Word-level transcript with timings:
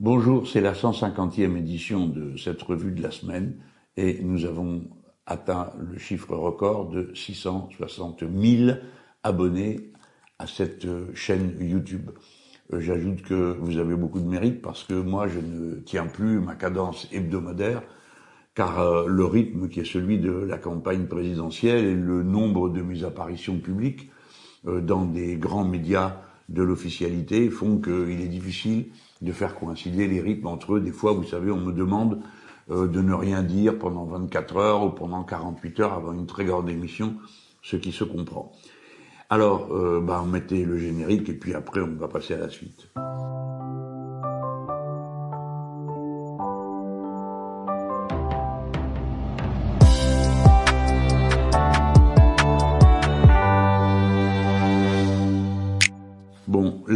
Bonjour, 0.00 0.46
c'est 0.46 0.60
la 0.60 0.74
150e 0.74 1.56
édition 1.56 2.06
de 2.06 2.36
cette 2.36 2.62
revue 2.62 2.92
de 2.92 3.02
la 3.02 3.10
semaine 3.10 3.56
et 3.96 4.22
nous 4.22 4.44
avons 4.44 4.84
atteint 5.26 5.72
le 5.76 5.98
chiffre 5.98 6.36
record 6.36 6.88
de 6.88 7.10
660 7.16 8.20
000 8.20 8.78
abonnés 9.24 9.90
à 10.38 10.46
cette 10.46 10.86
chaîne 11.16 11.52
YouTube. 11.58 12.10
Euh, 12.72 12.78
j'ajoute 12.78 13.22
que 13.22 13.56
vous 13.58 13.78
avez 13.78 13.96
beaucoup 13.96 14.20
de 14.20 14.28
mérite 14.28 14.62
parce 14.62 14.84
que 14.84 14.94
moi 14.94 15.26
je 15.26 15.40
ne 15.40 15.80
tiens 15.80 16.06
plus 16.06 16.38
ma 16.38 16.54
cadence 16.54 17.08
hebdomadaire 17.10 17.82
car 18.54 18.78
euh, 18.78 19.08
le 19.08 19.24
rythme 19.24 19.68
qui 19.68 19.80
est 19.80 19.92
celui 19.92 20.20
de 20.20 20.30
la 20.30 20.58
campagne 20.58 21.06
présidentielle 21.06 21.84
et 21.84 21.96
le 21.96 22.22
nombre 22.22 22.68
de 22.68 22.82
mes 22.82 23.02
apparitions 23.02 23.58
publiques 23.58 24.12
euh, 24.68 24.80
dans 24.80 25.04
des 25.06 25.36
grands 25.38 25.64
médias 25.64 26.20
de 26.48 26.62
l'officialité 26.62 27.50
font 27.50 27.80
qu'il 27.80 28.20
est 28.20 28.28
difficile 28.28 28.92
de 29.22 29.32
faire 29.32 29.54
coïncider 29.54 30.06
les 30.06 30.20
rythmes 30.20 30.46
entre 30.46 30.74
eux. 30.74 30.80
Des 30.80 30.92
fois, 30.92 31.12
vous 31.12 31.24
savez, 31.24 31.50
on 31.50 31.60
me 31.60 31.72
demande 31.72 32.20
euh, 32.70 32.86
de 32.86 33.00
ne 33.00 33.14
rien 33.14 33.42
dire 33.42 33.78
pendant 33.78 34.04
24 34.04 34.56
heures 34.56 34.84
ou 34.84 34.90
pendant 34.90 35.24
48 35.24 35.80
heures 35.80 35.92
avant 35.94 36.12
une 36.12 36.26
très 36.26 36.44
grande 36.44 36.68
émission, 36.68 37.16
ce 37.62 37.76
qui 37.76 37.92
se 37.92 38.04
comprend. 38.04 38.52
Alors, 39.30 39.72
euh, 39.72 40.00
bah, 40.00 40.20
on 40.22 40.26
mettait 40.26 40.64
le 40.64 40.78
générique 40.78 41.28
et 41.28 41.34
puis 41.34 41.54
après, 41.54 41.80
on 41.80 41.96
va 41.96 42.08
passer 42.08 42.34
à 42.34 42.38
la 42.38 42.48
suite. 42.48 42.88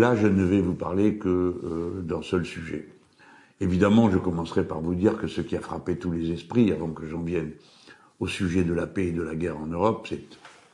Là, 0.02 0.16
je 0.16 0.26
ne 0.26 0.42
vais 0.42 0.60
vous 0.60 0.74
parler 0.74 1.14
que 1.14 1.28
euh, 1.28 2.02
d'un 2.02 2.22
seul 2.22 2.44
sujet. 2.44 2.88
Évidemment, 3.60 4.10
je 4.10 4.18
commencerai 4.18 4.66
par 4.66 4.80
vous 4.80 4.96
dire 4.96 5.16
que 5.16 5.28
ce 5.28 5.40
qui 5.40 5.56
a 5.56 5.60
frappé 5.60 5.96
tous 5.96 6.10
les 6.10 6.32
esprits, 6.32 6.72
avant 6.72 6.88
que 6.88 7.06
j'en 7.06 7.22
vienne 7.22 7.52
au 8.18 8.26
sujet 8.26 8.64
de 8.64 8.74
la 8.74 8.88
paix 8.88 9.06
et 9.06 9.12
de 9.12 9.22
la 9.22 9.36
guerre 9.36 9.58
en 9.58 9.68
Europe, 9.68 10.08
c'est 10.08 10.24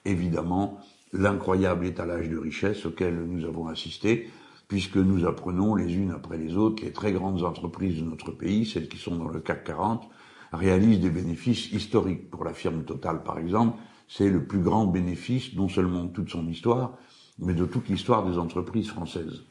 évidemment 0.07 0.79
l'incroyable 1.13 1.85
étalage 1.85 2.31
de 2.31 2.39
richesses 2.39 2.87
auquel 2.87 3.23
nous 3.27 3.45
avons 3.45 3.69
assisté, 3.69 4.31
puisque 4.67 4.97
nous 4.97 5.27
apprenons 5.27 5.75
les 5.75 5.95
unes 5.95 6.13
après 6.13 6.39
les 6.39 6.57
autres, 6.57 6.83
les 6.83 6.93
très 6.93 7.13
grandes 7.13 7.43
entreprises 7.43 8.01
de 8.01 8.07
notre 8.07 8.31
pays, 8.31 8.65
celles 8.65 8.89
qui 8.89 8.97
sont 8.97 9.17
dans 9.17 9.29
le 9.29 9.41
CAC 9.41 9.65
40, 9.65 10.09
réalisent 10.55 11.01
des 11.01 11.11
bénéfices 11.11 11.71
historiques. 11.71 12.31
Pour 12.31 12.45
la 12.45 12.55
firme 12.55 12.83
Total, 12.83 13.23
par 13.23 13.39
exemple, 13.39 13.77
c'est 14.09 14.31
le 14.31 14.45
plus 14.45 14.61
grand 14.61 14.87
bénéfice, 14.87 15.55
non 15.55 15.69
seulement 15.69 16.05
de 16.05 16.13
toute 16.13 16.31
son 16.31 16.49
histoire, 16.49 16.97
mais 17.39 17.55
de 17.55 17.65
toute 17.65 17.89
l'histoire 17.89 18.29
des 18.29 18.39
entreprises 18.39 18.89
françaises. 18.89 19.43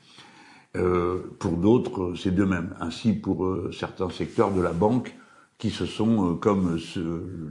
Euh, 0.76 1.36
pour 1.40 1.54
d'autres, 1.54 2.14
c'est 2.16 2.36
de 2.36 2.44
même. 2.44 2.76
Ainsi, 2.80 3.14
pour 3.14 3.46
euh, 3.46 3.72
certains 3.72 4.10
secteurs 4.10 4.52
de 4.52 4.62
la 4.62 4.74
banque 4.74 5.16
qui 5.58 5.70
se 5.70 5.86
sont, 5.86 6.32
euh, 6.32 6.34
comme 6.36 6.80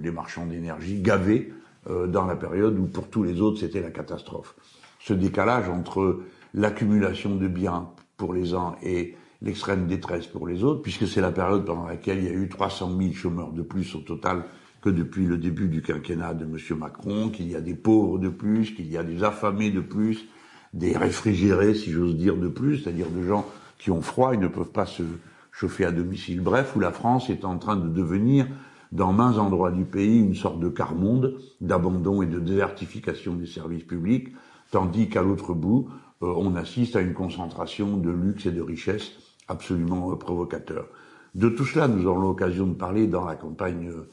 les 0.00 0.10
marchands 0.10 0.46
d'énergie, 0.46 1.00
gavés 1.00 1.52
euh, 1.88 2.06
dans 2.06 2.24
la 2.24 2.36
période 2.36 2.78
où 2.78 2.86
pour 2.86 3.08
tous 3.08 3.22
les 3.22 3.40
autres, 3.40 3.60
c'était 3.60 3.80
la 3.80 3.90
catastrophe. 3.90 4.54
Ce 5.00 5.12
décalage 5.12 5.68
entre 5.68 6.20
l'accumulation 6.54 7.36
de 7.36 7.48
biens 7.48 7.90
pour 8.16 8.32
les 8.32 8.54
uns 8.54 8.76
et 8.82 9.16
l'extrême 9.42 9.86
détresse 9.86 10.26
pour 10.26 10.46
les 10.46 10.64
autres, 10.64 10.82
puisque 10.82 11.06
c'est 11.06 11.20
la 11.20 11.32
période 11.32 11.64
pendant 11.64 11.86
laquelle 11.86 12.18
il 12.18 12.24
y 12.24 12.28
a 12.28 12.32
eu 12.32 12.48
300 12.48 12.96
000 12.98 13.12
chômeurs 13.12 13.52
de 13.52 13.62
plus 13.62 13.94
au 13.94 14.00
total 14.00 14.44
que 14.86 14.90
depuis 14.92 15.26
le 15.26 15.36
début 15.36 15.66
du 15.66 15.82
quinquennat 15.82 16.32
de 16.32 16.44
M. 16.44 16.78
Macron, 16.78 17.28
qu'il 17.28 17.50
y 17.50 17.56
a 17.56 17.60
des 17.60 17.74
pauvres 17.74 18.20
de 18.20 18.28
plus, 18.28 18.72
qu'il 18.72 18.86
y 18.86 18.96
a 18.96 19.02
des 19.02 19.24
affamés 19.24 19.72
de 19.72 19.80
plus, 19.80 20.26
des 20.74 20.96
réfrigérés, 20.96 21.74
si 21.74 21.90
j'ose 21.90 22.14
dire, 22.14 22.36
de 22.36 22.46
plus, 22.46 22.78
c'est-à-dire 22.78 23.10
de 23.10 23.26
gens 23.26 23.44
qui 23.78 23.90
ont 23.90 24.00
froid 24.00 24.32
et 24.32 24.36
ne 24.36 24.46
peuvent 24.46 24.70
pas 24.70 24.86
se 24.86 25.02
chauffer 25.50 25.86
à 25.86 25.90
domicile. 25.90 26.40
Bref, 26.40 26.76
où 26.76 26.78
la 26.78 26.92
France 26.92 27.30
est 27.30 27.44
en 27.44 27.58
train 27.58 27.74
de 27.74 27.88
devenir, 27.88 28.46
dans 28.92 29.12
mains 29.12 29.38
endroits 29.38 29.72
du 29.72 29.84
pays, 29.84 30.20
une 30.20 30.36
sorte 30.36 30.60
de 30.60 30.68
quart-monde 30.68 31.36
d'abandon 31.60 32.22
et 32.22 32.26
de 32.26 32.38
désertification 32.38 33.34
des 33.34 33.46
services 33.46 33.82
publics, 33.82 34.28
tandis 34.70 35.08
qu'à 35.08 35.22
l'autre 35.22 35.52
bout, 35.52 35.88
euh, 36.22 36.32
on 36.36 36.54
assiste 36.54 36.94
à 36.94 37.00
une 37.00 37.12
concentration 37.12 37.96
de 37.96 38.10
luxe 38.10 38.46
et 38.46 38.52
de 38.52 38.62
richesse 38.62 39.10
absolument 39.48 40.14
provocateur. 40.14 40.86
De 41.34 41.48
tout 41.48 41.64
cela, 41.64 41.88
nous 41.88 42.06
aurons 42.06 42.20
l'occasion 42.20 42.68
de 42.68 42.74
parler 42.74 43.08
dans 43.08 43.24
la 43.24 43.34
campagne 43.34 43.88
euh, 43.88 44.08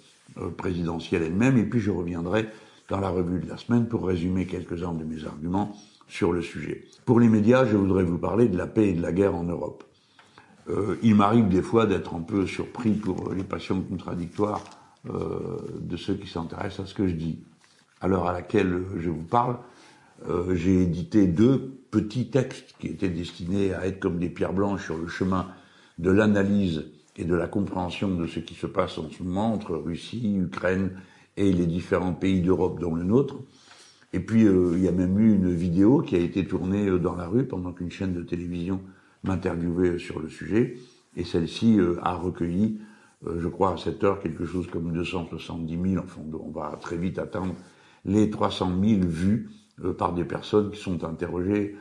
présidentielle 0.57 1.23
elle-même, 1.23 1.57
et 1.57 1.63
puis 1.63 1.79
je 1.79 1.91
reviendrai 1.91 2.47
dans 2.89 2.99
la 2.99 3.09
revue 3.09 3.39
de 3.39 3.47
la 3.47 3.57
semaine 3.57 3.87
pour 3.87 4.05
résumer 4.05 4.45
quelques-uns 4.45 4.93
de 4.93 5.03
mes 5.03 5.25
arguments 5.25 5.75
sur 6.07 6.31
le 6.31 6.41
sujet. 6.41 6.85
Pour 7.05 7.19
les 7.19 7.29
médias, 7.29 7.65
je 7.65 7.77
voudrais 7.77 8.03
vous 8.03 8.17
parler 8.17 8.47
de 8.47 8.57
la 8.57 8.67
paix 8.67 8.89
et 8.89 8.93
de 8.93 9.01
la 9.01 9.11
guerre 9.11 9.35
en 9.35 9.43
Europe. 9.43 9.83
Euh, 10.69 10.97
il 11.03 11.15
m'arrive 11.15 11.49
des 11.49 11.61
fois 11.61 11.85
d'être 11.85 12.13
un 12.15 12.21
peu 12.21 12.45
surpris 12.45 12.91
pour 12.91 13.33
les 13.33 13.43
passions 13.43 13.81
contradictoires 13.81 14.63
euh, 15.09 15.57
de 15.81 15.97
ceux 15.97 16.15
qui 16.15 16.27
s'intéressent 16.27 16.85
à 16.85 16.89
ce 16.89 16.93
que 16.93 17.07
je 17.07 17.15
dis. 17.15 17.39
À 17.99 18.07
l'heure 18.07 18.27
à 18.27 18.33
laquelle 18.33 18.83
je 18.97 19.09
vous 19.09 19.23
parle, 19.23 19.57
euh, 20.29 20.55
j'ai 20.55 20.83
édité 20.83 21.27
deux 21.27 21.79
petits 21.91 22.29
textes 22.29 22.75
qui 22.79 22.87
étaient 22.87 23.09
destinés 23.09 23.73
à 23.73 23.87
être 23.87 23.99
comme 23.99 24.19
des 24.19 24.29
pierres 24.29 24.53
blanches 24.53 24.85
sur 24.85 24.97
le 24.97 25.07
chemin 25.07 25.47
de 25.99 26.11
l'analyse 26.11 26.85
et 27.17 27.25
de 27.25 27.35
la 27.35 27.47
compréhension 27.47 28.15
de 28.15 28.27
ce 28.27 28.39
qui 28.39 28.55
se 28.55 28.67
passe 28.67 28.97
en 28.97 29.09
ce 29.09 29.23
moment 29.23 29.53
entre 29.53 29.75
Russie, 29.75 30.35
Ukraine 30.35 30.91
et 31.37 31.51
les 31.51 31.65
différents 31.65 32.13
pays 32.13 32.41
d'Europe 32.41 32.79
dont 32.79 32.95
le 32.95 33.03
nôtre. 33.03 33.37
Et 34.13 34.19
puis 34.19 34.45
euh, 34.45 34.73
il 34.75 34.83
y 34.83 34.87
a 34.87 34.91
même 34.91 35.19
eu 35.19 35.33
une 35.33 35.53
vidéo 35.53 36.01
qui 36.01 36.15
a 36.15 36.19
été 36.19 36.45
tournée 36.45 36.87
euh, 36.87 36.99
dans 36.99 37.15
la 37.15 37.27
rue 37.27 37.45
pendant 37.45 37.71
qu'une 37.71 37.91
chaîne 37.91 38.13
de 38.13 38.21
télévision 38.21 38.81
m'interviewait 39.23 39.89
euh, 39.89 39.99
sur 39.99 40.19
le 40.19 40.29
sujet. 40.29 40.77
Et 41.15 41.23
celle-ci 41.23 41.77
a 42.01 42.15
recueilli, 42.15 42.79
je 43.23 43.47
crois 43.47 43.73
à 43.73 43.77
cette 43.77 44.03
heure, 44.03 44.19
quelque 44.19 44.45
chose 44.45 44.65
comme 44.65 44.91
270 44.91 45.91
000, 45.91 46.03
enfin 46.03 46.21
on 46.43 46.49
va 46.49 46.75
très 46.81 46.97
vite 46.97 47.19
atteindre 47.19 47.53
les 48.03 48.31
300 48.31 48.71
000 48.83 49.01
vues 49.03 49.51
par 49.97 50.13
des 50.13 50.23
personnes 50.23 50.71
qui 50.71 50.79
sont 50.79 51.03
interrogées 51.03 51.75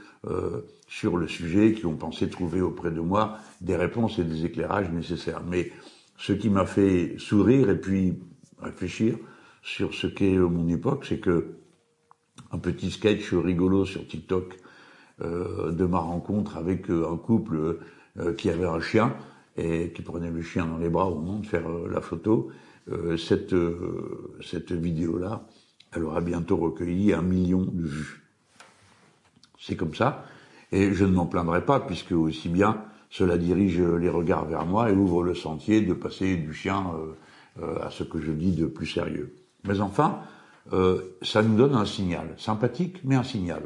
sur 0.89 1.17
le 1.17 1.29
sujet, 1.29 1.75
qui 1.75 1.85
ont 1.85 1.97
pensé 1.97 2.29
trouver 2.31 2.61
auprès 2.61 2.91
de 2.91 3.01
moi 3.01 3.39
des 3.61 3.77
réponses 3.77 4.19
et 4.19 4.25
des 4.25 4.47
éclairages 4.47 4.91
nécessaires. 4.91 5.43
Mais 5.47 5.73
ce 6.17 6.33
qui 6.33 6.49
m'a 6.49 6.67
fait 6.67 7.17
sourire 7.19 7.69
et 7.69 7.79
puis 7.79 8.19
réfléchir 8.61 9.19
sur 9.63 9.95
ce 9.95 10.07
qu'est 10.07 10.37
mon 10.37 10.69
époque, 10.69 11.05
c'est 11.07 11.19
que 11.19 11.57
un 12.51 12.59
petit 12.59 12.91
sketch 12.91 13.33
rigolo 13.33 13.85
sur 13.85 14.07
TikTok 14.07 14.59
euh, 15.21 15.73
de 15.73 15.85
ma 15.85 15.99
rencontre 15.99 16.57
avec 16.57 16.91
euh, 16.91 17.11
un 17.11 17.17
couple 17.17 17.79
euh, 18.19 18.35
qui 18.35 18.51
avait 18.51 18.67
un 18.67 18.81
chien 18.81 19.15
et 19.57 19.93
qui 19.93 20.03
prenait 20.03 20.31
le 20.31 20.43
chien 20.43 20.67
dans 20.67 20.79
les 20.79 20.89
bras 20.89 21.07
au 21.09 21.17
moment 21.17 21.39
de 21.39 21.47
faire 21.47 21.69
la 21.69 22.01
photo. 22.01 22.51
cette 23.19 23.55
cette 24.41 24.73
vidéo-là, 24.73 25.47
elle 25.95 26.05
aura 26.05 26.21
bientôt 26.21 26.57
recueilli 26.57 27.13
un 27.13 27.23
million 27.23 27.63
de 27.63 27.87
vues. 27.87 28.23
C'est 29.59 29.77
comme 29.77 29.95
ça. 29.95 30.25
Et 30.73 30.93
je 30.93 31.05
ne 31.05 31.13
m'en 31.13 31.27
plaindrai 31.27 31.65
pas, 31.65 31.81
puisque 31.81 32.13
aussi 32.13 32.49
bien 32.49 32.85
cela 33.11 33.37
dirige 33.37 33.81
les 33.81 34.09
regards 34.09 34.47
vers 34.47 34.65
moi 34.65 34.91
et 34.91 34.95
ouvre 34.95 35.23
le 35.23 35.35
sentier 35.35 35.83
de 35.83 35.93
passer 35.93 36.37
du 36.37 36.55
chien 36.55 36.87
à 37.61 37.91
ce 37.91 38.05
que 38.05 38.21
je 38.21 38.33
dis 38.33 38.53
de 38.53 38.65
plus 38.65 38.87
sérieux. 38.87 39.35
Mais 39.65 39.81
enfin, 39.81 40.21
euh, 40.73 41.17
ça 41.23 41.43
nous 41.43 41.57
donne 41.57 41.75
un 41.75 41.85
signal, 41.85 42.35
sympathique, 42.39 43.01
mais 43.05 43.17
un 43.17 43.25
signal. 43.25 43.63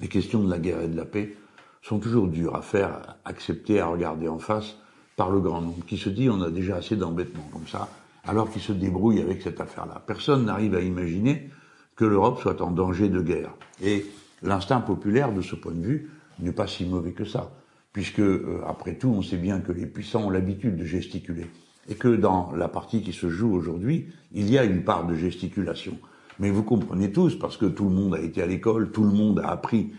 Les 0.00 0.08
questions 0.08 0.42
de 0.42 0.50
la 0.50 0.58
guerre 0.58 0.82
et 0.82 0.88
de 0.88 0.96
la 0.96 1.04
paix 1.04 1.36
sont 1.82 1.98
toujours 1.98 2.28
dures 2.28 2.54
à 2.54 2.62
faire 2.62 3.16
accepter, 3.24 3.80
à 3.80 3.86
regarder 3.86 4.28
en 4.28 4.38
face 4.38 4.76
par 5.16 5.30
le 5.30 5.40
grand 5.40 5.60
nombre, 5.60 5.84
qui 5.86 5.96
se 5.96 6.08
dit 6.08 6.28
on 6.28 6.42
a 6.42 6.50
déjà 6.50 6.76
assez 6.76 6.96
d'embêtements 6.96 7.48
comme 7.52 7.66
ça, 7.66 7.88
alors 8.26 8.50
qu'il 8.50 8.62
se 8.62 8.72
débrouille 8.72 9.20
avec 9.20 9.42
cette 9.42 9.60
affaire-là. 9.60 10.02
Personne 10.06 10.46
n'arrive 10.46 10.74
à 10.74 10.80
imaginer 10.80 11.50
que 11.96 12.04
l'Europe 12.04 12.40
soit 12.40 12.60
en 12.60 12.70
danger 12.70 13.08
de 13.08 13.20
guerre. 13.20 13.54
Et 13.82 14.06
l'instinct 14.42 14.80
populaire, 14.80 15.32
de 15.32 15.42
ce 15.42 15.54
point 15.54 15.72
de 15.72 15.84
vue, 15.84 16.10
n'est 16.40 16.52
pas 16.52 16.66
si 16.66 16.84
mauvais 16.84 17.12
que 17.12 17.24
ça, 17.24 17.52
puisque, 17.92 18.20
euh, 18.20 18.60
après 18.66 18.94
tout, 18.94 19.08
on 19.08 19.22
sait 19.22 19.36
bien 19.36 19.60
que 19.60 19.72
les 19.72 19.86
puissants 19.86 20.24
ont 20.24 20.30
l'habitude 20.30 20.76
de 20.76 20.84
gesticuler 20.84 21.46
et 21.88 21.94
que 21.94 22.08
dans 22.08 22.52
la 22.56 22.68
partie 22.68 23.02
qui 23.02 23.12
se 23.12 23.28
joue 23.28 23.54
aujourd'hui, 23.54 24.08
il 24.32 24.50
y 24.50 24.58
a 24.58 24.64
une 24.64 24.84
part 24.84 25.06
de 25.06 25.14
gesticulation. 25.14 25.98
Mais 26.38 26.50
vous 26.50 26.62
comprenez 26.62 27.12
tous, 27.12 27.38
parce 27.38 27.56
que 27.56 27.66
tout 27.66 27.84
le 27.84 27.94
monde 27.94 28.14
a 28.14 28.20
été 28.20 28.42
à 28.42 28.46
l'école, 28.46 28.90
tout 28.90 29.04
le 29.04 29.12
monde 29.12 29.38
a 29.38 29.50
appris 29.50 29.92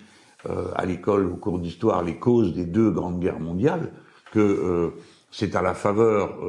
euh, 0.50 0.68
à 0.76 0.86
l'école 0.86 1.28
au 1.28 1.36
cours 1.36 1.60
d'histoire 1.60 2.04
les 2.04 2.18
causes 2.18 2.54
des 2.54 2.66
deux 2.66 2.92
grandes 2.92 3.20
guerres 3.20 3.40
mondiales, 3.40 3.92
que 4.32 4.40
euh, 4.40 4.90
c'est 5.32 5.56
à 5.56 5.62
la 5.62 5.74
faveur 5.74 6.40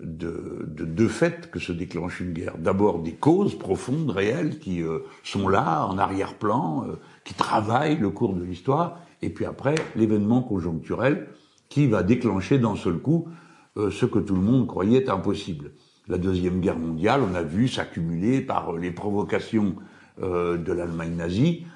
euh, 0.00 0.04
de, 0.04 0.66
de, 0.66 0.84
deux 0.84 1.08
faits 1.08 1.50
que 1.50 1.58
se 1.58 1.72
déclenche 1.72 2.20
une 2.20 2.32
guerre. 2.32 2.58
D'abord 2.58 3.00
des 3.00 3.14
causes 3.14 3.58
profondes, 3.58 4.10
réelles, 4.10 4.58
qui 4.58 4.82
euh, 4.82 5.00
sont 5.24 5.48
là, 5.48 5.86
en 5.86 5.98
arrière-plan, 5.98 6.84
euh, 6.88 6.94
qui 7.24 7.34
travaillent 7.34 7.98
le 7.98 8.10
cours 8.10 8.34
de 8.34 8.42
l'histoire, 8.42 9.00
et 9.22 9.30
puis 9.30 9.44
après 9.44 9.74
l'événement 9.96 10.42
conjoncturel 10.42 11.28
qui 11.68 11.86
va 11.86 12.02
déclencher 12.02 12.58
d'un 12.58 12.76
seul 12.76 12.98
coup 12.98 13.28
euh, 13.76 13.90
ce 13.90 14.06
que 14.06 14.18
tout 14.18 14.34
le 14.34 14.40
monde 14.40 14.66
croyait 14.66 15.08
impossible. 15.08 15.72
La 16.08 16.18
Deuxième 16.18 16.60
Guerre 16.60 16.78
mondiale, 16.78 17.20
on 17.30 17.34
a 17.34 17.42
vu 17.42 17.68
s'accumuler 17.68 18.40
par 18.40 18.74
euh, 18.74 18.78
les 18.78 18.90
provocations 18.90 19.76
euh, 20.22 20.56
de 20.56 20.72
l'Allemagne 20.72 21.16
nazie, 21.16 21.66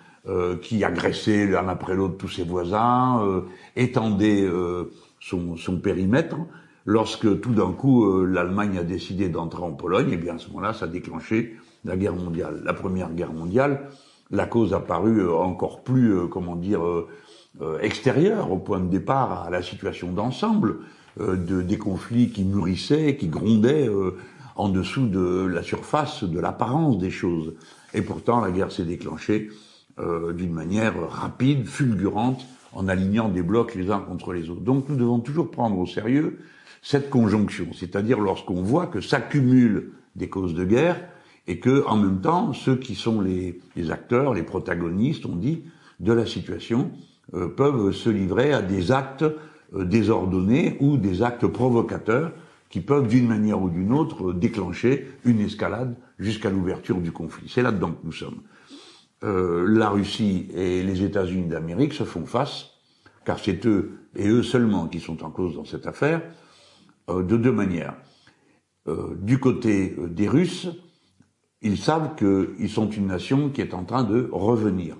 qui 0.62 0.84
agressait 0.84 1.48
l'un 1.48 1.66
après 1.66 1.96
l'autre 1.96 2.16
tous 2.16 2.28
ses 2.28 2.44
voisins, 2.44 3.42
étendait 3.74 4.48
son, 5.18 5.56
son 5.56 5.80
périmètre, 5.80 6.36
lorsque 6.84 7.40
tout 7.40 7.52
d'un 7.52 7.72
coup 7.72 8.04
euh, 8.04 8.26
l'Allemagne 8.26 8.78
a 8.78 8.82
décidé 8.82 9.28
d'entrer 9.28 9.62
en 9.62 9.72
Pologne, 9.72 10.10
et 10.10 10.14
eh 10.14 10.16
bien 10.16 10.36
à 10.36 10.38
ce 10.38 10.48
moment-là, 10.48 10.72
ça 10.72 10.86
a 10.86 10.88
déclenché 10.88 11.56
la 11.84 11.96
guerre 11.96 12.14
mondiale. 12.14 12.62
La 12.64 12.74
première 12.74 13.12
guerre 13.12 13.32
mondiale, 13.32 13.88
la 14.30 14.46
cause 14.46 14.74
a 14.74 14.80
paru 14.80 15.20
euh, 15.20 15.32
encore 15.32 15.82
plus, 15.82 16.12
euh, 16.12 16.26
comment 16.26 16.56
dire, 16.56 16.80
extérieure 17.82 18.50
au 18.50 18.56
point 18.56 18.80
de 18.80 18.88
départ 18.88 19.44
à 19.44 19.50
la 19.50 19.60
situation 19.60 20.10
d'ensemble 20.10 20.78
de, 21.20 21.60
des 21.60 21.76
conflits 21.76 22.30
qui 22.30 22.44
mûrissaient, 22.44 23.16
qui 23.16 23.28
grondaient 23.28 23.90
en 24.56 24.70
dessous 24.70 25.06
de 25.06 25.44
la 25.44 25.62
surface, 25.62 26.24
de 26.24 26.40
l'apparence 26.40 26.96
des 26.96 27.10
choses. 27.10 27.52
Et 27.92 28.00
pourtant, 28.00 28.40
la 28.40 28.50
guerre 28.52 28.72
s'est 28.72 28.86
déclenchée 28.86 29.50
d'une 29.98 30.54
manière 30.54 30.94
rapide, 31.10 31.66
fulgurante, 31.66 32.42
en 32.72 32.88
alignant 32.88 33.28
des 33.28 33.42
blocs 33.42 33.74
les 33.74 33.90
uns 33.90 34.00
contre 34.00 34.32
les 34.32 34.48
autres. 34.48 34.62
Donc 34.62 34.88
nous 34.88 34.96
devons 34.96 35.20
toujours 35.20 35.50
prendre 35.50 35.78
au 35.78 35.86
sérieux 35.86 36.38
cette 36.82 37.08
conjonction, 37.08 37.68
c'est-à-dire 37.72 38.20
lorsqu'on 38.20 38.60
voit 38.60 38.88
que 38.88 39.00
s'accumulent 39.00 39.92
des 40.16 40.28
causes 40.28 40.54
de 40.54 40.64
guerre 40.64 41.00
et 41.46 41.58
que, 41.58 41.86
en 41.86 41.96
même 41.96 42.20
temps, 42.20 42.52
ceux 42.52 42.76
qui 42.76 42.96
sont 42.96 43.20
les, 43.20 43.60
acteurs, 43.90 44.34
les 44.34 44.42
protagonistes, 44.42 45.24
on 45.24 45.36
dit, 45.36 45.62
de 46.00 46.12
la 46.12 46.26
situation, 46.26 46.90
euh, 47.34 47.48
peuvent 47.48 47.92
se 47.92 48.10
livrer 48.10 48.52
à 48.52 48.62
des 48.62 48.90
actes 48.90 49.24
euh, 49.74 49.84
désordonnés 49.84 50.76
ou 50.80 50.96
des 50.96 51.22
actes 51.22 51.46
provocateurs 51.46 52.32
qui 52.68 52.80
peuvent, 52.80 53.06
d'une 53.06 53.28
manière 53.28 53.62
ou 53.62 53.70
d'une 53.70 53.92
autre, 53.92 54.32
déclencher 54.32 55.08
une 55.24 55.40
escalade 55.40 55.94
jusqu'à 56.18 56.50
l'ouverture 56.50 56.98
du 56.98 57.12
conflit. 57.12 57.48
C'est 57.48 57.62
là-dedans 57.62 57.92
que 57.92 58.04
nous 58.04 58.12
sommes. 58.12 58.40
Euh, 59.24 59.66
la 59.68 59.88
Russie 59.88 60.48
et 60.54 60.82
les 60.82 61.04
États-Unis 61.04 61.46
d'Amérique 61.46 61.92
se 61.92 62.04
font 62.04 62.26
face, 62.26 62.70
car 63.24 63.38
c'est 63.38 63.66
eux 63.66 63.98
et 64.16 64.28
eux 64.28 64.42
seulement 64.42 64.88
qui 64.88 64.98
sont 64.98 65.22
en 65.22 65.30
cause 65.30 65.54
dans 65.54 65.64
cette 65.64 65.86
affaire, 65.86 66.22
de 67.08 67.36
deux 67.36 67.52
manières. 67.52 67.94
Euh, 68.88 69.14
du 69.20 69.38
côté 69.38 69.94
euh, 69.98 70.08
des 70.08 70.28
Russes, 70.28 70.68
ils 71.60 71.78
savent 71.78 72.16
qu'ils 72.16 72.68
sont 72.68 72.90
une 72.90 73.06
nation 73.06 73.50
qui 73.50 73.60
est 73.60 73.74
en 73.74 73.84
train 73.84 74.02
de 74.02 74.28
revenir. 74.32 74.96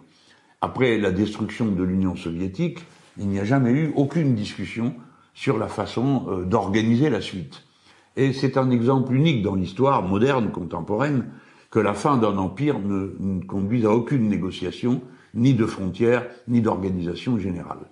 Après 0.60 0.98
la 0.98 1.10
destruction 1.10 1.66
de 1.66 1.82
l'Union 1.82 2.14
soviétique, 2.14 2.78
il 3.18 3.26
n'y 3.26 3.40
a 3.40 3.44
jamais 3.44 3.72
eu 3.72 3.92
aucune 3.96 4.36
discussion 4.36 4.94
sur 5.34 5.58
la 5.58 5.66
façon 5.66 6.44
d'organiser 6.46 7.10
la 7.10 7.20
suite. 7.20 7.64
Et 8.16 8.32
c'est 8.32 8.56
un 8.56 8.70
exemple 8.70 9.12
unique 9.12 9.42
dans 9.42 9.56
l'histoire 9.56 10.02
moderne, 10.02 10.52
contemporaine, 10.52 11.24
que 11.70 11.80
la 11.80 11.94
fin 11.94 12.16
d'un 12.16 12.36
empire 12.36 12.78
ne, 12.78 13.40
conduise 13.44 13.86
à 13.86 13.90
aucune 13.90 14.28
négociation, 14.28 15.00
ni 15.34 15.54
de 15.54 15.66
frontières, 15.66 16.26
ni 16.46 16.60
d'organisation 16.60 17.38
générale. 17.38 17.90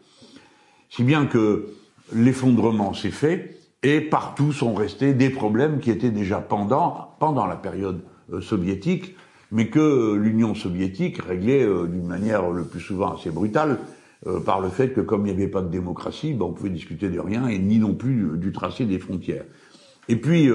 Si 0.91 1.03
bien 1.03 1.27
que 1.27 1.71
l'effondrement 2.13 2.93
s'est 2.93 3.11
fait, 3.11 3.60
et 3.83 4.01
partout 4.01 4.53
sont 4.53 4.75
restés 4.75 5.15
des 5.15 5.31
problèmes 5.31 5.81
qui 5.81 5.91
étaient 5.91 6.11
déjà 6.11 6.41
pendant, 6.41 7.15
pendant 7.19 7.47
la 7.47 7.57
période 7.57 8.01
euh, 8.33 8.41
soviétique, 8.41 9.17
mais 9.53 9.69
que 9.69 9.79
euh, 9.79 10.17
l'Union 10.17 10.55
soviétique 10.55 11.21
réglait 11.23 11.65
euh, 11.65 11.87
d'une 11.87 12.07
manière 12.07 12.51
le 12.51 12.65
plus 12.65 12.81
souvent 12.81 13.15
assez 13.15 13.31
brutale, 13.31 13.79
par 14.45 14.61
le 14.61 14.69
fait 14.69 14.91
que 14.91 15.01
comme 15.01 15.27
il 15.27 15.35
n'y 15.35 15.43
avait 15.43 15.51
pas 15.51 15.63
de 15.63 15.71
démocratie, 15.71 16.35
ben, 16.35 16.45
on 16.45 16.53
pouvait 16.53 16.69
discuter 16.69 17.09
de 17.09 17.19
rien, 17.19 17.49
et 17.49 17.59
ni 17.59 17.79
non 17.79 17.95
plus 17.95 18.37
du 18.37 18.53
tracé 18.53 18.85
des 18.85 18.99
frontières. 18.99 19.47
Et 20.09 20.17
puis, 20.17 20.51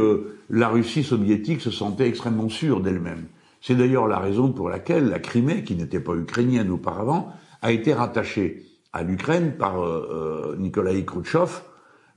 la 0.52 0.68
Russie 0.68 1.02
soviétique 1.02 1.62
se 1.62 1.72
sentait 1.72 2.08
extrêmement 2.08 2.48
sûre 2.48 2.80
d'elle-même. 2.80 3.24
C'est 3.62 3.74
d'ailleurs 3.74 4.08
la 4.08 4.20
raison 4.20 4.52
pour 4.52 4.70
laquelle 4.70 5.10
la 5.10 5.18
Crimée, 5.18 5.64
qui 5.64 5.74
n'était 5.74 6.00
pas 6.00 6.14
ukrainienne 6.14 6.70
auparavant, 6.70 7.34
a 7.64 7.72
été 7.72 7.92
rattachée 7.92 8.68
à 8.94 9.02
l'Ukraine 9.02 9.54
par 9.58 9.84
Nikolai 10.60 11.04
Khrouchtchev, 11.04 11.64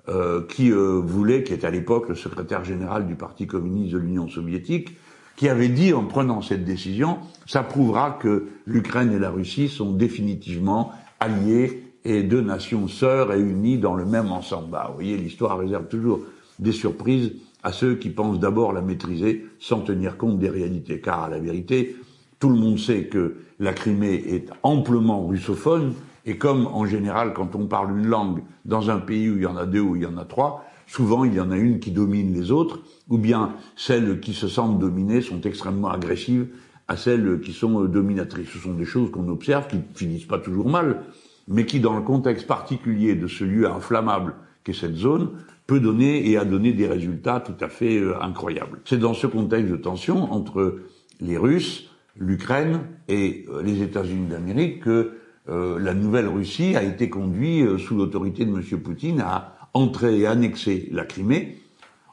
euh, 0.09 0.43
qui 0.49 0.73
euh, 0.73 1.01
voulait, 1.05 1.43
qui 1.43 1.53
était 1.53 1.67
à 1.67 1.71
l'époque 1.71 2.09
le 2.09 2.15
secrétaire 2.15 2.65
général 2.65 3.07
du 3.07 3.15
Parti 3.15 3.47
communiste 3.47 3.93
de 3.93 3.99
l'Union 3.99 4.29
soviétique, 4.29 4.97
qui 5.37 5.49
avait 5.49 5.69
dit 5.69 5.93
en 5.93 6.05
prenant 6.05 6.43
cette 6.43 6.65
décision, 6.65 7.19
ça 7.47 7.63
prouvera 7.63 8.13
que 8.13 8.47
l'Ukraine 8.67 9.13
et 9.13 9.19
la 9.19 9.31
Russie 9.31 9.69
sont 9.69 9.93
définitivement 9.93 10.93
alliées 11.21 11.85
et 12.05 12.23
deux 12.23 12.41
nations 12.41 12.89
sœurs 12.89 13.33
et 13.33 13.41
unies 13.41 13.79
dans 13.79 13.95
le 13.95 14.05
même 14.05 14.33
ensemble. 14.33 14.71
Bah, 14.71 14.87
vous 14.89 14.95
voyez, 14.95 15.17
l'histoire 15.17 15.59
réserve 15.59 15.89
toujours 15.89 16.21
des 16.59 16.73
surprises 16.73 17.33
à 17.63 17.73
ceux 17.73 17.97
qui 17.97 18.11
pensent 18.11 18.41
d'abord 18.41 18.73
la 18.73 18.81
maîtriser 18.81 19.47
sans 19.59 19.81
tenir 19.81 20.17
compte 20.17 20.39
des 20.39 20.49
réalités. 20.49 21.01
Car 21.01 21.25
à 21.25 21.29
la 21.29 21.39
vérité, 21.39 21.97
tout 22.41 22.49
le 22.49 22.57
monde 22.57 22.79
sait 22.79 23.05
que 23.05 23.37
la 23.59 23.73
Crimée 23.73 24.15
est 24.15 24.49
amplement 24.63 25.27
russophone, 25.27 25.93
et 26.29 26.37
comme 26.37 26.67
en 26.67 26.85
général, 26.85 27.33
quand 27.33 27.55
on 27.55 27.67
parle 27.67 27.99
une 27.99 28.07
langue 28.07 28.43
dans 28.67 28.91
un 28.91 28.99
pays 28.99 29.31
où 29.31 29.37
il 29.37 29.43
y 29.45 29.47
en 29.47 29.57
a 29.57 29.65
deux 29.65 29.81
ou 29.81 29.97
il 29.97 30.03
y 30.03 30.07
en 30.07 30.19
a 30.19 30.27
trois, 30.27 30.67
souvent 30.87 31.25
il 31.25 31.33
y 31.33 31.41
en 31.41 31.51
a 31.51 31.57
une 31.57 31.81
qui 31.81 31.91
domine 31.91 32.35
les 32.35 32.51
autres, 32.51 32.81
ou 33.09 33.17
bien 33.17 33.55
celles 33.77 34.21
qui 34.21 34.35
se 34.35 34.47
sentent 34.47 34.79
dominées 34.79 35.23
sont 35.23 35.41
extrêmement 35.41 35.89
agressives 35.89 36.49
à 36.87 36.99
celles 36.99 37.41
qui 37.41 37.55
sont 37.55 37.83
euh, 37.83 37.89
dominatrices. 37.89 38.51
Ce 38.51 38.59
sont 38.59 38.75
des 38.75 38.85
choses 38.85 39.11
qu'on 39.11 39.27
observe 39.29 39.69
qui 39.69 39.79
finissent 39.95 40.27
pas 40.27 40.39
toujours 40.39 40.69
mal, 40.69 41.05
mais 41.49 41.65
qui, 41.65 41.81
dans 41.81 41.97
le 41.97 42.03
contexte 42.03 42.47
particulier 42.47 43.15
de 43.15 43.27
ce 43.27 43.45
lieu 43.45 43.67
inflammable 43.67 44.35
qu'est 44.65 44.75
cette 44.75 44.97
zone, 44.97 45.31
peut 45.67 45.81
donner 45.81 46.31
et 46.31 46.37
a 46.37 46.45
donné 46.45 46.75
des 46.75 46.87
résultats 46.87 47.41
tout 47.41 47.57
à 47.65 47.71
fait 47.71 47.99
euh, 47.99 48.21
incroyables. 48.21 48.81
C'est 48.85 48.99
dans 48.99 49.15
ce 49.15 49.27
contexte 49.27 49.71
de 49.71 49.77
tension 49.77 50.31
entre 50.31 50.81
les 51.23 51.39
Russes, 51.39 51.89
l'Ukraine 52.19 52.81
et 53.09 53.47
euh, 53.49 53.63
les 53.63 53.81
États-Unis 53.81 54.27
d'Amérique 54.27 54.81
que 54.81 55.18
euh, 55.49 55.79
la 55.79 55.95
nouvelle 55.95 56.29
Russie 56.29 56.77
a 56.77 56.83
été 56.83 57.09
conduite 57.09 57.65
euh, 57.65 57.79
sous 57.79 57.97
l'autorité 57.97 58.45
de 58.45 58.51
M. 58.51 58.63
Poutine 58.81 59.21
à 59.21 59.57
entrer 59.73 60.19
et 60.19 60.27
annexer 60.27 60.89
la 60.93 61.05
Crimée, 61.05 61.59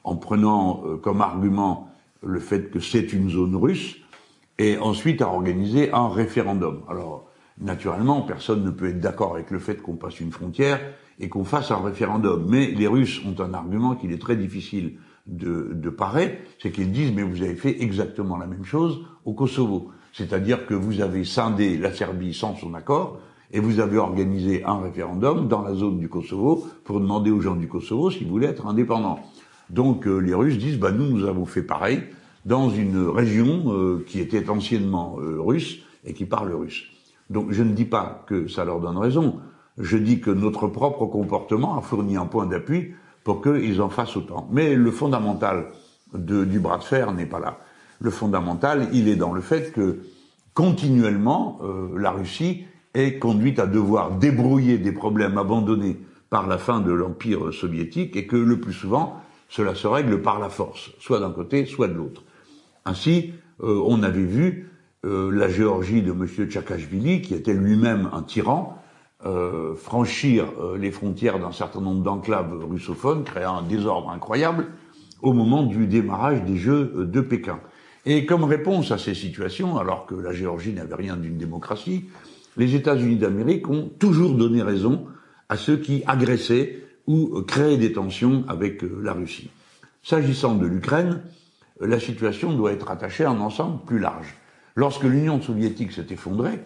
en 0.04 0.16
prenant 0.16 0.84
euh, 0.86 0.98
comme 0.98 1.22
argument 1.22 1.90
le 2.24 2.40
fait 2.40 2.72
que 2.72 2.80
c'est 2.80 3.12
une 3.12 3.30
zone 3.30 3.56
russe, 3.56 3.98
et 4.58 4.78
ensuite 4.78 5.22
à 5.22 5.28
organiser 5.28 5.92
un 5.92 6.08
référendum. 6.08 6.84
Alors, 6.90 7.30
naturellement, 7.60 8.22
personne 8.22 8.64
ne 8.64 8.72
peut 8.72 8.90
être 8.90 9.02
d'accord 9.02 9.34
avec 9.34 9.52
le 9.52 9.60
fait 9.60 9.82
qu'on 9.82 9.96
passe 9.96 10.20
une 10.22 10.32
frontière 10.32 10.80
et 11.20 11.28
qu'on 11.28 11.44
fasse 11.44 11.72
un 11.72 11.82
référendum. 11.82 12.46
Mais 12.50 12.68
les 12.68 12.88
Russes 12.88 13.22
ont 13.26 13.40
un 13.42 13.54
argument 13.54 13.96
qu'il 13.96 14.14
est 14.14 14.22
très 14.22 14.38
difficile 14.38 14.98
de, 15.28 15.72
de 15.74 15.90
parer, 15.90 16.42
c'est 16.62 16.72
qu'ils 16.72 16.92
disent 16.92 17.12
mais 17.12 17.24
vous 17.24 17.42
avez 17.42 17.56
fait 17.56 17.82
exactement 17.82 18.38
la 18.38 18.46
même 18.46 18.64
chose 18.64 19.06
au 19.26 19.34
Kosovo. 19.34 19.92
C'est-à-dire 20.18 20.66
que 20.66 20.74
vous 20.74 21.02
avez 21.02 21.26
scindé 21.26 21.78
la 21.78 21.92
Serbie 21.92 22.34
sans 22.34 22.56
son 22.56 22.74
accord, 22.74 23.20
et 23.52 23.60
vous 23.60 23.82
avez 23.82 23.98
organisé 23.98 24.64
un 24.64 24.80
référendum 24.80 25.50
dans 25.50 25.62
la 25.62 25.74
zone 25.74 26.00
du 26.00 26.08
Kosovo 26.08 26.66
pour 26.86 27.02
demander 27.02 27.32
aux 27.32 27.42
gens 27.42 27.56
du 27.56 27.68
Kosovo 27.68 28.10
s'ils 28.10 28.28
voulaient 28.28 28.48
être 28.48 28.66
indépendants. 28.66 29.20
Donc 29.70 30.08
euh, 30.08 30.18
les 30.18 30.34
Russes 30.34 30.58
disent, 30.58 30.80
bah, 30.80 30.92
nous, 30.92 31.06
nous 31.06 31.26
avons 31.26 31.46
fait 31.46 31.64
pareil 31.64 32.02
dans 32.46 32.70
une 32.70 33.08
région 33.08 33.64
euh, 33.68 34.06
qui 34.08 34.22
était 34.22 34.50
anciennement 34.50 35.18
euh, 35.20 35.42
russe 35.42 35.80
et 36.06 36.14
qui 36.14 36.26
parle 36.26 36.54
russe. 36.54 36.86
Donc 37.30 37.52
je 37.52 37.64
ne 37.64 37.74
dis 37.74 37.86
pas 37.86 38.24
que 38.28 38.48
ça 38.48 38.64
leur 38.64 38.80
donne 38.80 38.98
raison, 38.98 39.40
je 39.78 39.98
dis 39.98 40.22
que 40.22 40.32
notre 40.32 40.68
propre 40.68 41.08
comportement 41.08 41.78
a 41.78 41.82
fourni 41.82 42.16
un 42.16 42.26
point 42.26 42.46
d'appui 42.46 42.94
pour 43.26 43.42
qu'ils 43.42 43.82
en 43.82 43.90
fassent 43.90 44.16
autant. 44.16 44.48
Mais 44.52 44.76
le 44.76 44.92
fondamental 44.92 45.72
du 46.14 46.60
bras 46.60 46.78
de 46.78 46.84
fer 46.84 47.12
n'est 47.12 47.26
pas 47.26 47.40
là 47.40 47.60
le 48.00 48.10
fondamental, 48.10 48.88
il 48.94 49.08
est 49.08 49.16
dans 49.16 49.34
le 49.34 49.42
fait 49.42 49.72
que 49.72 50.00
continuellement, 50.54 51.60
euh, 51.64 51.90
la 51.98 52.12
Russie 52.12 52.66
est 52.94 53.20
conduite 53.20 53.60
à 53.60 53.68
devoir 53.68 54.12
débrouiller 54.12 54.78
des 54.78 54.92
problèmes 54.92 55.38
abandonnés 55.38 56.00
par 56.30 56.48
la 56.48 56.58
fin 56.58 56.80
de 56.80 56.92
l'Empire 56.92 57.54
soviétique 57.54 58.16
et 58.16 58.26
que 58.26 58.36
le 58.38 58.60
plus 58.60 58.74
souvent, 58.74 59.22
cela 59.50 59.76
se 59.76 59.86
règle 59.86 60.22
par 60.22 60.40
la 60.40 60.50
force, 60.50 60.92
soit 61.00 61.20
d'un 61.20 61.32
côté, 61.32 61.66
soit 61.66 61.88
de 61.88 61.94
l'autre. 61.94 62.24
Ainsi, 62.86 63.34
euh, 63.62 63.82
on 63.86 64.02
avait 64.02 64.24
vu 64.24 64.72
euh, 65.06 65.30
la 65.32 65.50
Géorgie 65.50 66.02
de 66.02 66.12
M. 66.12 66.26
Tchakashvili, 66.26 67.22
qui 67.22 67.36
était 67.36 67.54
lui-même 67.54 68.10
un 68.12 68.24
tyran, 68.24 68.82
franchir 69.76 70.46
les 70.78 70.92
frontières 70.92 71.40
d'un 71.40 71.52
certain 71.52 71.82
nombre 71.82 72.04
d'enclaves 72.04 72.64
russophones, 72.70 73.24
créant 73.24 73.58
un 73.58 73.64
désordre 73.64 74.12
incroyable 74.12 74.68
au 75.24 75.34
moment 75.34 75.64
du 75.64 75.88
démarrage 75.88 76.44
des 76.44 76.58
Jeux 76.58 77.08
de 77.12 77.22
Pékin. 77.22 77.60
Et 78.06 78.26
comme 78.26 78.44
réponse 78.44 78.92
à 78.92 78.98
ces 78.98 79.16
situations, 79.16 79.78
alors 79.78 80.06
que 80.06 80.16
la 80.16 80.32
Géorgie 80.32 80.74
n'avait 80.74 80.96
rien 80.96 81.18
d'une 81.18 81.38
démocratie, 81.38 82.06
les 82.58 82.76
États-Unis 82.76 83.18
d'Amérique 83.18 83.68
ont 83.70 83.90
toujours 84.00 84.36
donné 84.36 84.62
raison 84.62 85.08
à 85.50 85.58
ceux 85.58 85.78
qui 85.78 86.04
agressaient 86.06 86.82
ou 87.08 87.42
créaient 87.42 87.78
des 87.78 87.94
tensions 87.94 88.46
avec 88.48 88.84
euh, 88.84 89.00
la 89.04 89.14
Russie. 89.14 89.50
S'agissant 90.04 90.56
de 90.56 90.66
l'Ukraine, 90.66 91.22
euh, 91.82 91.88
la 91.88 92.00
situation 92.00 92.54
doit 92.54 92.72
être 92.72 92.90
attachée 92.90 93.26
à 93.26 93.32
un 93.32 93.40
ensemble 93.40 93.84
plus 93.86 94.00
large. 94.00 94.36
Lorsque 94.76 95.04
l'Union 95.04 95.42
soviétique 95.42 95.92
s'est 95.92 96.08
effondrée, 96.10 96.64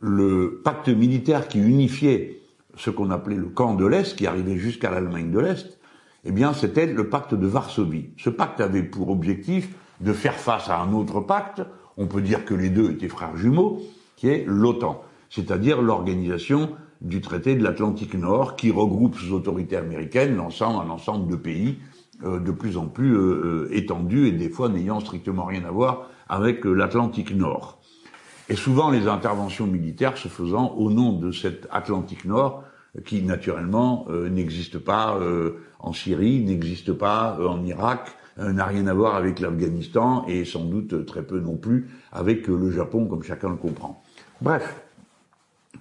le 0.00 0.60
pacte 0.64 0.88
militaire 0.88 1.48
qui 1.48 1.58
unifiait 1.58 2.40
ce 2.76 2.90
qu'on 2.90 3.10
appelait 3.10 3.36
le 3.36 3.46
camp 3.46 3.74
de 3.74 3.86
l'Est, 3.86 4.16
qui 4.16 4.26
arrivait 4.26 4.58
jusqu'à 4.58 4.90
l'Allemagne 4.90 5.30
de 5.30 5.40
l'Est, 5.40 5.78
eh 6.24 6.32
bien, 6.32 6.52
c'était 6.52 6.86
le 6.86 7.08
pacte 7.08 7.34
de 7.34 7.46
Varsovie. 7.46 8.10
Ce 8.16 8.30
pacte 8.30 8.60
avait 8.60 8.82
pour 8.82 9.10
objectif 9.10 9.68
de 10.00 10.12
faire 10.12 10.34
face 10.34 10.68
à 10.68 10.80
un 10.80 10.92
autre 10.92 11.20
pacte, 11.20 11.62
on 11.96 12.06
peut 12.06 12.22
dire 12.22 12.44
que 12.44 12.54
les 12.54 12.70
deux 12.70 12.90
étaient 12.90 13.08
frères 13.08 13.36
jumeaux, 13.36 13.82
qui 14.16 14.28
est 14.28 14.44
l'OTAN, 14.46 15.02
c'est-à-dire 15.30 15.82
l'organisation 15.82 16.70
du 17.00 17.20
traité 17.20 17.54
de 17.54 17.62
l'Atlantique 17.62 18.14
Nord 18.14 18.56
qui 18.56 18.70
regroupe 18.70 19.16
sous 19.16 19.32
autorité 19.32 19.76
américaine 19.76 20.36
l'ensemble, 20.36 20.86
un 20.86 20.90
ensemble 20.90 21.30
de 21.30 21.36
pays 21.36 21.78
euh, 22.24 22.40
de 22.40 22.50
plus 22.50 22.76
en 22.76 22.86
plus 22.86 23.16
euh, 23.16 23.68
étendus 23.70 24.26
et 24.26 24.32
des 24.32 24.48
fois 24.48 24.68
n'ayant 24.68 24.98
strictement 24.98 25.44
rien 25.44 25.64
à 25.64 25.70
voir 25.70 26.08
avec 26.28 26.64
l'Atlantique 26.64 27.34
Nord. 27.34 27.80
Et 28.48 28.56
souvent 28.56 28.90
les 28.90 29.06
interventions 29.06 29.66
militaires 29.66 30.16
se 30.16 30.28
faisant 30.28 30.74
au 30.76 30.90
nom 30.90 31.12
de 31.12 31.30
cet 31.30 31.68
Atlantique 31.70 32.24
Nord 32.24 32.64
qui 33.04 33.22
naturellement 33.22 34.06
n'existe 34.30 34.78
pas 34.78 35.20
en 35.78 35.92
Syrie, 35.92 36.40
n'existe 36.40 36.94
pas 36.94 37.38
en 37.46 37.62
Irak, 37.64 38.17
n'a 38.38 38.64
rien 38.64 38.86
à 38.86 38.94
voir 38.94 39.16
avec 39.16 39.40
l'Afghanistan 39.40 40.24
et 40.28 40.44
sans 40.44 40.64
doute 40.64 41.04
très 41.06 41.22
peu 41.22 41.40
non 41.40 41.56
plus 41.56 41.88
avec 42.12 42.46
le 42.46 42.70
Japon, 42.70 43.06
comme 43.06 43.22
chacun 43.22 43.50
le 43.50 43.56
comprend. 43.56 44.02
Bref, 44.40 44.80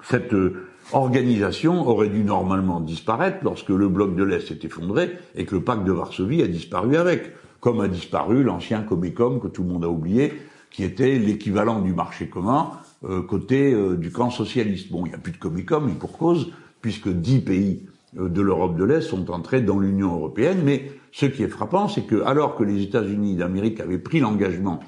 cette 0.03 0.33
euh, 0.33 0.67
organisation 0.93 1.87
aurait 1.87 2.09
dû 2.09 2.23
normalement 2.23 2.79
disparaître 2.79 3.39
lorsque 3.43 3.69
le 3.69 3.87
bloc 3.87 4.15
de 4.15 4.23
l'Est 4.23 4.47
s'est 4.47 4.59
effondré 4.63 5.17
et 5.35 5.45
que 5.45 5.55
le 5.55 5.61
pacte 5.61 5.83
de 5.83 5.91
Varsovie 5.91 6.41
a 6.41 6.47
disparu 6.47 6.97
avec, 6.97 7.33
comme 7.59 7.81
a 7.81 7.87
disparu 7.87 8.43
l'ancien 8.43 8.81
Comecom 8.81 9.39
que 9.39 9.47
tout 9.47 9.63
le 9.63 9.69
monde 9.69 9.85
a 9.85 9.89
oublié, 9.89 10.33
qui 10.71 10.83
était 10.83 11.17
l'équivalent 11.17 11.81
du 11.81 11.93
marché 11.93 12.27
commun 12.27 12.71
euh, 13.03 13.21
côté 13.21 13.73
euh, 13.73 13.95
du 13.95 14.11
camp 14.11 14.29
socialiste. 14.29 14.91
Bon, 14.91 15.05
il 15.05 15.09
n'y 15.09 15.15
a 15.15 15.19
plus 15.19 15.31
de 15.31 15.37
Comecom, 15.37 15.89
et 15.89 15.93
pour 15.93 16.17
cause, 16.17 16.51
puisque 16.81 17.09
dix 17.09 17.39
pays 17.39 17.87
de 18.13 18.41
l'Europe 18.41 18.77
de 18.77 18.83
l'Est 18.83 19.01
sont 19.01 19.31
entrés 19.31 19.61
dans 19.61 19.79
l'Union 19.79 20.13
européenne, 20.13 20.61
mais 20.63 20.91
ce 21.11 21.25
qui 21.25 21.43
est 21.43 21.49
frappant, 21.49 21.87
c'est 21.87 22.03
que 22.03 22.23
alors 22.23 22.55
que 22.55 22.63
les 22.63 22.81
États-Unis 22.81 23.35
d'Amérique 23.35 23.79
avaient 23.79 23.97
pris 23.97 24.19
l'engagement 24.19 24.79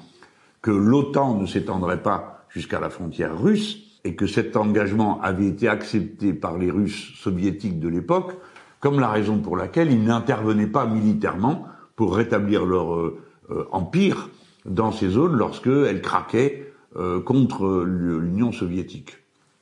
que 0.62 0.70
l'OTAN 0.70 1.36
ne 1.36 1.46
s'étendrait 1.46 2.02
pas 2.02 2.46
jusqu'à 2.48 2.80
la 2.80 2.90
frontière 2.90 3.38
russe, 3.38 3.90
et 4.04 4.14
que 4.14 4.26
cet 4.26 4.56
engagement 4.56 5.20
avait 5.20 5.46
été 5.46 5.68
accepté 5.68 6.32
par 6.32 6.58
les 6.58 6.70
Russes 6.70 7.12
soviétiques 7.16 7.80
de 7.80 7.88
l'époque 7.88 8.32
comme 8.80 8.98
la 8.98 9.08
raison 9.08 9.38
pour 9.38 9.56
laquelle 9.56 9.92
ils 9.92 10.02
n'intervenaient 10.02 10.66
pas 10.66 10.86
militairement 10.86 11.66
pour 11.96 12.16
rétablir 12.16 12.64
leur 12.64 12.94
euh, 12.94 13.20
euh, 13.50 13.64
empire 13.72 14.30
dans 14.64 14.90
ces 14.90 15.10
zones 15.10 15.36
lorsqu'elles 15.36 16.00
craquaient 16.00 16.72
euh, 16.96 17.20
contre 17.20 17.84
l'Union 17.84 18.52
soviétique. 18.52 19.18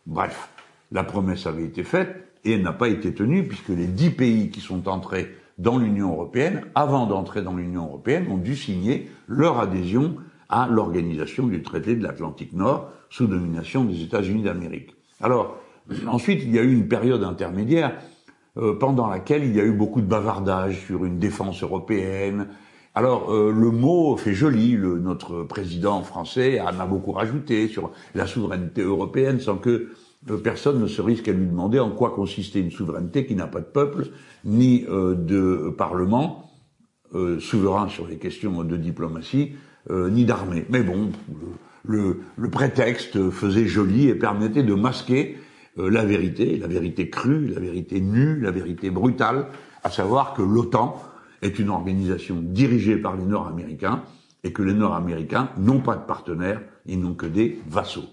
Bref, 0.07 0.51
la 0.93 1.03
promesse 1.03 1.47
avait 1.47 1.65
été 1.65 1.83
faite 1.83 2.28
et 2.45 2.59
n'a 2.59 2.73
pas 2.73 2.89
été 2.89 3.13
tenue 3.15 3.45
puisque 3.45 3.69
les 3.69 3.87
dix 3.87 4.11
pays 4.11 4.51
qui 4.51 4.61
sont 4.61 4.89
entrés 4.89 5.35
dans 5.59 5.79
l'Union 5.79 6.13
européenne, 6.13 6.63
avant 6.75 7.07
d'entrer 7.07 7.43
dans 7.43 7.55
l'Union 7.55 7.85
européenne, 7.87 8.27
ont 8.31 8.37
dû 8.37 8.55
signer 8.55 9.11
leur 9.27 9.59
adhésion 9.59 10.17
à 10.49 10.69
l'organisation 10.69 11.47
du 11.47 11.63
traité 11.63 11.97
de 11.97 12.03
l'Atlantique 12.03 12.53
Nord 12.53 12.91
sous 13.11 13.27
domination 13.27 13.85
des 13.85 14.03
États-Unis 14.03 14.43
d'Amérique. 14.43 14.95
Alors, 15.21 15.59
ensuite, 16.07 16.43
il 16.43 16.55
y 16.55 16.59
a 16.59 16.63
eu 16.63 16.73
une 16.73 16.89
période 16.89 17.25
intermédiaire 17.25 17.95
euh, 18.57 18.79
pendant 18.79 19.09
laquelle 19.09 19.45
il 19.45 19.55
y 19.55 19.61
a 19.61 19.65
eu 19.65 19.73
beaucoup 19.73 20.01
de 20.01 20.07
bavardage 20.07 20.87
sur 20.87 21.05
une 21.05 21.19
défense 21.19 21.63
européenne. 21.63 22.49
Alors, 22.95 23.33
euh, 23.33 23.53
le 23.53 23.71
mot 23.71 24.17
fait 24.17 24.35
joli, 24.35 24.73
le, 24.73 24.99
notre 24.99 25.43
président 25.43 26.03
français 26.03 26.61
en 26.61 26.79
a 26.81 26.87
beaucoup 26.87 27.13
rajouté 27.13 27.69
sur 27.69 27.91
la 28.15 28.27
souveraineté 28.27 28.83
européenne 28.83 29.41
sans 29.41 29.57
que 29.57 29.91
personne 30.37 30.81
ne 30.81 30.87
se 30.87 31.03
risque 31.03 31.29
à 31.29 31.33
lui 31.33 31.47
demander 31.47 31.81
en 31.81 31.91
quoi 31.91 32.11
consistait 32.11 32.61
une 32.61 32.71
souveraineté 32.71 33.27
qui 33.27 33.35
n'a 33.35 33.47
pas 33.47 33.61
de 33.61 33.67
peuple 33.67 34.09
ni 34.45 34.85
de 34.89 35.75
parlement 35.77 36.51
souverain 37.41 37.89
sur 37.89 38.07
les 38.07 38.17
questions 38.17 38.63
de 38.65 38.77
diplomatie 38.77 39.53
euh, 39.91 40.11
ni 40.11 40.27
d'armée. 40.27 40.67
Mais 40.69 40.83
bon, 40.83 41.13
le, 41.83 42.21
le, 42.37 42.51
prétexte 42.51 43.31
faisait 43.31 43.67
joli 43.67 44.09
et 44.09 44.15
permettait 44.15 44.63
de 44.63 44.75
masquer 44.75 45.39
euh, 45.79 45.89
la 45.89 46.05
vérité, 46.05 46.59
la 46.59 46.67
vérité 46.67 47.09
crue, 47.09 47.47
la 47.47 47.59
vérité 47.59 47.99
nue, 47.99 48.39
la 48.39 48.51
vérité 48.51 48.91
brutale, 48.91 49.47
à 49.83 49.91
savoir 49.91 50.35
que 50.35 50.43
l'OTAN 50.43 51.03
est 51.41 51.59
une 51.59 51.71
organisation 51.71 52.37
dirigée 52.39 52.99
par 52.99 53.17
les 53.17 53.25
Nord-Américains 53.25 54.03
et 54.45 54.53
que 54.53 54.63
les 54.63 54.75
Nord-Américains 54.75 55.49
n'ont 55.57 55.81
pas 55.81 55.97
de 55.97 56.05
partenaires, 56.05 56.61
ils 56.85 57.01
n'ont 57.01 57.15
que 57.15 57.27
des 57.27 57.59
vassaux. 57.67 58.05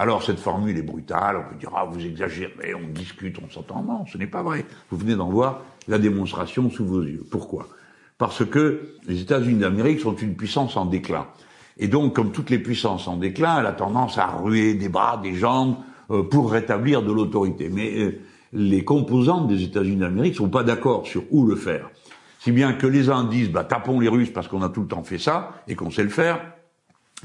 Alors 0.00 0.22
cette 0.22 0.38
formule 0.38 0.78
est 0.78 0.82
brutale, 0.82 1.38
on 1.38 1.52
peut 1.52 1.58
dire 1.58 1.72
ah 1.74 1.84
vous 1.84 2.06
exagérez, 2.06 2.72
on 2.72 2.88
discute, 2.92 3.36
on 3.44 3.50
s'entend. 3.50 3.82
Non, 3.82 4.06
ce 4.06 4.16
n'est 4.16 4.28
pas 4.28 4.44
vrai. 4.44 4.64
Vous 4.90 4.96
venez 4.96 5.16
d'en 5.16 5.28
voir 5.28 5.62
la 5.88 5.98
démonstration 5.98 6.70
sous 6.70 6.86
vos 6.86 7.02
yeux. 7.02 7.24
Pourquoi? 7.28 7.66
Parce 8.16 8.44
que 8.44 8.94
les 9.08 9.20
États-Unis 9.20 9.58
d'Amérique 9.58 9.98
sont 9.98 10.14
une 10.14 10.36
puissance 10.36 10.76
en 10.76 10.86
déclin. 10.86 11.26
Et 11.78 11.88
donc, 11.88 12.14
comme 12.14 12.30
toutes 12.30 12.50
les 12.50 12.60
puissances 12.60 13.08
en 13.08 13.16
déclin, 13.16 13.58
elle 13.58 13.66
a 13.66 13.72
tendance 13.72 14.18
à 14.18 14.26
ruer 14.26 14.74
des 14.74 14.88
bras, 14.88 15.16
des 15.20 15.34
jambes 15.34 15.76
euh, 16.12 16.22
pour 16.22 16.52
rétablir 16.52 17.02
de 17.02 17.12
l'autorité. 17.12 17.68
Mais 17.68 17.98
euh, 17.98 18.20
les 18.52 18.84
composantes 18.84 19.48
des 19.48 19.64
États-Unis 19.64 19.96
d'Amérique 19.96 20.36
sont 20.36 20.48
pas 20.48 20.62
d'accord 20.62 21.08
sur 21.08 21.24
où 21.32 21.44
le 21.44 21.56
faire. 21.56 21.90
Si 22.38 22.52
bien 22.52 22.72
que 22.72 22.86
les 22.86 23.10
uns 23.10 23.24
disent, 23.24 23.50
bah, 23.50 23.64
tapons 23.64 23.98
les 23.98 24.08
Russes 24.08 24.30
parce 24.30 24.46
qu'on 24.46 24.62
a 24.62 24.68
tout 24.68 24.82
le 24.82 24.88
temps 24.88 25.02
fait 25.02 25.18
ça 25.18 25.54
et 25.66 25.74
qu'on 25.74 25.90
sait 25.90 26.04
le 26.04 26.08
faire. 26.08 26.40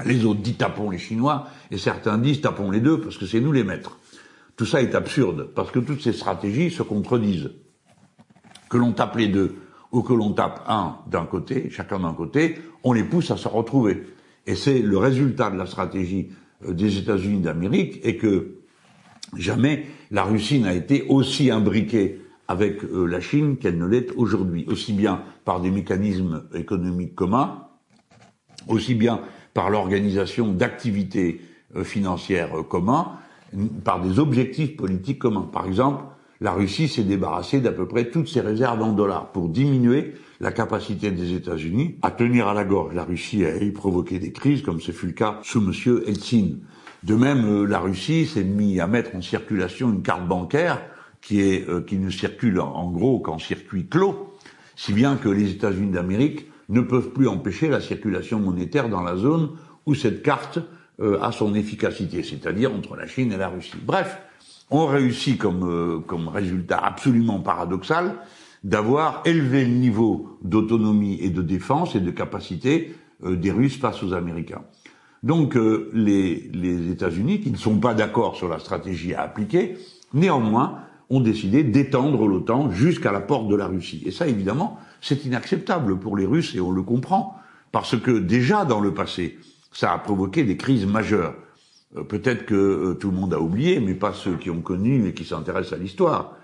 Les 0.05 0.25
autres 0.25 0.41
disent, 0.41 0.57
tapons 0.57 0.89
les 0.89 0.97
Chinois. 0.97 1.47
Et 1.71 1.77
certains 1.77 2.17
disent, 2.17 2.41
tapons 2.41 2.71
les 2.71 2.79
deux 2.79 2.99
parce 2.99 3.17
que 3.17 3.25
c'est 3.25 3.39
nous 3.39 3.51
les 3.51 3.63
maîtres. 3.63 3.99
Tout 4.55 4.65
ça 4.65 4.81
est 4.81 4.95
absurde 4.95 5.49
parce 5.55 5.71
que 5.71 5.79
toutes 5.79 6.01
ces 6.01 6.13
stratégies 6.13 6.71
se 6.71 6.83
contredisent. 6.83 7.51
Que 8.69 8.77
l'on 8.77 8.91
tape 8.91 9.15
les 9.17 9.27
deux 9.27 9.55
ou 9.91 10.01
que 10.01 10.13
l'on 10.13 10.33
tape 10.33 10.63
un 10.67 10.97
d'un 11.07 11.25
côté, 11.25 11.69
chacun 11.69 11.99
d'un 11.99 12.13
côté, 12.13 12.57
on 12.83 12.93
les 12.93 13.03
pousse 13.03 13.29
à 13.31 13.37
se 13.37 13.47
retrouver. 13.47 14.03
Et 14.47 14.55
c'est 14.55 14.79
le 14.79 14.97
résultat 14.97 15.51
de 15.51 15.57
la 15.57 15.67
stratégie 15.67 16.29
euh, 16.65 16.73
des 16.73 16.97
États-Unis 16.97 17.41
d'Amérique 17.41 17.99
et 18.03 18.17
que 18.17 18.55
jamais 19.37 19.85
la 20.11 20.23
Russie 20.23 20.59
n'a 20.59 20.73
été 20.73 21.05
aussi 21.07 21.51
imbriquée 21.51 22.21
avec 22.47 22.83
euh, 22.83 23.05
la 23.05 23.21
Chine 23.21 23.57
qu'elle 23.57 23.77
ne 23.77 23.85
l'est 23.85 24.11
aujourd'hui, 24.15 24.65
aussi 24.67 24.93
bien 24.93 25.21
par 25.45 25.61
des 25.61 25.71
mécanismes 25.71 26.43
économiques 26.53 27.15
communs, 27.15 27.67
aussi 28.67 28.95
bien 28.95 29.21
par 29.53 29.69
l'organisation 29.69 30.51
d'activités 30.51 31.41
euh, 31.75 31.83
financières 31.83 32.51
communs, 32.69 33.13
par 33.83 34.01
des 34.01 34.19
objectifs 34.19 34.75
politiques 34.75 35.19
communs. 35.19 35.49
Par 35.51 35.67
exemple, 35.67 36.03
la 36.41 36.51
Russie 36.51 36.87
s'est 36.87 37.03
débarrassée 37.03 37.61
d'à 37.61 37.71
peu 37.71 37.87
près 37.87 38.09
toutes 38.09 38.27
ses 38.27 38.41
réserves 38.41 38.81
en 38.81 38.91
dollars 38.91 39.31
pour 39.31 39.47
diminuer 39.47 40.13
la 40.41 40.51
capacité 40.51 41.11
des 41.11 41.33
États-Unis 41.33 41.95
à 42.01 42.11
tenir 42.11 42.47
à 42.47 42.53
la 42.53 42.65
gorge 42.65 42.93
la 42.93 43.05
Russie 43.05 43.45
a 43.45 43.51
provoqué 43.73 44.19
des 44.19 44.33
crises, 44.33 44.61
comme 44.61 44.81
ce 44.81 44.91
fut 44.91 45.07
le 45.07 45.13
cas 45.13 45.39
sous 45.43 45.61
M. 45.61 46.01
Eltsine. 46.05 46.59
De 47.03 47.15
même, 47.15 47.45
euh, 47.45 47.65
la 47.65 47.79
Russie 47.79 48.25
s'est 48.25 48.43
mise 48.43 48.79
à 48.79 48.87
mettre 48.87 49.15
en 49.15 49.21
circulation 49.21 49.91
une 49.91 50.01
carte 50.01 50.27
bancaire 50.27 50.81
euh, 51.31 51.81
qui 51.81 51.97
ne 51.97 52.09
circule 52.09 52.59
en, 52.59 52.91
gros 52.91 53.19
qu'en 53.19 53.39
circuit 53.39 53.87
clos, 53.87 54.33
si 54.75 54.91
bien 54.91 55.15
que 55.15 55.29
les 55.29 55.51
États-Unis 55.51 55.91
d'Amérique 55.91 56.47
ne 56.69 56.81
peuvent 56.81 57.09
plus 57.09 57.27
empêcher 57.27 57.69
la 57.69 57.81
circulation 57.81 58.39
monétaire 58.39 58.89
dans 58.89 59.01
la 59.01 59.15
zone 59.15 59.49
où 59.85 59.95
cette 59.95 60.23
carte 60.23 60.59
euh, 60.99 61.19
a 61.21 61.31
son 61.31 61.55
efficacité, 61.55 62.23
c'est-à-dire 62.23 62.73
entre 62.73 62.95
la 62.95 63.07
Chine 63.07 63.31
et 63.31 63.37
la 63.37 63.49
Russie. 63.49 63.77
Bref, 63.85 64.17
ont 64.73 64.87
réussi 64.87 65.37
comme, 65.37 65.63
euh, 65.63 66.29
résultat 66.31 66.77
absolument 66.77 67.39
paradoxal 67.39 68.15
d'avoir 68.63 69.21
élevé 69.25 69.65
le 69.65 69.73
niveau 69.73 70.39
d'autonomie 70.41 71.19
et 71.21 71.29
de 71.29 71.41
défense 71.41 71.95
et 71.95 71.99
de 71.99 72.11
capacité 72.11 72.95
euh, 73.23 73.35
des 73.35 73.51
Russes 73.51 73.77
face 73.77 74.01
aux 74.03 74.13
Américains. 74.13 74.63
Donc 75.21 75.55
euh, 75.55 75.89
les, 75.93 76.49
les 76.53 76.91
États-Unis, 76.91 77.41
qui 77.41 77.51
ne 77.51 77.57
sont 77.57 77.77
pas 77.77 77.93
d'accord 77.93 78.35
sur 78.35 78.49
la 78.49 78.59
stratégie 78.59 79.13
à 79.13 79.21
appliquer, 79.21 79.77
néanmoins 80.13 80.79
ont 81.09 81.19
décidé 81.19 81.63
d'étendre 81.63 82.25
l'OTAN 82.25 82.71
jusqu'à 82.71 83.11
la 83.11 83.21
porte 83.21 83.47
de 83.47 83.55
la 83.55 83.67
Russie. 83.67 84.01
Et 84.05 84.11
ça, 84.11 84.27
évidemment, 84.27 84.79
c'est 85.03 85.25
inacceptable 85.25 85.99
pour 85.99 86.15
les 86.15 86.25
Russes 86.25 86.55
et 86.55 86.61
on 86.61 86.71
le 86.71 86.81
comprend, 86.81 87.37
parce 87.71 87.99
que 87.99 88.11
déjà 88.11 88.63
dans 88.63 88.79
le 88.79 88.93
passé, 88.93 89.37
ça 89.71 89.91
a 89.91 89.97
provoqué 89.99 90.43
des 90.45 90.55
crises 90.55 90.85
majeures. 90.85 91.35
Euh, 91.97 92.03
peut-être 92.03 92.45
que 92.45 92.55
euh, 92.55 92.93
tout 92.93 93.11
le 93.11 93.17
monde 93.17 93.33
a 93.33 93.39
oublié, 93.39 93.79
mais 93.81 93.95
pas 93.95 94.13
ceux 94.13 94.35
qui 94.35 94.49
ont 94.49 94.61
connu 94.61 95.07
et 95.07 95.13
qui 95.13 95.25
s'intéressent 95.25 95.73
à 95.73 95.81
l'histoire. 95.81 96.37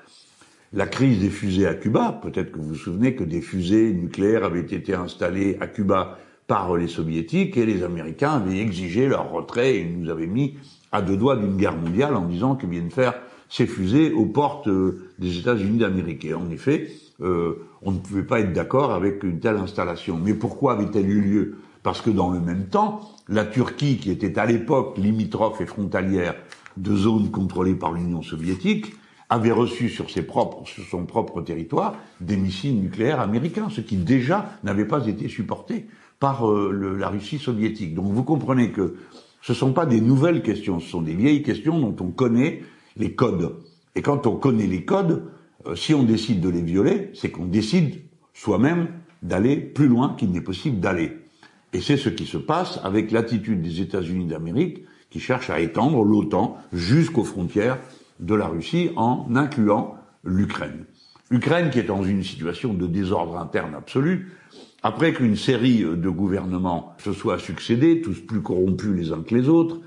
La 0.74 0.88
crise 0.88 1.20
des 1.20 1.30
fusées 1.30 1.68
à 1.68 1.74
Cuba, 1.74 2.20
peut-être 2.22 2.52
que 2.52 2.58
vous 2.60 2.70
vous 2.70 2.76
souvenez 2.76 3.16
que 3.16 3.24
des 3.24 3.42
fusées 3.42 3.94
nucléaires 3.94 4.44
avaient 4.44 4.60
été 4.60 4.94
installées 4.94 5.58
à 5.62 5.68
Cuba 5.68 6.20
par 6.46 6.76
les 6.76 6.88
soviétiques 6.88 7.56
et 7.58 7.66
les 7.66 7.84
Américains 7.84 8.34
avaient 8.34 8.60
exigé 8.60 9.08
leur 9.08 9.32
retrait 9.32 9.78
et 9.78 9.86
nous 9.86 10.10
avaient 10.10 10.28
mis 10.28 10.58
à 10.92 11.02
deux 11.02 11.16
doigts 11.16 11.38
d'une 11.38 11.58
guerre 11.58 11.78
mondiale 11.78 12.16
en 12.16 12.26
disant 12.26 12.56
qu'ils 12.56 12.70
viennent 12.70 12.92
faire 12.92 13.14
ces 13.50 13.68
fusées 13.68 14.14
aux 14.14 14.26
portes 14.26 14.68
euh, 14.68 15.10
des 15.20 15.38
États-Unis 15.38 15.80
d'Amérique. 15.80 16.26
Et 16.26 16.34
en 16.34 16.50
effet, 16.50 16.90
on 17.22 17.92
ne 17.92 17.98
pouvait 17.98 18.24
pas 18.24 18.40
être 18.40 18.54
d'accord 18.54 18.92
avec 18.92 19.24
une 19.24 19.42
telle 19.42 19.58
installation. 19.58 20.18
Mais 20.18 20.34
pourquoi 20.34 20.74
avait-elle 20.74 21.10
eu 21.10 21.20
lieu? 21.20 21.58
Parce 21.84 22.00
que 22.02 22.10
dans 22.10 22.30
le 22.30 22.40
même 22.40 22.68
temps, 22.68 23.02
la 23.28 23.44
Turquie, 23.44 23.98
qui 23.98 24.10
était 24.10 24.40
à 24.40 24.46
l'époque 24.46 24.98
limitrophe 24.98 25.60
et 25.60 25.66
frontalière 25.66 26.36
de 26.78 26.96
zones 26.96 27.30
contrôlées 27.30 27.76
par 27.76 27.92
l'Union 27.92 28.22
soviétique, 28.22 28.94
avait 29.30 29.52
reçu 29.52 29.90
sur, 29.90 30.10
ses 30.10 30.24
propres, 30.24 30.68
sur 30.68 30.84
son 30.84 31.06
propre 31.06 31.42
territoire 31.42 31.96
des 32.20 32.36
missiles 32.36 32.80
nucléaires 32.82 33.20
américains, 33.20 33.70
ce 33.70 33.82
qui 33.82 33.96
déjà 33.96 34.54
n'avait 34.64 34.88
pas 34.88 35.06
été 35.08 35.28
supporté 35.28 35.88
par 36.20 36.50
euh, 36.50 36.96
la 36.98 37.10
Russie 37.10 37.38
soviétique. 37.38 37.94
Donc 37.94 38.12
vous 38.12 38.24
comprenez 38.24 38.72
que 38.72 38.96
ce 39.42 39.54
ne 39.54 39.58
sont 39.58 39.72
pas 39.72 39.86
des 39.86 40.02
nouvelles 40.02 40.42
questions, 40.42 40.80
ce 40.80 40.90
sont 40.90 41.02
des 41.02 41.14
vieilles 41.14 41.44
questions 41.44 41.80
dont 41.80 41.96
on 42.04 42.10
connaît 42.10 42.64
les 43.00 43.14
codes. 43.14 43.56
Et 43.96 44.02
quand 44.02 44.28
on 44.28 44.36
connaît 44.36 44.68
les 44.68 44.86
codes, 44.86 45.24
euh, 45.66 45.76
si 45.76 45.94
on 45.94 46.04
décide 46.04 46.42
de 46.42 46.50
les 46.50 46.62
violer, 46.62 47.10
c'est 47.16 47.32
qu'on 47.32 47.46
décide 47.46 48.02
soi-même 48.34 48.90
d'aller 49.24 49.58
plus 49.58 49.88
loin 49.88 50.16
qu'il 50.18 50.32
n'est 50.32 50.42
possible 50.42 50.80
d'aller. 50.80 51.18
Et 51.74 51.82
c'est 51.82 51.98
ce 51.98 52.10
qui 52.10 52.26
se 52.26 52.38
passe 52.38 52.80
avec 52.84 53.12
l'attitude 53.12 53.62
des 53.62 53.82
États-Unis 53.82 54.26
d'Amérique 54.26 54.84
qui 55.10 55.20
cherchent 55.20 55.50
à 55.50 55.60
étendre 55.60 56.04
l'OTAN 56.04 56.58
jusqu'aux 56.72 57.24
frontières 57.24 57.80
de 58.20 58.36
la 58.36 58.48
Russie 58.48 58.92
en 58.96 59.28
incluant 59.36 59.96
l'Ukraine. 60.24 60.86
L'Ukraine 61.32 61.70
qui 61.70 61.80
est 61.80 61.84
dans 61.84 62.04
une 62.04 62.24
situation 62.24 62.74
de 62.74 62.88
désordre 62.88 63.38
interne 63.38 63.76
absolu, 63.76 64.32
après 64.82 65.14
qu'une 65.14 65.36
série 65.36 65.82
de 65.82 66.10
gouvernements 66.10 66.94
se 66.98 67.14
soient 67.14 67.38
succédés, 67.38 68.02
tous 68.02 68.20
plus 68.20 68.42
corrompus 68.42 68.96
les 68.96 69.12
uns 69.12 69.22
que 69.22 69.36
les 69.36 69.50
autres, 69.50 69.80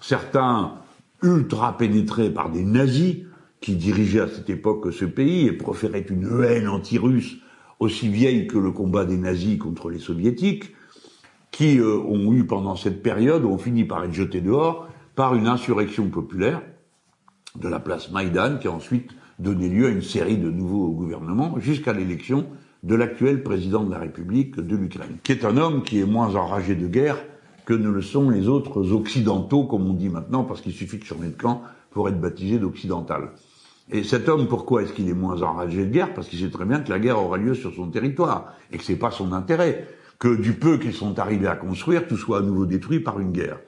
certains 0.00 0.77
ultra 1.22 1.76
pénétrés 1.76 2.30
par 2.30 2.50
des 2.50 2.64
nazis 2.64 3.16
qui 3.60 3.74
dirigeaient 3.74 4.20
à 4.20 4.28
cette 4.28 4.50
époque 4.50 4.92
ce 4.92 5.04
pays 5.04 5.46
et 5.46 5.52
proféraient 5.52 6.06
une 6.08 6.42
haine 6.44 6.68
anti-russe 6.68 7.38
aussi 7.80 8.08
vieille 8.08 8.46
que 8.46 8.58
le 8.58 8.72
combat 8.72 9.04
des 9.04 9.16
nazis 9.16 9.58
contre 9.58 9.90
les 9.90 9.98
soviétiques, 9.98 10.74
qui 11.50 11.78
euh, 11.78 11.98
ont 11.98 12.32
eu 12.32 12.44
pendant 12.44 12.76
cette 12.76 13.02
période, 13.02 13.44
ont 13.44 13.58
fini 13.58 13.84
par 13.84 14.04
être 14.04 14.12
jetés 14.12 14.40
dehors 14.40 14.88
par 15.14 15.34
une 15.34 15.48
insurrection 15.48 16.08
populaire 16.08 16.62
de 17.56 17.68
la 17.68 17.80
place 17.80 18.10
Maïdan, 18.10 18.58
qui 18.58 18.68
a 18.68 18.72
ensuite 18.72 19.10
donné 19.38 19.68
lieu 19.68 19.86
à 19.86 19.90
une 19.90 20.02
série 20.02 20.38
de 20.38 20.50
nouveaux 20.50 20.90
gouvernements 20.90 21.58
jusqu'à 21.58 21.92
l'élection 21.92 22.46
de 22.82 22.94
l'actuel 22.94 23.42
président 23.42 23.82
de 23.82 23.90
la 23.90 23.98
République 23.98 24.56
de 24.56 24.76
l'Ukraine, 24.76 25.16
qui 25.22 25.32
est 25.32 25.44
un 25.44 25.56
homme 25.56 25.82
qui 25.82 25.98
est 25.98 26.06
moins 26.06 26.34
enragé 26.36 26.76
de 26.76 26.86
guerre 26.86 27.18
que 27.68 27.74
ne 27.74 27.90
le 27.90 28.00
sont 28.00 28.30
les 28.30 28.48
autres 28.48 28.92
occidentaux, 28.92 29.64
comme 29.64 29.90
on 29.90 29.92
dit 29.92 30.08
maintenant, 30.08 30.42
parce 30.42 30.62
qu'il 30.62 30.72
suffit 30.72 30.96
de 30.96 31.04
changer 31.04 31.28
de 31.28 31.36
camp 31.36 31.60
pour 31.90 32.08
être 32.08 32.18
baptisé 32.18 32.58
d'occidental. 32.58 33.32
Et 33.92 34.04
cet 34.04 34.30
homme, 34.30 34.48
pourquoi 34.48 34.82
est-ce 34.82 34.94
qu'il 34.94 35.06
est 35.10 35.12
moins 35.12 35.42
enragé 35.42 35.84
de 35.84 35.90
guerre? 35.90 36.14
Parce 36.14 36.28
qu'il 36.28 36.38
sait 36.38 36.48
très 36.48 36.64
bien 36.64 36.80
que 36.80 36.88
la 36.88 36.98
guerre 36.98 37.22
aura 37.22 37.36
lieu 37.36 37.52
sur 37.52 37.74
son 37.74 37.88
territoire 37.88 38.54
et 38.72 38.78
que 38.78 38.84
c'est 38.84 38.96
pas 38.96 39.10
son 39.10 39.34
intérêt 39.34 39.86
que 40.18 40.34
du 40.34 40.54
peu 40.54 40.78
qu'ils 40.78 40.94
sont 40.94 41.18
arrivés 41.18 41.46
à 41.46 41.56
construire, 41.56 42.08
tout 42.08 42.16
soit 42.16 42.38
à 42.38 42.40
nouveau 42.40 42.64
détruit 42.64 43.00
par 43.00 43.20
une 43.20 43.32
guerre. 43.32 43.58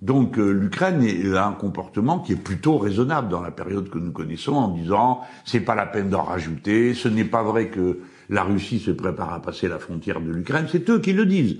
Donc 0.00 0.38
euh, 0.38 0.50
l'Ukraine 0.50 1.04
a 1.36 1.46
un 1.46 1.52
comportement 1.52 2.20
qui 2.20 2.32
est 2.32 2.42
plutôt 2.42 2.78
raisonnable 2.78 3.28
dans 3.28 3.42
la 3.42 3.50
période 3.50 3.90
que 3.90 3.98
nous 3.98 4.12
connaissons, 4.12 4.54
en 4.54 4.68
disant 4.68 5.20
c'est 5.44 5.60
pas 5.60 5.74
la 5.74 5.84
peine 5.84 6.08
d'en 6.08 6.22
rajouter, 6.22 6.94
ce 6.94 7.08
n'est 7.08 7.24
pas 7.24 7.42
vrai 7.42 7.68
que 7.68 7.98
la 8.30 8.44
Russie 8.44 8.78
se 8.78 8.92
prépare 8.92 9.34
à 9.34 9.42
passer 9.42 9.68
la 9.68 9.78
frontière 9.78 10.22
de 10.22 10.30
l'Ukraine, 10.30 10.68
c'est 10.72 10.88
eux 10.88 11.00
qui 11.00 11.12
le 11.12 11.26
disent. 11.26 11.58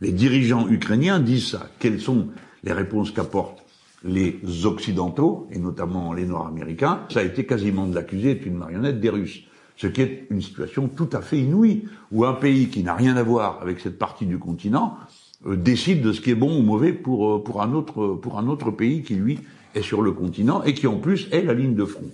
Les 0.00 0.12
dirigeants 0.12 0.68
ukrainiens 0.68 1.20
disent 1.20 1.50
ça. 1.50 1.68
Quelles 1.78 2.00
sont 2.00 2.28
les 2.62 2.72
réponses 2.72 3.10
qu'apportent 3.10 3.62
les 4.04 4.66
Occidentaux, 4.66 5.48
et 5.50 5.58
notamment 5.58 6.12
les 6.12 6.26
Nord-Américains? 6.26 7.00
Ça 7.10 7.20
a 7.20 7.22
été 7.22 7.46
quasiment 7.46 7.86
de 7.86 7.94
l'accuser 7.94 8.34
d'être 8.34 8.46
une 8.46 8.56
marionnette 8.56 9.00
des 9.00 9.10
Russes. 9.10 9.42
Ce 9.76 9.86
qui 9.86 10.02
est 10.02 10.26
une 10.30 10.40
situation 10.40 10.88
tout 10.88 11.08
à 11.12 11.20
fait 11.20 11.38
inouïe, 11.38 11.84
où 12.12 12.24
un 12.24 12.34
pays 12.34 12.68
qui 12.68 12.82
n'a 12.82 12.94
rien 12.94 13.16
à 13.16 13.22
voir 13.22 13.58
avec 13.60 13.80
cette 13.80 13.98
partie 13.98 14.26
du 14.26 14.38
continent 14.38 14.96
euh, 15.46 15.56
décide 15.56 16.00
de 16.00 16.12
ce 16.12 16.20
qui 16.20 16.30
est 16.30 16.36
bon 16.36 16.58
ou 16.58 16.62
mauvais 16.62 16.92
pour, 16.92 17.34
euh, 17.34 17.42
pour, 17.42 17.62
un 17.62 17.72
autre, 17.72 18.14
pour 18.14 18.38
un 18.38 18.46
autre 18.46 18.70
pays 18.70 19.02
qui, 19.02 19.14
lui, 19.14 19.40
est 19.74 19.82
sur 19.82 20.02
le 20.02 20.12
continent 20.12 20.62
et 20.62 20.74
qui, 20.74 20.86
en 20.86 20.98
plus, 20.98 21.28
est 21.32 21.42
la 21.42 21.54
ligne 21.54 21.74
de 21.74 21.84
front. 21.84 22.10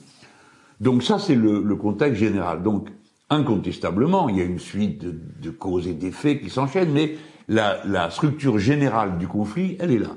Donc 0.81 1.03
ça, 1.03 1.19
c'est 1.19 1.35
le, 1.35 1.63
le, 1.63 1.77
contexte 1.77 2.19
général. 2.19 2.63
Donc, 2.63 2.89
incontestablement, 3.29 4.29
il 4.31 4.39
y 4.39 4.41
a 4.41 4.45
une 4.45 4.59
suite 4.59 5.05
de, 5.05 5.15
de 5.43 5.51
causes 5.51 5.87
et 5.87 5.93
d'effets 5.93 6.41
qui 6.41 6.49
s'enchaînent, 6.49 6.93
mais 6.93 7.17
la, 7.51 7.83
la, 7.85 8.11
structure 8.11 8.59
générale 8.59 9.19
du 9.19 9.27
conflit, 9.27 9.77
elle 9.81 9.91
est 9.91 9.99
là. 9.99 10.17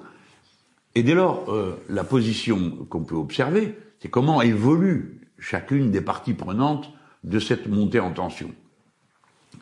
Et 0.93 1.01
dès 1.01 1.15
lors, 1.15 1.51
euh, 1.51 1.75
la 1.89 2.03
position 2.03 2.85
qu'on 2.89 3.03
peut 3.03 3.15
observer, 3.15 3.75
c'est 3.99 4.09
comment 4.09 4.41
évolue 4.41 5.19
chacune 5.39 5.89
des 5.89 6.01
parties 6.01 6.35
prenantes 6.35 6.91
de 7.23 7.39
cette 7.39 7.67
montée 7.67 7.99
en 7.99 8.11
tension. 8.11 8.51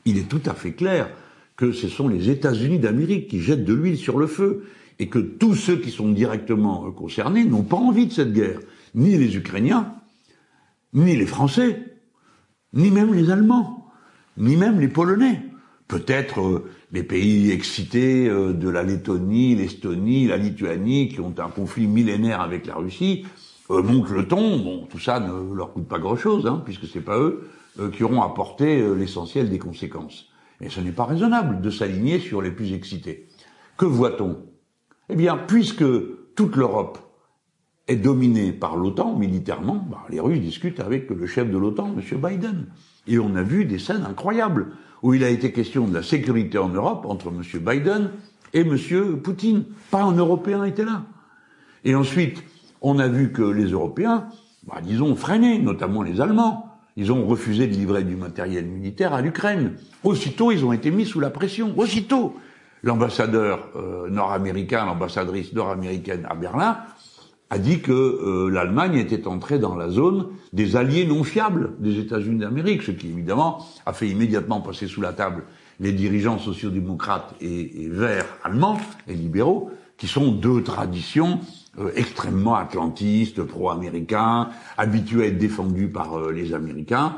Il 0.03 0.17
est 0.17 0.27
tout 0.27 0.41
à 0.45 0.53
fait 0.53 0.73
clair 0.73 1.09
que 1.55 1.71
ce 1.71 1.87
sont 1.87 2.09
les 2.09 2.29
États-Unis 2.29 2.79
d'Amérique 2.79 3.29
qui 3.29 3.39
jettent 3.39 3.63
de 3.63 3.73
l'huile 3.73 3.97
sur 3.97 4.19
le 4.19 4.27
feu 4.27 4.65
et 4.99 5.07
que 5.07 5.19
tous 5.19 5.55
ceux 5.55 5.77
qui 5.77 5.91
sont 5.91 6.09
directement 6.09 6.91
concernés 6.91 7.45
n'ont 7.45 7.63
pas 7.63 7.77
envie 7.77 8.07
de 8.07 8.11
cette 8.11 8.33
guerre, 8.33 8.59
ni 8.95 9.17
les 9.17 9.37
Ukrainiens, 9.37 9.95
ni 10.93 11.15
les 11.15 11.25
Français, 11.25 11.85
ni 12.73 12.91
même 12.91 13.13
les 13.13 13.29
Allemands, 13.29 13.87
ni 14.37 14.57
même 14.57 14.79
les 14.79 14.89
Polonais. 14.89 15.41
Peut-être 15.87 16.41
euh, 16.41 16.69
les 16.91 17.03
pays 17.03 17.51
excités 17.51 18.27
euh, 18.27 18.53
de 18.53 18.69
la 18.69 18.83
Lettonie, 18.83 19.55
l'Estonie, 19.55 20.27
la 20.27 20.37
Lituanie, 20.37 21.09
qui 21.09 21.19
ont 21.19 21.33
un 21.37 21.49
conflit 21.49 21.87
millénaire 21.87 22.41
avec 22.41 22.65
la 22.65 22.75
Russie, 22.75 23.25
euh, 23.71 23.81
montent 23.81 24.09
le 24.09 24.27
ton. 24.27 24.59
Bon, 24.59 24.85
tout 24.89 24.99
ça 24.99 25.19
ne 25.19 25.53
leur 25.53 25.73
coûte 25.73 25.87
pas 25.87 25.99
grand-chose, 25.99 26.45
hein, 26.45 26.61
puisque 26.65 26.87
c'est 26.87 27.01
pas 27.01 27.17
eux 27.17 27.49
euh, 27.79 27.89
qui 27.89 28.03
auront 28.03 28.21
apporté 28.21 28.81
euh, 28.81 28.95
l'essentiel 28.95 29.49
des 29.49 29.59
conséquences. 29.59 30.27
Et 30.59 30.69
ce 30.69 30.81
n'est 30.81 30.91
pas 30.91 31.05
raisonnable 31.05 31.61
de 31.61 31.69
s'aligner 31.69 32.19
sur 32.19 32.41
les 32.41 32.51
plus 32.51 32.73
excités. 32.73 33.29
Que 33.77 33.85
voit-on? 33.85 34.37
Eh 35.09 35.15
bien, 35.15 35.37
puisque 35.37 35.85
toute 36.35 36.57
l'Europe 36.57 36.99
est 37.87 37.95
dominée 37.95 38.51
par 38.51 38.75
l'OTAN 38.75 39.15
militairement, 39.17 39.85
bah, 39.89 40.03
les 40.09 40.19
Russes 40.19 40.39
discutent 40.39 40.79
avec 40.79 41.09
le 41.09 41.25
chef 41.25 41.49
de 41.49 41.57
l'OTAN, 41.57 41.95
M. 41.97 42.19
Biden. 42.19 42.67
Et 43.07 43.19
on 43.19 43.35
a 43.35 43.43
vu 43.43 43.65
des 43.65 43.79
scènes 43.79 44.05
incroyables 44.07 44.67
où 45.01 45.13
il 45.13 45.23
a 45.23 45.29
été 45.29 45.51
question 45.51 45.87
de 45.87 45.93
la 45.93 46.03
sécurité 46.03 46.57
en 46.57 46.69
Europe 46.69 47.05
entre 47.07 47.29
M. 47.29 47.41
Biden 47.59 48.11
et 48.53 48.61
M. 48.61 48.77
Poutine. 49.21 49.63
Pas 49.89 50.03
un 50.03 50.15
Européen 50.15 50.63
était 50.63 50.85
là. 50.85 51.03
Et 51.83 51.95
ensuite, 51.95 52.43
on 52.81 52.99
a 52.99 53.07
vu 53.07 53.31
que 53.31 53.41
les 53.41 53.71
Européens, 53.71 54.27
bah, 54.67 54.79
disons, 54.83 55.15
freinaient, 55.15 55.57
notamment 55.57 56.03
les 56.03 56.21
Allemands. 56.21 56.67
Ils 56.97 57.11
ont 57.11 57.25
refusé 57.25 57.67
de 57.67 57.73
livrer 57.73 58.03
du 58.03 58.15
matériel 58.15 58.65
militaire 58.65 59.13
à 59.13 59.21
l'Ukraine. 59.21 59.75
Aussitôt, 60.03 60.51
ils 60.51 60.65
ont 60.65 60.73
été 60.73 60.91
mis 60.91 61.05
sous 61.05 61.19
la 61.19 61.29
pression. 61.29 61.73
Aussitôt, 61.77 62.35
l'ambassadeur 62.83 63.69
euh, 63.75 64.09
nord-américain, 64.09 64.85
l'ambassadrice 64.85 65.53
nord-américaine 65.53 66.27
à 66.29 66.35
Berlin, 66.35 66.77
a 67.51 67.57
dit 67.57 67.81
que 67.81 67.91
euh, 67.91 68.49
l'Allemagne 68.49 68.95
était 68.95 69.27
entrée 69.27 69.59
dans 69.59 69.75
la 69.75 69.89
zone 69.89 70.27
des 70.53 70.77
alliés 70.77 71.05
non 71.05 71.23
fiables 71.23 71.73
des 71.79 71.99
États-Unis 71.99 72.39
d'Amérique, 72.39 72.81
ce 72.81 72.91
qui 72.91 73.09
évidemment 73.09 73.67
a 73.85 73.91
fait 73.91 74.07
immédiatement 74.07 74.61
passer 74.61 74.87
sous 74.87 75.01
la 75.01 75.11
table 75.11 75.43
les 75.81 75.91
dirigeants 75.91 76.39
sociodémocrates 76.39 77.35
et, 77.41 77.83
et 77.83 77.89
verts 77.89 78.37
allemands 78.45 78.79
et 79.09 79.15
libéraux, 79.15 79.69
qui 79.97 80.07
sont 80.07 80.31
deux 80.31 80.63
traditions 80.63 81.41
euh, 81.77 81.91
extrêmement 81.95 82.55
atlantiste, 82.55 83.43
pro-américain, 83.43 84.47
habitué 84.77 85.23
à 85.23 85.27
être 85.27 85.37
défendu 85.37 85.89
par 85.89 86.17
euh, 86.17 86.31
les 86.31 86.53
Américains, 86.53 87.15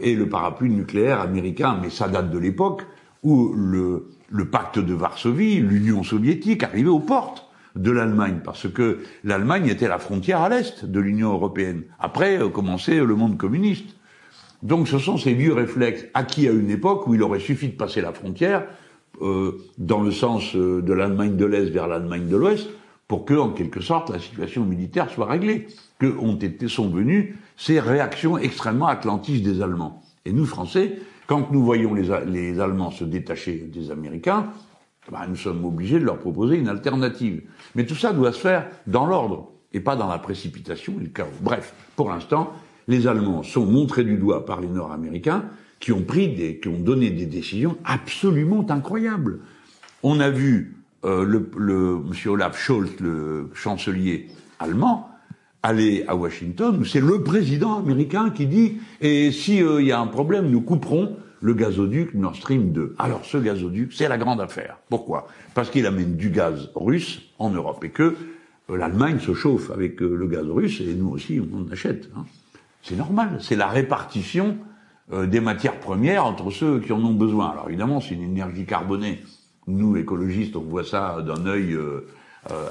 et 0.00 0.14
le 0.14 0.26
parapluie 0.28 0.70
nucléaire 0.70 1.20
américain, 1.20 1.78
mais 1.82 1.90
ça 1.90 2.08
date 2.08 2.30
de 2.30 2.38
l'époque 2.38 2.86
où 3.22 3.52
le, 3.52 4.08
le 4.30 4.48
pacte 4.48 4.78
de 4.78 4.94
Varsovie, 4.94 5.56
l'Union 5.56 6.02
soviétique, 6.02 6.62
arrivait 6.62 6.88
aux 6.88 7.00
portes 7.00 7.45
de 7.76 7.90
l'Allemagne, 7.90 8.40
parce 8.44 8.68
que 8.68 9.00
l'Allemagne 9.24 9.68
était 9.68 9.88
la 9.88 9.98
frontière 9.98 10.40
à 10.40 10.48
l'est 10.48 10.84
de 10.84 11.00
l'Union 11.00 11.32
européenne. 11.32 11.82
Après 11.98 12.38
commençait 12.52 12.98
le 12.98 13.14
monde 13.14 13.36
communiste. 13.36 13.96
Donc 14.62 14.88
ce 14.88 14.98
sont 14.98 15.18
ces 15.18 15.34
vieux 15.34 15.52
réflexes 15.52 16.06
acquis 16.14 16.48
à 16.48 16.52
une 16.52 16.70
époque 16.70 17.06
où 17.06 17.14
il 17.14 17.22
aurait 17.22 17.40
suffi 17.40 17.68
de 17.68 17.76
passer 17.76 18.00
la 18.00 18.12
frontière 18.12 18.66
euh, 19.22 19.58
dans 19.78 20.02
le 20.02 20.10
sens 20.10 20.56
de 20.56 20.92
l'Allemagne 20.92 21.36
de 21.36 21.44
l'Est 21.44 21.70
vers 21.70 21.86
l'Allemagne 21.86 22.28
de 22.28 22.36
l'Ouest 22.36 22.68
pour 23.08 23.24
que, 23.24 23.34
en 23.34 23.50
quelque 23.50 23.80
sorte, 23.80 24.10
la 24.10 24.18
situation 24.18 24.64
militaire 24.64 25.10
soit 25.10 25.26
réglée, 25.26 25.68
que 25.98 26.18
ont 26.18 26.36
été, 26.36 26.68
sont 26.68 26.88
venues 26.88 27.38
ces 27.56 27.80
réactions 27.80 28.36
extrêmement 28.36 28.88
atlantistes 28.88 29.44
des 29.44 29.62
Allemands. 29.62 30.02
Et 30.24 30.32
nous, 30.32 30.44
Français, 30.44 30.98
quand 31.26 31.50
nous 31.52 31.64
voyons 31.64 31.94
les, 31.94 32.08
les 32.26 32.60
Allemands 32.60 32.90
se 32.90 33.04
détacher 33.04 33.68
des 33.72 33.90
Américains, 33.90 34.48
bah, 35.10 35.26
nous 35.28 35.36
sommes 35.36 35.64
obligés 35.64 35.98
de 35.98 36.04
leur 36.04 36.18
proposer 36.18 36.56
une 36.56 36.68
alternative. 36.68 37.42
Mais 37.74 37.86
tout 37.86 37.94
ça 37.94 38.12
doit 38.12 38.32
se 38.32 38.38
faire 38.38 38.66
dans 38.86 39.06
l'ordre, 39.06 39.52
et 39.72 39.80
pas 39.80 39.96
dans 39.96 40.08
la 40.08 40.18
précipitation 40.18 40.94
et 41.00 41.04
le 41.04 41.10
chaos. 41.10 41.28
Bref, 41.40 41.74
pour 41.96 42.10
l'instant, 42.10 42.52
les 42.88 43.06
Allemands 43.06 43.42
sont 43.42 43.66
montrés 43.66 44.04
du 44.04 44.16
doigt 44.16 44.44
par 44.46 44.60
les 44.60 44.68
Nord-Américains, 44.68 45.44
qui 45.80 45.92
ont 45.92 46.02
pris 46.02 46.34
des, 46.34 46.58
qui 46.58 46.68
ont 46.68 46.78
donné 46.78 47.10
des 47.10 47.26
décisions 47.26 47.76
absolument 47.84 48.64
incroyables. 48.70 49.40
On 50.02 50.20
a 50.20 50.30
vu 50.30 50.76
euh, 51.04 51.24
le, 51.24 51.50
le 51.56 51.98
monsieur 51.98 52.30
Olaf 52.30 52.58
Scholz, 52.58 52.90
le 53.00 53.50
chancelier 53.54 54.28
allemand, 54.58 55.10
aller 55.62 56.04
à 56.06 56.14
Washington, 56.14 56.82
c'est 56.84 57.00
le 57.00 57.22
président 57.22 57.78
américain 57.78 58.30
qui 58.30 58.46
dit 58.46 58.78
et 59.00 59.32
si 59.32 59.62
euh, 59.62 59.80
il 59.80 59.88
y 59.88 59.92
a 59.92 60.00
un 60.00 60.06
problème, 60.06 60.48
nous 60.48 60.60
couperons 60.60 61.16
le 61.40 61.54
gazoduc 61.54 62.14
Nord 62.14 62.36
Stream 62.36 62.72
2. 62.72 62.94
Alors 62.98 63.24
ce 63.24 63.38
gazoduc, 63.38 63.92
c'est 63.92 64.08
la 64.08 64.18
grande 64.18 64.40
affaire. 64.40 64.78
Pourquoi? 64.88 65.28
Parce 65.54 65.70
qu'il 65.70 65.86
amène 65.86 66.16
du 66.16 66.30
gaz 66.30 66.70
russe 66.74 67.22
en 67.38 67.50
Europe 67.50 67.84
et 67.84 67.90
que 67.90 68.16
euh, 68.70 68.76
l'Allemagne 68.76 69.18
se 69.18 69.34
chauffe 69.34 69.70
avec 69.70 70.00
euh, 70.02 70.14
le 70.14 70.26
gaz 70.26 70.46
russe 70.48 70.80
et 70.80 70.94
nous 70.94 71.10
aussi 71.10 71.40
on 71.40 71.70
achète. 71.70 72.08
Hein. 72.16 72.24
C'est 72.82 72.96
normal, 72.96 73.38
c'est 73.40 73.56
la 73.56 73.68
répartition 73.68 74.58
euh, 75.12 75.26
des 75.26 75.40
matières 75.40 75.78
premières 75.78 76.24
entre 76.24 76.50
ceux 76.50 76.80
qui 76.80 76.92
en 76.92 77.02
ont 77.04 77.14
besoin. 77.14 77.50
Alors 77.50 77.68
évidemment, 77.68 78.00
c'est 78.00 78.14
une 78.14 78.22
énergie 78.22 78.64
carbonée 78.64 79.22
nous, 79.68 79.96
écologistes, 79.96 80.54
on 80.54 80.60
voit 80.60 80.84
ça 80.84 81.24
d'un 81.26 81.44
œil 81.44 81.76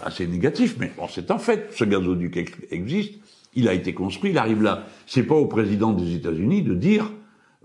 assez 0.05 0.25
négatif, 0.27 0.77
mais 0.79 0.93
bon, 0.95 1.07
c'est 1.09 1.29
un 1.29 1.37
fait. 1.37 1.67
Ce 1.73 1.83
gazoduc 1.83 2.37
existe. 2.71 3.15
Il 3.53 3.67
a 3.67 3.73
été 3.73 3.93
construit, 3.93 4.31
il 4.31 4.37
arrive 4.37 4.63
là. 4.63 4.85
C'est 5.05 5.23
pas 5.23 5.35
au 5.35 5.47
président 5.47 5.91
des 5.91 6.15
États-Unis 6.15 6.61
de 6.61 6.73
dire 6.73 7.11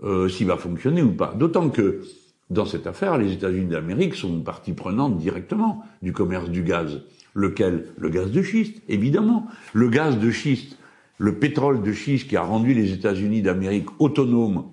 euh, 0.03 0.27
s'il 0.27 0.47
va 0.47 0.57
fonctionner 0.57 1.01
ou 1.01 1.11
pas. 1.11 1.33
D'autant 1.37 1.69
que 1.69 2.01
dans 2.49 2.65
cette 2.65 2.85
affaire, 2.85 3.17
les 3.17 3.31
États-Unis 3.31 3.67
d'Amérique 3.67 4.15
sont 4.15 4.29
une 4.29 4.43
partie 4.43 4.73
prenante 4.73 5.17
directement 5.17 5.83
du 6.01 6.11
commerce 6.11 6.49
du 6.49 6.63
gaz. 6.63 7.01
Lequel? 7.33 7.87
Le 7.97 8.09
gaz 8.09 8.29
de 8.29 8.41
schiste, 8.41 8.81
évidemment. 8.89 9.47
Le 9.73 9.87
gaz 9.89 10.19
de 10.19 10.31
schiste, 10.31 10.77
le 11.17 11.35
pétrole 11.35 11.81
de 11.81 11.93
schiste 11.93 12.27
qui 12.27 12.35
a 12.35 12.41
rendu 12.41 12.73
les 12.73 12.91
États-Unis 12.91 13.41
d'Amérique 13.41 13.87
autonomes 13.99 14.65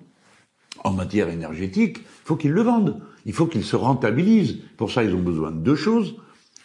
en 0.83 0.91
matière 0.91 1.29
énergétique, 1.29 1.99
il 1.99 2.25
faut 2.25 2.35
qu'ils 2.35 2.51
le 2.51 2.61
vendent. 2.61 2.99
Il 3.25 3.33
faut 3.33 3.45
qu'ils 3.45 3.63
se 3.63 3.75
rentabilisent. 3.75 4.57
Pour 4.75 4.91
ça, 4.91 5.03
ils 5.03 5.13
ont 5.13 5.21
besoin 5.21 5.51
de 5.51 5.59
deux 5.59 5.75
choses. 5.75 6.15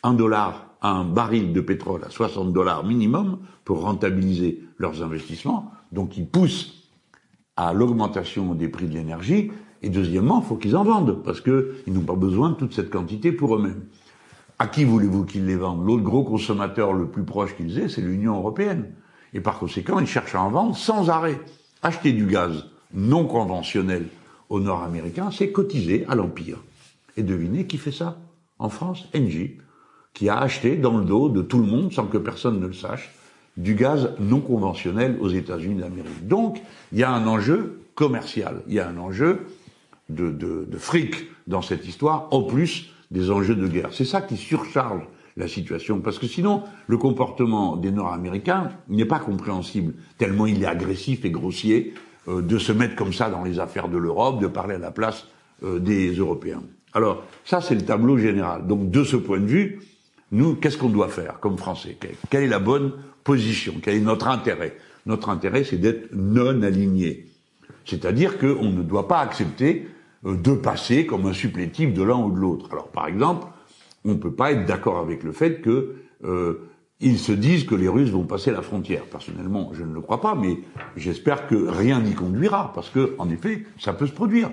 Un 0.03 0.15
dollar, 0.15 0.75
un 0.83 1.05
baril 1.05 1.53
de 1.53 1.61
pétrole 1.61 2.03
à 2.05 2.11
60 2.11 2.53
dollars 2.53 2.85
minimum 2.85 3.39
pour 3.65 3.83
rentabiliser 3.83 4.63
leurs 4.79 5.03
investissements. 5.03 5.71
Donc, 5.93 6.17
ils 6.17 6.27
poussent 6.27 6.74
à 7.57 7.73
l'augmentation 7.73 8.55
des 8.55 8.69
prix 8.69 8.87
de 8.87 8.95
l'énergie. 8.95 9.51
Et 9.83 9.91
deuxièmement, 9.91 10.41
il 10.43 10.49
faut 10.49 10.57
qu'ils 10.57 10.77
en 10.77 10.85
vendent, 10.85 11.23
parce 11.23 11.41
qu'ils 11.41 11.73
n'ont 11.89 12.01
pas 12.01 12.15
besoin 12.15 12.51
de 12.51 12.55
toute 12.55 12.75
cette 12.75 12.91
quantité 12.91 13.33
pour 13.33 13.57
eux-mêmes. 13.57 13.85
À 14.59 14.67
qui 14.67 14.85
voulez-vous 14.85 15.25
qu'ils 15.25 15.47
les 15.47 15.57
vendent? 15.57 15.85
L'autre 15.85 16.03
gros 16.03 16.25
consommateur 16.25 16.93
le 16.93 17.07
plus 17.07 17.25
proche 17.25 17.57
qu'ils 17.57 17.79
aient, 17.79 17.89
c'est 17.89 18.01
l'Union 18.01 18.37
européenne. 18.37 18.93
Et 19.35 19.41
par 19.41 19.59
conséquent, 19.59 19.99
ils 19.99 20.07
cherchent 20.07 20.37
à 20.37 20.43
en 20.43 20.51
vendre 20.51 20.77
sans 20.77 21.11
arrêt. 21.11 21.41
Acheter 21.83 22.13
du 22.13 22.27
gaz 22.27 22.67
non 22.95 23.27
conventionnel 23.27 24.07
aux 24.49 24.61
Nord-Américains, 24.61 25.31
c'est 25.33 25.51
cotiser 25.51 26.07
à 26.09 26.15
l'Empire. 26.15 26.59
Et 27.17 27.23
devinez 27.23 27.67
qui 27.67 27.77
fait 27.77 27.93
ça? 27.93 28.19
En 28.59 28.69
France, 28.69 29.09
Engie, 29.15 29.59
qui 30.13 30.29
a 30.29 30.39
acheté 30.39 30.77
dans 30.77 30.97
le 30.97 31.05
dos 31.05 31.29
de 31.29 31.43
tout 31.43 31.59
le 31.59 31.67
monde, 31.67 31.93
sans 31.93 32.07
que 32.07 32.19
personne 32.19 32.61
ne 32.61 32.67
le 32.69 32.73
sache, 32.73 33.13
du 33.57 33.75
gaz 33.75 34.11
non 34.19 34.41
conventionnel 34.41 35.17
aux 35.21 35.29
États-Unis 35.29 35.81
d'Amérique. 35.81 36.27
Donc, 36.27 36.61
il 36.93 36.99
y 36.99 37.03
a 37.03 37.11
un 37.11 37.27
enjeu 37.27 37.81
commercial, 37.95 38.63
il 38.67 38.75
y 38.75 38.81
a 38.81 38.89
un 38.89 38.97
enjeu 38.97 39.47
de, 40.09 40.31
de, 40.31 40.67
de 40.69 40.79
fric 40.79 41.29
dans 41.47 41.63
cette 41.63 41.87
histoire, 41.87 42.29
en 42.33 42.43
plus 42.43 42.91
des 43.11 43.31
enjeux 43.31 43.55
de 43.55 43.69
guerre. 43.69 43.91
C'est 43.93 44.05
ça 44.05 44.21
qui 44.21 44.37
surcharge 44.37 45.03
la 45.37 45.49
situation, 45.49 46.01
parce 46.01 46.19
que 46.19 46.27
sinon, 46.27 46.63
le 46.87 46.97
comportement 46.97 47.77
des 47.77 47.91
Nord-Américains 47.91 48.71
n'est 48.89 49.05
pas 49.05 49.19
compréhensible, 49.19 49.95
tellement 50.17 50.47
il 50.47 50.63
est 50.63 50.67
agressif 50.67 51.25
et 51.25 51.31
grossier 51.31 51.95
euh, 52.29 52.41
de 52.41 52.59
se 52.59 52.73
mettre 52.73 52.95
comme 52.95 53.13
ça 53.13 53.31
dans 53.31 53.43
les 53.43 53.59
affaires 53.59 53.89
de 53.89 53.99
l'Europe, 53.99 54.41
de 54.41 54.47
parler 54.47 54.77
à 54.77 54.79
la 54.79 54.91
place 54.93 55.27
euh, 55.65 55.81
des 55.81 56.13
Européens. 56.15 56.63
Alors, 56.93 57.25
ça 57.45 57.61
c'est 57.61 57.75
le 57.75 57.85
tableau 57.85 58.17
général. 58.17 58.67
Donc, 58.67 58.91
de 58.91 59.03
ce 59.03 59.17
point 59.17 59.41
de 59.41 59.47
vue, 59.47 59.81
nous, 60.31 60.55
qu'est-ce 60.55 60.79
qu'on 60.79 60.89
doit 60.89 61.09
faire 61.09 61.41
comme 61.41 61.59
Français? 61.59 61.99
Quelle 62.31 62.45
est 62.45 62.49
la 62.49 62.61
bonne 62.61 62.93
position 63.25 63.75
Quel 63.83 63.97
est 63.97 64.01
notre 64.01 64.29
intérêt 64.29 64.77
Notre 65.07 65.31
intérêt, 65.31 65.65
c'est 65.65 65.79
d'être 65.79 66.11
non 66.13 66.63
aligné. 66.63 67.27
C'est-à-dire 67.85 68.39
qu'on 68.39 68.71
ne 68.71 68.83
doit 68.83 69.09
pas 69.09 69.21
accepter 69.21 69.89
euh, 70.27 70.37
de 70.37 70.53
passer 70.53 71.07
comme 71.07 71.27
un 71.27 71.33
supplétif 71.33 71.93
de 71.93 72.03
l'un 72.03 72.17
ou 72.17 72.31
de 72.31 72.39
l'autre. 72.39 72.69
Alors, 72.71 72.89
par 72.89 73.09
exemple, 73.09 73.47
on 74.05 74.11
ne 74.11 74.19
peut 74.19 74.33
pas 74.33 74.53
être 74.53 74.67
d'accord 74.67 74.99
avec 74.99 75.23
le 75.23 75.33
fait 75.33 75.61
que 75.61 75.97
euh, 76.25 76.69
ils 77.01 77.19
se 77.19 77.33
disent 77.33 77.65
que 77.65 77.75
les 77.75 77.89
Russes 77.89 78.11
vont 78.11 78.25
passer 78.25 78.51
la 78.51 78.63
frontière. 78.63 79.05
Personnellement, 79.05 79.71
je 79.75 79.83
ne 79.83 79.93
le 79.93 80.01
crois 80.01 80.21
pas, 80.21 80.35
mais 80.35 80.59
j'espère 80.97 81.47
que 81.47 81.55
rien 81.55 82.01
n'y 82.01 82.15
conduira, 82.15 82.73
parce 82.75 82.89
que, 82.89 83.15
en 83.19 83.29
effet, 83.31 83.65
ça 83.79 83.93
peut 83.93 84.07
se 84.07 84.13
produire. 84.13 84.51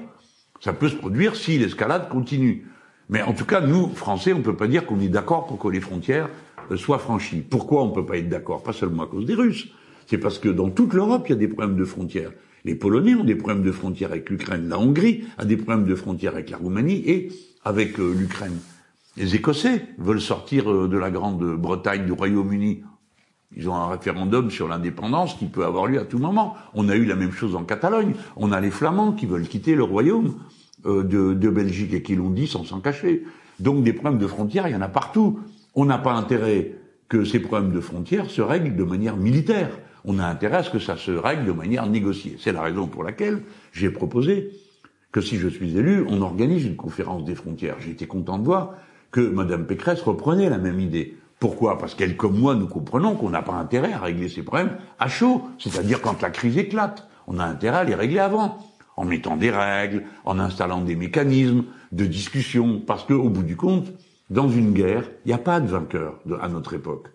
Ça 0.60 0.73
peut 0.73 0.89
se 0.89 0.95
produire 0.95 1.36
si 1.36 1.57
l'escalade 1.57 2.10
continue. 2.10 2.67
Mais 3.10 3.21
en 3.21 3.34
tout 3.34 3.45
cas, 3.45 3.62
nous, 3.62 3.89
Français, 3.89 4.34
on 4.34 4.39
ne 4.39 4.43
peut 4.43 4.55
pas 4.55 4.67
dire 4.67 4.86
qu'on 4.86 4.99
est 4.99 5.10
d'accord 5.10 5.45
pour 5.45 5.60
que 5.60 5.67
les 5.67 5.81
frontières 5.81 6.29
euh, 6.71 6.77
soient 6.77 6.99
franchies. 6.99 7.43
Pourquoi 7.47 7.84
on 7.84 7.89
ne 7.89 7.93
peut 7.93 8.05
pas 8.05 8.17
être 8.17 8.29
d'accord? 8.29 8.63
Pas 8.63 8.73
seulement 8.73 9.03
à 9.03 9.07
cause 9.07 9.25
des 9.25 9.36
Russes. 9.36 9.67
C'est 10.07 10.17
parce 10.17 10.39
que 10.39 10.49
dans 10.49 10.69
toute 10.69 10.93
l'Europe, 10.93 11.25
il 11.27 11.31
y 11.31 11.36
a 11.36 11.38
des 11.38 11.47
problèmes 11.47 11.77
de 11.77 11.86
frontières. 11.86 12.31
Les 12.65 12.75
Polonais 12.75 13.15
ont 13.15 13.23
des 13.23 13.36
problèmes 13.36 13.63
de 13.63 13.71
frontières 13.71 14.12
avec 14.12 14.29
l'Ukraine. 14.29 14.67
La 14.67 14.79
Hongrie 14.79 15.23
a 15.38 15.45
des 15.45 15.57
problèmes 15.57 15.86
de 15.86 15.95
frontières 15.95 16.34
avec 16.34 16.49
la 16.49 16.57
Roumanie 16.57 17.01
et 17.05 17.31
avec 17.63 17.99
euh, 17.99 18.13
l'Ukraine. 18.13 18.57
Les 19.17 19.36
Écossais 19.36 19.86
veulent 19.97 20.21
sortir 20.21 20.71
euh, 20.71 20.88
de 20.88 20.97
la 20.97 21.12
Grande-Bretagne, 21.12 22.05
du 22.05 22.12
Royaume-Uni. 22.12 22.81
Ils 23.55 23.69
ont 23.69 23.75
un 23.75 23.88
référendum 23.88 24.49
sur 24.49 24.67
l'indépendance 24.67 25.36
qui 25.36 25.45
peut 25.45 25.65
avoir 25.65 25.88
lieu 25.88 25.99
à 25.99 26.05
tout 26.05 26.19
moment. 26.19 26.55
On 26.73 26.88
a 26.88 26.95
eu 26.95 27.05
la 27.05 27.15
même 27.15 27.34
chose 27.34 27.55
en 27.55 27.63
Catalogne. 27.63 28.13
On 28.38 28.51
a 28.51 28.62
les 28.62 28.71
Flamands 28.71 29.12
qui 29.12 29.25
veulent 29.25 29.47
quitter 29.47 29.75
le 29.75 29.84
royaume 29.84 30.36
de, 30.86 31.01
de, 31.34 31.49
Belgique 31.49 31.93
et 31.93 32.01
qui 32.01 32.15
l'ont 32.15 32.29
dit 32.29 32.47
sans 32.47 32.63
s'en 32.63 32.79
cacher. 32.79 33.25
Donc 33.60 33.84
des 33.84 33.91
problèmes 33.91 34.19
de 34.19 34.27
frontières, 34.27 34.69
il 34.69 34.71
y 34.71 34.75
en 34.75 34.81
a 34.81 34.88
partout. 34.88 35.39
On 35.73 35.86
n'a 35.86 35.97
pas 35.97 36.13
intérêt 36.13 36.73
que 37.07 37.23
ces 37.23 37.39
problèmes 37.39 37.71
de 37.71 37.79
frontières 37.79 38.29
se 38.29 38.41
règlent 38.41 38.75
de 38.75 38.84
manière 38.84 39.15
militaire. 39.15 39.69
On 40.05 40.19
a 40.19 40.25
intérêt 40.25 40.57
à 40.57 40.63
ce 40.63 40.69
que 40.69 40.79
ça 40.79 40.97
se 40.97 41.12
règle 41.12 41.45
de 41.45 41.51
manière 41.51 41.86
négociée. 41.86 42.38
C'est 42.39 42.51
la 42.51 42.62
raison 42.62 42.88
pour 42.88 43.03
laquelle 43.03 43.41
j'ai 43.71 43.89
proposé 43.89 44.51
que 45.12 45.21
si 45.21 45.38
je 45.38 45.47
suis 45.47 45.77
élu, 45.77 46.05
on 46.07 46.21
organise 46.21 46.65
une 46.65 46.75
conférence 46.75 47.23
des 47.25 47.36
frontières. 47.36 47.75
J'ai 47.79 47.91
été 47.91 48.07
content 48.07 48.38
de 48.38 48.45
voir 48.45 48.75
que 49.12 49.21
Mme 49.21 49.65
Pécresse 49.65 50.01
reprenait 50.01 50.49
la 50.49 50.57
même 50.57 50.79
idée. 50.79 51.17
Pourquoi? 51.39 51.77
Parce 51.77 51.95
qu'elle, 51.95 52.15
comme 52.15 52.38
moi, 52.38 52.55
nous 52.55 52.67
comprenons 52.67 53.15
qu'on 53.15 53.29
n'a 53.29 53.41
pas 53.41 53.53
intérêt 53.53 53.93
à 53.93 53.99
régler 53.99 54.29
ces 54.29 54.43
problèmes 54.43 54.77
à 54.99 55.07
chaud, 55.07 55.43
c'est-à-dire 55.57 56.01
quand 56.01 56.21
la 56.21 56.29
crise 56.29 56.57
éclate. 56.57 57.07
On 57.27 57.39
a 57.39 57.45
intérêt 57.45 57.79
à 57.79 57.84
les 57.84 57.95
régler 57.95 58.19
avant, 58.19 58.57
en 58.95 59.05
mettant 59.05 59.38
des 59.38 59.51
règles, 59.51 60.03
en 60.23 60.39
installant 60.39 60.81
des 60.81 60.95
mécanismes 60.95 61.63
de 61.91 62.05
discussion, 62.05 62.79
parce 62.86 63.03
qu'au 63.03 63.29
bout 63.29 63.43
du 63.43 63.55
compte, 63.55 63.91
dans 64.31 64.47
une 64.47 64.71
guerre, 64.71 65.03
il 65.25 65.27
n'y 65.27 65.33
a 65.33 65.37
pas 65.37 65.59
de 65.59 65.67
vainqueur 65.67 66.19
à 66.39 66.47
notre 66.47 66.73
époque. 66.73 67.09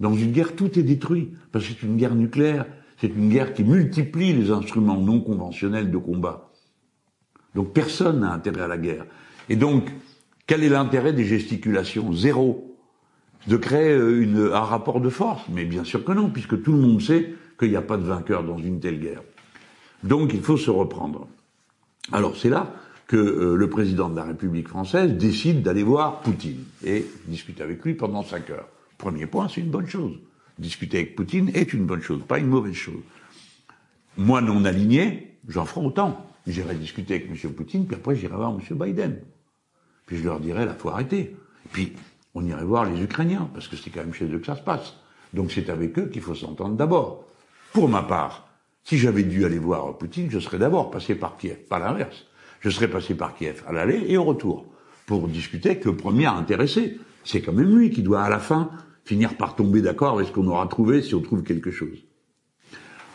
Dans 0.00 0.12
une 0.12 0.32
guerre, 0.32 0.56
tout 0.56 0.78
est 0.78 0.82
détruit, 0.82 1.32
parce 1.52 1.64
que 1.64 1.72
c'est 1.72 1.86
une 1.86 1.96
guerre 1.96 2.16
nucléaire, 2.16 2.66
c'est 3.00 3.14
une 3.14 3.28
guerre 3.28 3.54
qui 3.54 3.62
multiplie 3.62 4.32
les 4.32 4.50
instruments 4.50 5.00
non 5.00 5.20
conventionnels 5.20 5.92
de 5.92 5.96
combat. 5.96 6.50
Donc 7.54 7.72
personne 7.72 8.20
n'a 8.20 8.32
intérêt 8.32 8.62
à 8.62 8.66
la 8.66 8.78
guerre. 8.78 9.06
Et 9.48 9.54
donc, 9.54 9.90
quel 10.48 10.64
est 10.64 10.68
l'intérêt 10.68 11.12
des 11.12 11.24
gesticulations? 11.24 12.12
Zéro. 12.12 12.76
De 13.46 13.56
créer 13.56 13.92
euh, 13.92 14.52
un 14.52 14.60
rapport 14.60 15.00
de 15.00 15.08
force? 15.08 15.44
Mais 15.48 15.64
bien 15.64 15.84
sûr 15.84 16.04
que 16.04 16.10
non, 16.10 16.30
puisque 16.30 16.60
tout 16.62 16.72
le 16.72 16.78
monde 16.78 17.00
sait 17.00 17.32
qu'il 17.60 17.70
n'y 17.70 17.76
a 17.76 17.82
pas 17.82 17.96
de 17.96 18.02
vainqueur 18.02 18.42
dans 18.42 18.58
une 18.58 18.80
telle 18.80 18.98
guerre. 18.98 19.22
Donc 20.02 20.34
il 20.34 20.42
faut 20.42 20.56
se 20.56 20.70
reprendre. 20.70 21.28
Alors 22.10 22.36
c'est 22.36 22.50
là 22.50 22.72
que 23.06 23.16
euh, 23.16 23.56
le 23.56 23.70
président 23.70 24.08
de 24.08 24.16
la 24.16 24.24
République 24.24 24.68
française 24.68 25.12
décide 25.12 25.62
d'aller 25.62 25.82
voir 25.82 26.20
Poutine 26.20 26.64
et 26.84 27.06
discuter 27.26 27.62
avec 27.62 27.84
lui 27.84 27.94
pendant 27.94 28.22
cinq 28.22 28.50
heures. 28.50 28.68
Premier 28.98 29.26
point, 29.26 29.48
c'est 29.48 29.60
une 29.60 29.70
bonne 29.70 29.86
chose. 29.86 30.18
Discuter 30.58 30.98
avec 30.98 31.16
Poutine 31.16 31.50
est 31.54 31.72
une 31.72 31.86
bonne 31.86 32.02
chose, 32.02 32.22
pas 32.26 32.38
une 32.38 32.48
mauvaise 32.48 32.74
chose. 32.74 33.02
Moi 34.16 34.40
non 34.40 34.64
aligné, 34.64 35.36
j'en 35.46 35.66
ferai 35.66 35.86
autant. 35.86 36.26
J'irai 36.46 36.74
discuter 36.76 37.14
avec 37.16 37.28
M. 37.28 37.52
Poutine, 37.52 37.86
puis 37.86 37.96
après 37.96 38.16
j'irai 38.16 38.36
voir 38.36 38.52
M. 38.52 38.78
Biden. 38.78 39.20
Puis 40.06 40.18
je 40.18 40.24
leur 40.24 40.40
dirai, 40.40 40.64
là, 40.64 40.74
faut 40.74 40.88
arrêter. 40.88 41.36
Puis, 41.72 41.92
on 42.34 42.44
irait 42.44 42.64
voir 42.64 42.84
les 42.84 43.02
Ukrainiens, 43.02 43.48
parce 43.52 43.66
que 43.66 43.76
c'est 43.76 43.90
quand 43.90 44.00
même 44.00 44.14
chez 44.14 44.26
eux 44.26 44.38
que 44.38 44.46
ça 44.46 44.56
se 44.56 44.62
passe. 44.62 44.94
Donc 45.32 45.50
c'est 45.50 45.68
avec 45.70 45.98
eux 45.98 46.06
qu'il 46.06 46.22
faut 46.22 46.34
s'entendre 46.34 46.76
d'abord. 46.76 47.24
Pour 47.72 47.88
ma 47.88 48.02
part, 48.02 48.48
si 48.84 48.98
j'avais 48.98 49.24
dû 49.24 49.44
aller 49.44 49.58
voir 49.58 49.98
Poutine, 49.98 50.30
je 50.30 50.38
serais 50.38 50.58
d'abord 50.58 50.90
passé 50.90 51.14
par 51.14 51.36
Kiev, 51.36 51.56
pas 51.68 51.78
l'inverse. 51.78 52.26
Je 52.60 52.70
serais 52.70 52.88
passé 52.88 53.14
par 53.14 53.34
Kiev 53.34 53.62
à 53.66 53.72
l'aller 53.72 54.04
et 54.08 54.16
au 54.16 54.24
retour, 54.24 54.66
pour 55.06 55.28
discuter 55.28 55.78
le 55.84 55.96
premier 55.96 56.26
intéressé. 56.26 56.98
C'est 57.24 57.40
quand 57.40 57.52
même 57.52 57.76
lui 57.76 57.90
qui 57.90 58.02
doit, 58.02 58.22
à 58.22 58.28
la 58.28 58.38
fin, 58.38 58.70
finir 59.04 59.36
par 59.36 59.54
tomber 59.56 59.82
d'accord 59.82 60.14
avec 60.14 60.28
ce 60.28 60.32
qu'on 60.32 60.46
aura 60.48 60.66
trouvé 60.66 61.02
si 61.02 61.14
on 61.14 61.20
trouve 61.20 61.42
quelque 61.42 61.70
chose. 61.70 61.98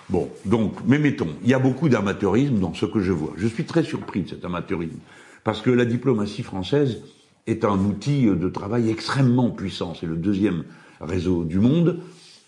Bon, 0.09 0.29
donc, 0.45 0.73
mais 0.85 0.99
mettons, 0.99 1.29
il 1.43 1.49
y 1.49 1.53
a 1.53 1.59
beaucoup 1.59 1.87
d'amateurisme 1.87 2.59
dans 2.59 2.73
ce 2.73 2.85
que 2.85 2.99
je 2.99 3.13
vois. 3.13 3.33
Je 3.37 3.47
suis 3.47 3.63
très 3.63 3.83
surpris 3.83 4.23
de 4.23 4.29
cet 4.29 4.43
amateurisme. 4.43 4.99
Parce 5.43 5.61
que 5.61 5.69
la 5.69 5.85
diplomatie 5.85 6.43
française 6.43 7.01
est 7.47 7.65
un 7.65 7.79
outil 7.79 8.25
de 8.25 8.49
travail 8.49 8.89
extrêmement 8.89 9.49
puissant. 9.49 9.93
C'est 9.95 10.05
le 10.05 10.17
deuxième 10.17 10.65
réseau 10.99 11.43
du 11.45 11.59
monde. 11.59 11.99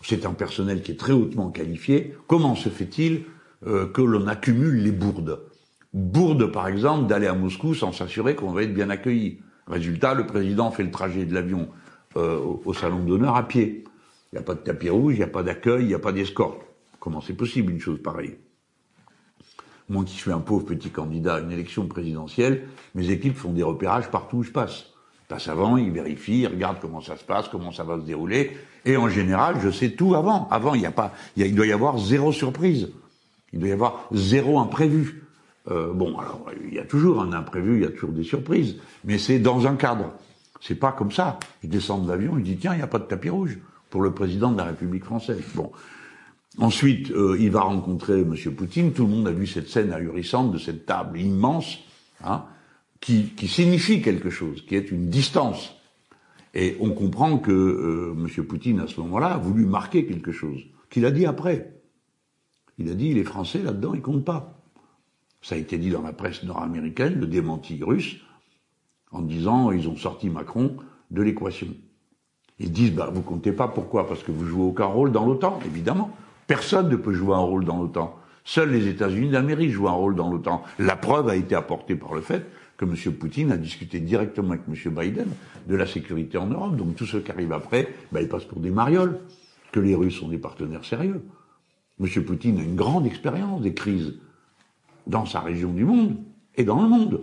C'est 0.04 0.26
un 0.26 0.34
personnel 0.34 0.82
qui 0.84 0.92
est 0.92 1.00
très 1.00 1.14
hautement 1.14 1.50
qualifié. 1.50 2.16
Comment 2.28 2.56
se 2.56 2.70
fait-il 2.70 3.22
euh, 3.66 3.88
que 3.88 4.02
l'on 4.02 4.28
accumule 4.28 4.76
les 4.84 4.92
bourdes? 4.92 5.40
Bourde, 5.94 6.52
par 6.52 6.68
exemple, 6.68 7.08
d'aller 7.08 7.28
à 7.28 7.34
Moscou 7.34 7.76
sans 7.76 7.92
s'assurer 7.92 8.36
qu'on 8.36 8.52
va 8.52 8.64
être 8.64 8.74
bien 8.74 8.90
accueilli. 8.90 9.40
Résultat, 9.68 10.14
le 10.14 10.26
président 10.26 10.72
fait 10.72 10.84
le 10.84 10.92
trajet 10.92 11.26
de 11.26 11.34
l'avion 11.34 11.70
euh, 12.18 12.40
au 12.66 12.74
salon 12.74 13.00
d'honneur 13.00 13.36
à 13.36 13.48
pied. 13.48 13.84
Il 14.32 14.38
n'y 14.38 14.40
a 14.40 14.44
pas 14.44 14.56
de 14.56 14.60
tapis 14.60 14.90
rouge, 14.90 15.14
il 15.14 15.18
n'y 15.18 15.24
a 15.24 15.28
pas 15.28 15.44
d'accueil, 15.44 15.84
il 15.84 15.88
n'y 15.88 15.94
a 15.94 16.00
pas 16.00 16.12
d'escorte. 16.12 16.62
Comment 17.00 17.22
c'est 17.22 17.34
possible 17.34 17.72
une 17.72 17.80
chose 17.80 18.02
pareille? 18.02 18.38
Moi 19.90 20.04
qui 20.06 20.16
suis 20.16 20.32
un 20.32 20.40
pauvre 20.40 20.66
petit 20.66 20.90
candidat 20.90 21.36
à 21.36 21.40
une 21.42 21.52
élection 21.52 21.88
présidentielle, 21.88 22.68
mes 22.96 23.12
équipes 23.12 23.36
font 23.36 23.52
des 23.52 23.64
repérages 23.64 24.10
partout 24.10 24.38
où 24.38 24.44
je 24.44 24.52
passe. 24.52 24.86
Ils 25.24 25.28
passent 25.28 25.48
avant, 25.48 25.78
ils 25.78 25.92
vérifient, 25.92 26.42
ils 26.42 26.48
regardent 26.48 26.80
comment 26.80 27.02
ça 27.02 27.18
se 27.18 27.24
passe, 27.24 27.48
comment 27.50 27.72
ça 27.72 27.84
va 27.84 28.00
se 28.00 28.06
dérouler. 28.06 28.58
Et 28.86 28.98
en 28.98 29.10
général, 29.10 29.58
je 29.62 29.70
sais 29.70 29.92
tout 29.92 30.16
avant. 30.16 30.48
Avant, 30.50 30.74
il 30.74 30.80
n'y 30.80 30.88
a 30.88 30.92
pas, 30.92 31.14
il, 31.36 31.54
doit 31.54 31.68
y 31.68 31.72
avoir 31.72 31.98
zéro 31.98 32.32
surprise. 32.32 32.92
Il 33.52 33.60
doit 33.60 33.70
y 33.70 33.74
avoir 33.74 34.08
zéro 34.12 34.60
imprévu. 34.60 35.23
Euh, 35.72 35.94
bon, 35.94 36.18
alors 36.18 36.46
il 36.68 36.74
y 36.74 36.80
a 36.80 36.86
toujours 36.86 37.22
un 37.22 37.32
imprévu, 37.34 37.78
il 37.78 37.84
y 37.84 37.86
a 37.86 37.92
toujours 37.92 38.12
des 38.12 38.24
surprises, 38.24 38.76
mais 39.06 39.18
c'est 39.18 39.40
dans 39.40 39.66
un 39.66 39.76
cadre. 39.76 40.14
C'est 40.62 40.76
pas 40.76 40.92
comme 40.92 41.12
ça. 41.12 41.40
Je 41.64 41.68
descend 41.68 42.06
de 42.06 42.10
l'avion, 42.10 42.38
il 42.38 42.44
dit 42.44 42.58
tiens, 42.58 42.74
il 42.74 42.78
n'y 42.78 42.84
a 42.84 42.88
pas 42.88 43.00
de 43.00 43.06
tapis 43.06 43.30
rouge 43.30 43.58
pour 43.90 44.02
le 44.02 44.14
président 44.14 44.52
de 44.52 44.58
la 44.58 44.66
République 44.66 45.06
française. 45.06 45.42
Bon, 45.56 45.72
Ensuite, 46.60 47.10
euh, 47.12 47.36
il 47.40 47.50
va 47.50 47.62
rencontrer 47.62 48.22
M. 48.22 48.36
Poutine. 48.56 48.94
Tout 48.94 49.04
le 49.04 49.10
monde 49.10 49.28
a 49.28 49.32
vu 49.32 49.48
cette 49.48 49.70
scène 49.70 49.92
ahurissante 49.92 50.52
de 50.52 50.60
cette 50.60 50.86
table 50.86 51.20
immense, 51.20 51.80
hein, 52.24 52.46
qui, 53.00 53.30
qui, 53.36 53.48
signifie 53.48 54.02
quelque 54.02 54.30
chose, 54.30 54.64
qui 54.66 54.76
est 54.76 54.92
une 54.92 55.10
distance. 55.10 55.76
Et 56.54 56.78
on 56.80 56.92
comprend 56.92 57.40
que 57.40 57.52
euh, 57.52 58.16
M. 58.16 58.46
Poutine, 58.46 58.80
à 58.82 58.88
ce 58.88 59.00
moment-là, 59.02 59.34
a 59.34 59.38
voulu 59.38 59.66
marquer 59.66 60.06
quelque 60.06 60.32
chose, 60.32 60.62
qu'il 60.92 61.06
a 61.06 61.12
dit 61.12 61.26
après. 61.26 61.82
Il 62.78 62.90
a 62.90 62.94
dit, 62.94 63.14
les 63.14 63.24
Français, 63.24 63.64
là-dedans, 63.64 63.96
ils 63.96 64.02
comptent 64.02 64.26
pas. 64.26 64.63
Ça 65.44 65.56
a 65.56 65.58
été 65.58 65.78
dit 65.78 65.92
dans 65.92 66.02
la 66.02 66.14
presse 66.14 66.44
nord-américaine, 66.44 67.20
le 67.20 67.28
démenti 67.28 67.80
russe, 67.84 68.16
en 69.12 69.22
disant, 69.22 69.72
ils 69.72 69.88
ont 69.90 69.98
sorti 69.98 70.30
Macron 70.30 70.78
de 71.12 71.22
l'équation. 71.22 71.68
Ils 72.60 72.72
disent, 72.72 72.94
bah, 72.94 73.12
vous 73.14 73.22
comptez 73.22 73.52
pas, 73.52 73.68
pourquoi? 73.68 74.08
Parce 74.08 74.24
que 74.24 74.32
vous 74.32 74.46
jouez 74.46 74.64
aucun 74.64 74.86
rôle 74.86 75.12
dans 75.12 75.26
l'OTAN, 75.26 75.60
évidemment. 75.66 76.12
Personne 76.48 76.90
ne 76.90 76.96
peut 76.96 77.14
jouer 77.14 77.36
un 77.36 77.40
rôle 77.40 77.66
dans 77.66 77.78
l'OTAN. 77.78 78.18
Seuls 78.46 78.72
les 78.72 78.88
États-Unis 78.88 79.30
d'Amérique 79.30 79.72
jouent 79.72 79.90
un 79.90 79.94
rôle 79.94 80.16
dans 80.16 80.32
l'OTAN. 80.32 80.64
La 80.80 80.96
preuve 80.96 81.28
a 81.28 81.36
été 81.36 81.56
apportée 81.56 81.96
par 81.96 82.14
le 82.14 82.22
fait 82.22 82.46
que 82.78 82.86
M. 82.86 82.96
Poutine 83.14 83.52
a 83.52 83.58
discuté 83.58 84.00
directement 84.00 84.52
avec 84.52 84.62
M. 84.68 84.94
Biden 84.94 85.28
de 85.68 85.76
la 85.76 85.86
sécurité 85.86 86.38
en 86.38 86.48
Europe. 86.48 86.78
Donc 86.78 86.96
tout 86.96 87.06
ce 87.06 87.18
qui 87.18 87.32
arrive 87.32 87.52
après, 87.52 87.94
bah, 88.14 88.22
il 88.22 88.30
passe 88.30 88.46
pour 88.46 88.60
des 88.60 88.72
marioles, 88.72 89.20
que 89.74 89.80
les 89.80 89.96
Russes 89.96 90.20
sont 90.20 90.30
des 90.30 90.38
partenaires 90.38 90.86
sérieux. 90.86 91.22
M. 92.00 92.24
Poutine 92.24 92.60
a 92.60 92.64
une 92.64 92.76
grande 92.76 93.06
expérience 93.06 93.62
des 93.62 93.74
crises 93.74 94.16
dans 95.08 95.26
sa 95.26 95.40
région 95.40 95.72
du 95.72 95.86
monde 95.86 96.18
et 96.56 96.64
dans 96.64 96.82
le 96.82 96.88
monde. 96.88 97.22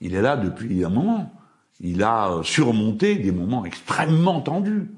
Il 0.00 0.14
est 0.14 0.22
là 0.22 0.36
depuis 0.36 0.84
un 0.84 0.88
moment. 0.88 1.32
Il 1.80 2.02
a 2.02 2.40
surmonté 2.42 3.16
des 3.16 3.32
moments 3.32 3.64
extrêmement 3.64 4.40
tendus. 4.40 4.90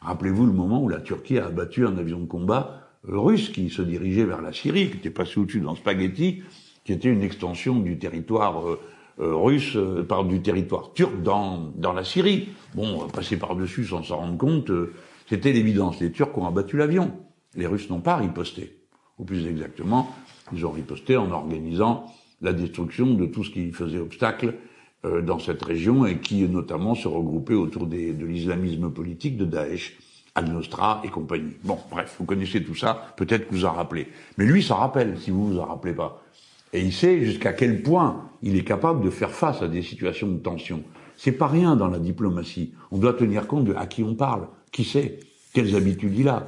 Rappelez-vous 0.00 0.46
le 0.46 0.52
moment 0.52 0.82
où 0.82 0.88
la 0.88 1.00
Turquie 1.00 1.38
a 1.38 1.46
abattu 1.46 1.86
un 1.86 1.96
avion 1.96 2.20
de 2.20 2.26
combat 2.26 2.82
russe 3.04 3.50
qui 3.50 3.70
se 3.70 3.82
dirigeait 3.82 4.24
vers 4.24 4.40
la 4.40 4.52
Syrie, 4.52 4.90
qui 4.90 4.96
était 4.96 5.10
passé 5.10 5.38
au-dessus 5.38 5.60
dans 5.60 5.74
Spaghetti, 5.74 6.42
qui 6.84 6.92
était 6.92 7.08
une 7.08 7.22
extension 7.22 7.78
du 7.78 7.98
territoire 7.98 8.68
euh, 8.68 8.80
euh, 9.20 9.34
russe, 9.34 9.76
euh, 9.76 10.04
par 10.04 10.24
du 10.24 10.42
territoire 10.42 10.92
turc 10.92 11.22
dans, 11.22 11.72
dans 11.76 11.92
la 11.92 12.04
Syrie. 12.04 12.48
Bon, 12.74 13.06
passer 13.08 13.36
par-dessus 13.36 13.84
sans 13.84 14.02
s'en 14.02 14.16
rendre 14.18 14.38
compte, 14.38 14.70
c'était 15.28 15.52
l'évidence. 15.52 16.00
Les 16.00 16.10
Turcs 16.10 16.36
ont 16.36 16.46
abattu 16.46 16.76
l'avion. 16.76 17.12
Les 17.54 17.66
Russes 17.66 17.90
n'ont 17.90 18.00
pas 18.00 18.16
riposté. 18.16 18.78
Ou 19.18 19.24
plus 19.24 19.46
exactement, 19.46 20.10
ils 20.52 20.66
ont 20.66 20.70
riposté 20.70 21.16
en 21.16 21.30
organisant 21.30 22.06
la 22.40 22.52
destruction 22.52 23.14
de 23.14 23.26
tout 23.26 23.44
ce 23.44 23.50
qui 23.50 23.70
faisait 23.72 23.98
obstacle 23.98 24.54
dans 25.04 25.38
cette 25.38 25.62
région 25.62 26.06
et 26.06 26.18
qui 26.18 26.42
notamment 26.42 26.94
se 26.94 27.08
regroupait 27.08 27.54
autour 27.54 27.86
des, 27.86 28.12
de 28.12 28.24
l'islamisme 28.24 28.90
politique 28.90 29.36
de 29.36 29.44
Daesh. 29.44 29.96
Al-Nostra 30.34 31.02
et 31.04 31.08
compagnie. 31.08 31.52
Bon, 31.62 31.78
bref, 31.90 32.16
vous 32.18 32.24
connaissez 32.24 32.64
tout 32.64 32.74
ça, 32.74 33.14
peut-être 33.16 33.48
que 33.48 33.54
vous 33.54 33.66
en 33.66 33.72
rappelez. 33.72 34.08
Mais 34.38 34.46
lui 34.46 34.62
s'en 34.62 34.76
rappelle, 34.76 35.18
si 35.20 35.30
vous 35.30 35.46
vous 35.46 35.58
en 35.58 35.66
rappelez 35.66 35.92
pas. 35.92 36.22
Et 36.72 36.80
il 36.80 36.92
sait 36.92 37.22
jusqu'à 37.22 37.52
quel 37.52 37.82
point 37.82 38.30
il 38.42 38.56
est 38.56 38.64
capable 38.64 39.04
de 39.04 39.10
faire 39.10 39.30
face 39.30 39.60
à 39.60 39.68
des 39.68 39.82
situations 39.82 40.28
de 40.28 40.38
tension. 40.38 40.82
C'est 41.18 41.32
pas 41.32 41.48
rien 41.48 41.76
dans 41.76 41.88
la 41.88 41.98
diplomatie. 41.98 42.72
On 42.90 42.96
doit 42.96 43.12
tenir 43.12 43.46
compte 43.46 43.64
de 43.64 43.74
à 43.74 43.86
qui 43.86 44.02
on 44.02 44.14
parle, 44.14 44.48
qui 44.70 44.84
sait, 44.84 45.20
quelles 45.52 45.76
habitudes 45.76 46.18
il 46.18 46.28
a? 46.28 46.46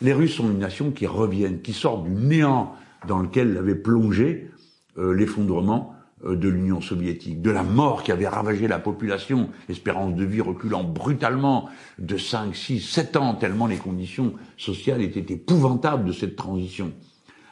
Les 0.00 0.14
Russes 0.14 0.36
sont 0.36 0.50
une 0.50 0.58
nation 0.58 0.90
qui 0.90 1.06
reviennent, 1.06 1.60
qui 1.60 1.74
sort 1.74 2.02
du 2.02 2.10
néant 2.10 2.72
dans 3.06 3.20
lequel 3.20 3.56
avait 3.56 3.74
plongé 3.74 4.50
euh, 4.98 5.12
l'effondrement 5.14 5.94
euh, 6.24 6.34
de 6.34 6.48
l'Union 6.48 6.80
soviétique, 6.80 7.40
de 7.40 7.50
la 7.50 7.62
mort 7.62 8.02
qui 8.02 8.10
avait 8.10 8.26
ravagé 8.26 8.66
la 8.66 8.78
population, 8.78 9.50
espérance 9.68 10.14
de 10.14 10.24
vie 10.24 10.40
reculant 10.40 10.82
brutalement 10.82 11.68
de 11.98 12.16
5, 12.16 12.54
6, 12.54 12.80
7 12.80 13.16
ans, 13.16 13.34
tellement 13.34 13.66
les 13.66 13.76
conditions 13.76 14.32
sociales 14.56 15.02
étaient 15.02 15.32
épouvantables 15.32 16.04
de 16.04 16.12
cette 16.12 16.36
transition. 16.36 16.92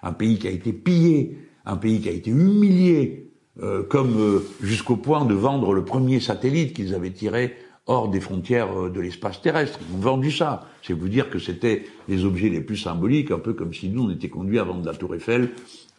Un 0.02 0.12
pays 0.12 0.38
qui 0.38 0.48
a 0.48 0.50
été 0.50 0.72
pillé, 0.72 1.38
un 1.64 1.76
pays 1.76 2.00
qui 2.00 2.08
a 2.08 2.12
été 2.12 2.30
humilié, 2.30 3.30
euh, 3.62 3.82
comme 3.84 4.42
jusqu'au 4.60 4.96
point 4.96 5.24
de 5.24 5.34
vendre 5.34 5.72
le 5.72 5.84
premier 5.84 6.20
satellite 6.20 6.74
qu'ils 6.74 6.94
avaient 6.94 7.12
tiré 7.12 7.56
hors 7.86 8.08
des 8.08 8.20
frontières 8.20 8.90
de 8.90 9.00
l'espace 9.00 9.40
terrestre. 9.40 9.78
Ils 9.88 9.96
ont 9.96 10.00
vendu 10.00 10.30
ça. 10.30 10.66
C'est 10.82 10.92
vous 10.92 11.08
dire 11.08 11.30
que 11.30 11.38
c'était 11.38 11.86
les 12.08 12.24
objets 12.24 12.48
les 12.48 12.60
plus 12.60 12.76
symboliques, 12.76 13.30
un 13.30 13.38
peu 13.38 13.52
comme 13.52 13.72
si 13.72 13.88
nous 13.88 14.04
on 14.04 14.10
était 14.10 14.28
conduits 14.28 14.58
à 14.58 14.64
vendre 14.64 14.84
la 14.84 14.94
Tour 14.94 15.14
Eiffel 15.14 15.50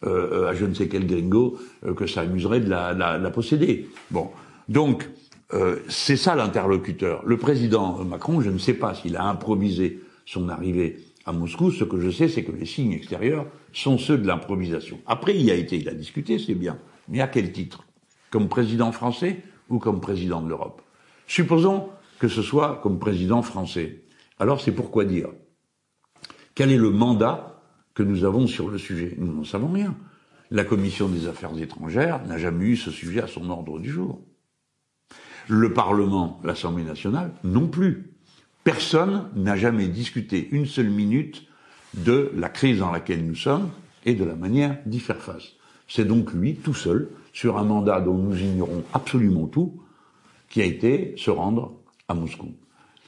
euh, 0.04 0.50
à 0.50 0.54
je 0.54 0.65
ne 0.65 0.76
sais 0.76 0.88
quel 0.88 1.08
gringo 1.08 1.58
euh, 1.84 1.95
que 1.95 2.06
ça 2.06 2.21
amuserait 2.21 2.60
de 2.60 2.69
la, 2.69 3.32
posséder. 3.32 3.89
Bon, 4.12 4.30
donc 4.69 5.10
euh, 5.54 5.78
c'est 5.88 6.17
ça 6.17 6.36
l'interlocuteur. 6.36 7.23
Le 7.26 7.38
président 7.38 8.04
Macron, 8.04 8.41
je 8.41 8.52
ne 8.52 8.60
sais 8.60 8.76
pas 8.76 8.93
s'il 8.93 9.15
a 9.15 9.23
improvisé 9.23 10.02
son 10.26 10.50
arrivée 10.50 11.00
à 11.26 11.32
Moscou. 11.32 11.71
Ce 11.71 11.84
que 11.84 12.00
je 12.00 12.12
sais, 12.12 12.28
c'est 12.28 12.43
que 12.43 12.52
les 12.52 12.67
signes 12.67 12.91
extérieurs 12.91 13.47
sont 13.73 13.97
ceux 13.97 14.19
de 14.19 14.28
l'improvisation. 14.28 15.00
Après, 15.08 15.36
il 15.36 15.41
y 15.41 15.50
a 15.50 15.56
été, 15.56 15.78
il 15.78 15.89
a 15.89 15.93
discuté, 15.93 16.38
c'est 16.38 16.56
bien. 16.56 16.78
Mais 17.10 17.21
à 17.21 17.28
quel 17.28 17.52
titre? 17.52 17.84
Comme 18.30 18.50
président 18.50 18.91
français 18.91 19.41
ou 19.69 19.80
comme 19.80 20.00
président 20.00 20.41
de 20.41 20.50
l'Europe? 20.50 20.82
Supposons 21.27 21.89
que 22.19 22.27
ce 22.27 22.41
soit 22.41 22.79
comme 22.81 22.99
président 22.99 23.41
français. 23.41 24.03
Alors 24.39 24.61
c'est 24.61 24.71
pourquoi 24.71 25.05
dire? 25.05 25.29
Quel 26.55 26.71
est 26.71 26.77
le 26.77 26.89
mandat 26.89 27.61
que 27.93 28.01
nous 28.01 28.23
avons 28.23 28.47
sur 28.47 28.69
le 28.69 28.77
sujet? 28.77 29.15
Nous 29.19 29.31
n'en 29.31 29.43
savons 29.43 29.71
rien. 29.71 29.95
La 30.49 30.63
commission 30.63 31.09
des 31.09 31.27
affaires 31.27 31.55
étrangères 31.57 32.25
n'a 32.25 32.37
jamais 32.37 32.65
eu 32.65 32.77
ce 32.77 32.89
sujet 32.89 33.21
à 33.21 33.27
son 33.27 33.49
ordre 33.49 33.79
du 33.79 33.89
jour. 33.89 34.21
Le 35.49 35.73
Parlement, 35.73 36.39
l'Assemblée 36.43 36.83
nationale, 36.83 37.31
non 37.43 37.67
plus. 37.67 38.13
Personne 38.63 39.29
n'a 39.35 39.55
jamais 39.55 39.87
discuté 39.87 40.47
une 40.51 40.65
seule 40.65 40.89
minute 40.89 41.47
de 41.93 42.31
la 42.35 42.49
crise 42.49 42.79
dans 42.79 42.91
laquelle 42.91 43.25
nous 43.25 43.35
sommes 43.35 43.69
et 44.05 44.13
de 44.13 44.23
la 44.23 44.35
manière 44.35 44.77
d'y 44.85 44.99
faire 44.99 45.21
face. 45.21 45.53
C'est 45.87 46.05
donc 46.05 46.33
lui, 46.33 46.55
tout 46.55 46.73
seul, 46.73 47.09
sur 47.33 47.57
un 47.57 47.63
mandat 47.63 48.01
dont 48.01 48.17
nous 48.17 48.37
ignorons 48.37 48.83
absolument 48.93 49.47
tout, 49.47 49.81
qui 50.49 50.62
a 50.62 50.65
été 50.65 51.13
se 51.17 51.31
rendre 51.31 51.73
à 52.07 52.13
Moscou. 52.13 52.53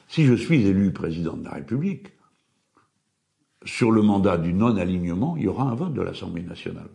Si 0.08 0.24
je 0.24 0.34
suis 0.34 0.66
élu 0.66 0.92
président 0.92 1.36
de 1.36 1.44
la 1.44 1.52
République, 1.52 2.08
sur 3.64 3.90
le 3.90 4.02
mandat 4.02 4.38
du 4.38 4.52
non-alignement, 4.52 5.36
il 5.36 5.44
y 5.44 5.48
aura 5.48 5.64
un 5.64 5.74
vote 5.74 5.94
de 5.94 6.02
l'Assemblée 6.02 6.42
nationale 6.42 6.88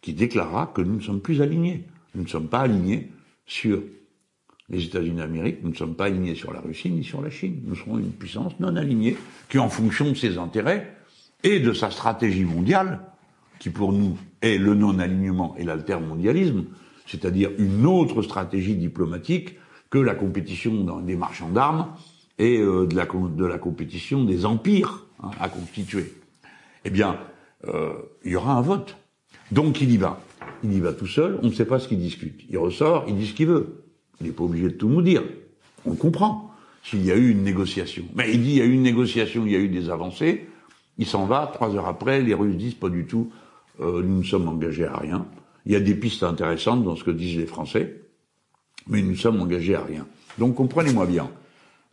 qui 0.00 0.14
déclarera 0.14 0.66
que 0.66 0.82
nous 0.82 0.96
ne 0.96 1.00
sommes 1.00 1.20
plus 1.20 1.42
alignés. 1.42 1.84
Nous 2.14 2.22
ne 2.22 2.28
sommes 2.28 2.48
pas 2.48 2.60
alignés 2.60 3.10
sur 3.46 3.82
les 4.68 4.84
États-Unis 4.84 5.16
d'Amérique, 5.16 5.58
nous 5.62 5.70
ne 5.70 5.74
sommes 5.74 5.96
pas 5.96 6.04
alignés 6.04 6.34
sur 6.34 6.52
la 6.52 6.60
Russie 6.60 6.90
ni 6.90 7.02
sur 7.02 7.20
la 7.20 7.30
Chine. 7.30 7.60
Nous 7.64 7.74
serons 7.74 7.98
une 7.98 8.12
puissance 8.12 8.58
non 8.60 8.76
alignée 8.76 9.16
qui, 9.48 9.58
en 9.58 9.68
fonction 9.68 10.08
de 10.08 10.14
ses 10.14 10.38
intérêts 10.38 10.96
et 11.42 11.58
de 11.58 11.72
sa 11.72 11.90
stratégie 11.90 12.44
mondiale, 12.44 13.00
qui 13.58 13.70
pour 13.70 13.92
nous 13.92 14.16
est 14.42 14.58
le 14.58 14.74
non-alignement 14.74 15.56
et 15.58 15.64
l'altermondialisme, 15.64 16.66
c'est-à-dire 17.10 17.50
une 17.58 17.86
autre 17.86 18.22
stratégie 18.22 18.76
diplomatique 18.76 19.56
que 19.90 19.98
la 19.98 20.14
compétition 20.14 21.00
des 21.00 21.16
marchands 21.16 21.48
d'armes 21.48 21.88
et 22.38 22.58
euh, 22.58 22.86
de, 22.86 22.94
la, 22.94 23.06
de 23.06 23.44
la 23.44 23.58
compétition 23.58 24.24
des 24.24 24.46
empires 24.46 25.06
Hein, 25.22 25.30
à 25.38 25.48
constituer, 25.48 26.14
eh 26.84 26.90
bien, 26.90 27.18
euh, 27.66 27.92
il 28.24 28.32
y 28.32 28.36
aura 28.36 28.54
un 28.54 28.62
vote. 28.62 28.96
Donc 29.50 29.80
il 29.82 29.90
y 29.90 29.98
va. 29.98 30.20
Il 30.64 30.72
y 30.72 30.80
va 30.80 30.92
tout 30.92 31.06
seul, 31.06 31.38
on 31.42 31.48
ne 31.48 31.52
sait 31.52 31.66
pas 31.66 31.78
ce 31.78 31.88
qu'il 31.88 31.98
discute. 31.98 32.42
Il 32.48 32.56
ressort, 32.56 33.04
il 33.08 33.16
dit 33.16 33.26
ce 33.26 33.34
qu'il 33.34 33.46
veut. 33.46 33.84
Il 34.20 34.26
n'est 34.26 34.32
pas 34.32 34.44
obligé 34.44 34.68
de 34.68 34.74
tout 34.74 34.88
nous 34.88 35.02
dire. 35.02 35.22
On 35.84 35.94
comprend 35.94 36.52
s'il 36.82 37.04
y 37.04 37.12
a 37.12 37.16
eu 37.16 37.30
une 37.30 37.42
négociation. 37.42 38.04
Mais 38.14 38.32
il 38.32 38.42
dit 38.42 38.50
il 38.52 38.56
y 38.56 38.60
a 38.62 38.64
eu 38.64 38.72
une 38.72 38.82
négociation, 38.82 39.44
il 39.44 39.52
y 39.52 39.56
a 39.56 39.58
eu 39.58 39.68
des 39.68 39.90
avancées. 39.90 40.46
Il 40.96 41.06
s'en 41.06 41.26
va, 41.26 41.50
trois 41.52 41.74
heures 41.74 41.88
après, 41.88 42.22
les 42.22 42.34
Russes 42.34 42.56
disent 42.56 42.74
pas 42.74 42.88
du 42.88 43.06
tout, 43.06 43.30
euh, 43.80 44.02
nous 44.02 44.18
ne 44.18 44.24
sommes 44.24 44.48
engagés 44.48 44.86
à 44.86 44.96
rien. 44.96 45.26
Il 45.66 45.72
y 45.72 45.76
a 45.76 45.80
des 45.80 45.94
pistes 45.94 46.22
intéressantes 46.22 46.84
dans 46.84 46.96
ce 46.96 47.04
que 47.04 47.10
disent 47.10 47.36
les 47.36 47.46
Français, 47.46 48.02
mais 48.86 49.02
nous 49.02 49.16
sommes 49.16 49.40
engagés 49.40 49.74
à 49.74 49.84
rien. 49.84 50.06
Donc 50.38 50.54
comprenez-moi 50.54 51.06
bien, 51.06 51.30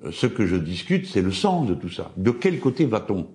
euh, 0.06 0.12
ce 0.12 0.28
que 0.28 0.46
je 0.46 0.56
discute, 0.56 1.08
c'est 1.08 1.22
le 1.22 1.32
sens 1.32 1.68
de 1.68 1.74
tout 1.74 1.90
ça. 1.90 2.12
De 2.18 2.32
quel 2.32 2.60
côté 2.60 2.86
va-t-on? 2.86 3.28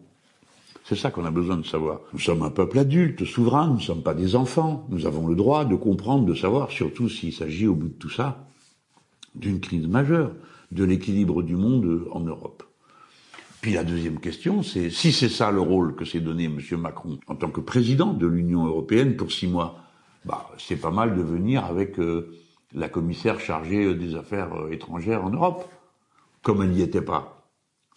C'est 0.84 0.96
ça 0.96 1.10
qu'on 1.10 1.24
a 1.24 1.30
besoin 1.30 1.56
de 1.56 1.66
savoir. 1.66 2.00
Nous 2.12 2.18
sommes 2.18 2.42
un 2.42 2.50
peuple 2.50 2.78
adulte, 2.78 3.24
souverain, 3.24 3.68
nous 3.68 3.76
ne 3.76 3.80
sommes 3.80 4.02
pas 4.02 4.14
des 4.14 4.34
enfants. 4.34 4.86
Nous 4.90 5.06
avons 5.06 5.28
le 5.28 5.36
droit 5.36 5.64
de 5.64 5.76
comprendre, 5.76 6.24
de 6.24 6.34
savoir, 6.34 6.72
surtout 6.72 7.08
s'il 7.08 7.32
s'agit 7.32 7.68
au 7.68 7.74
bout 7.74 7.88
de 7.88 7.94
tout 7.94 8.10
ça, 8.10 8.48
d'une 9.34 9.60
crise 9.60 9.86
majeure 9.86 10.32
de 10.72 10.84
l'équilibre 10.84 11.42
du 11.42 11.54
monde 11.54 12.06
en 12.10 12.20
Europe. 12.20 12.64
Puis 13.60 13.74
la 13.74 13.84
deuxième 13.84 14.18
question, 14.18 14.64
c'est 14.64 14.90
si 14.90 15.12
c'est 15.12 15.28
ça 15.28 15.52
le 15.52 15.60
rôle 15.60 15.94
que 15.94 16.04
s'est 16.04 16.18
donné 16.18 16.46
M. 16.46 16.58
Macron 16.78 17.20
en 17.28 17.36
tant 17.36 17.48
que 17.48 17.60
président 17.60 18.12
de 18.12 18.26
l'Union 18.26 18.66
européenne 18.66 19.14
pour 19.14 19.30
six 19.30 19.46
mois, 19.46 19.81
bah, 20.24 20.48
c'est 20.58 20.76
pas 20.76 20.90
mal 20.90 21.16
de 21.16 21.22
venir 21.22 21.64
avec 21.64 21.98
euh, 21.98 22.34
la 22.74 22.88
commissaire 22.88 23.40
chargée 23.40 23.94
des 23.94 24.14
affaires 24.14 24.54
euh, 24.54 24.70
étrangères 24.70 25.24
en 25.24 25.30
Europe 25.30 25.68
comme 26.42 26.62
elle 26.62 26.70
n'y 26.70 26.82
était 26.82 27.02
pas. 27.02 27.42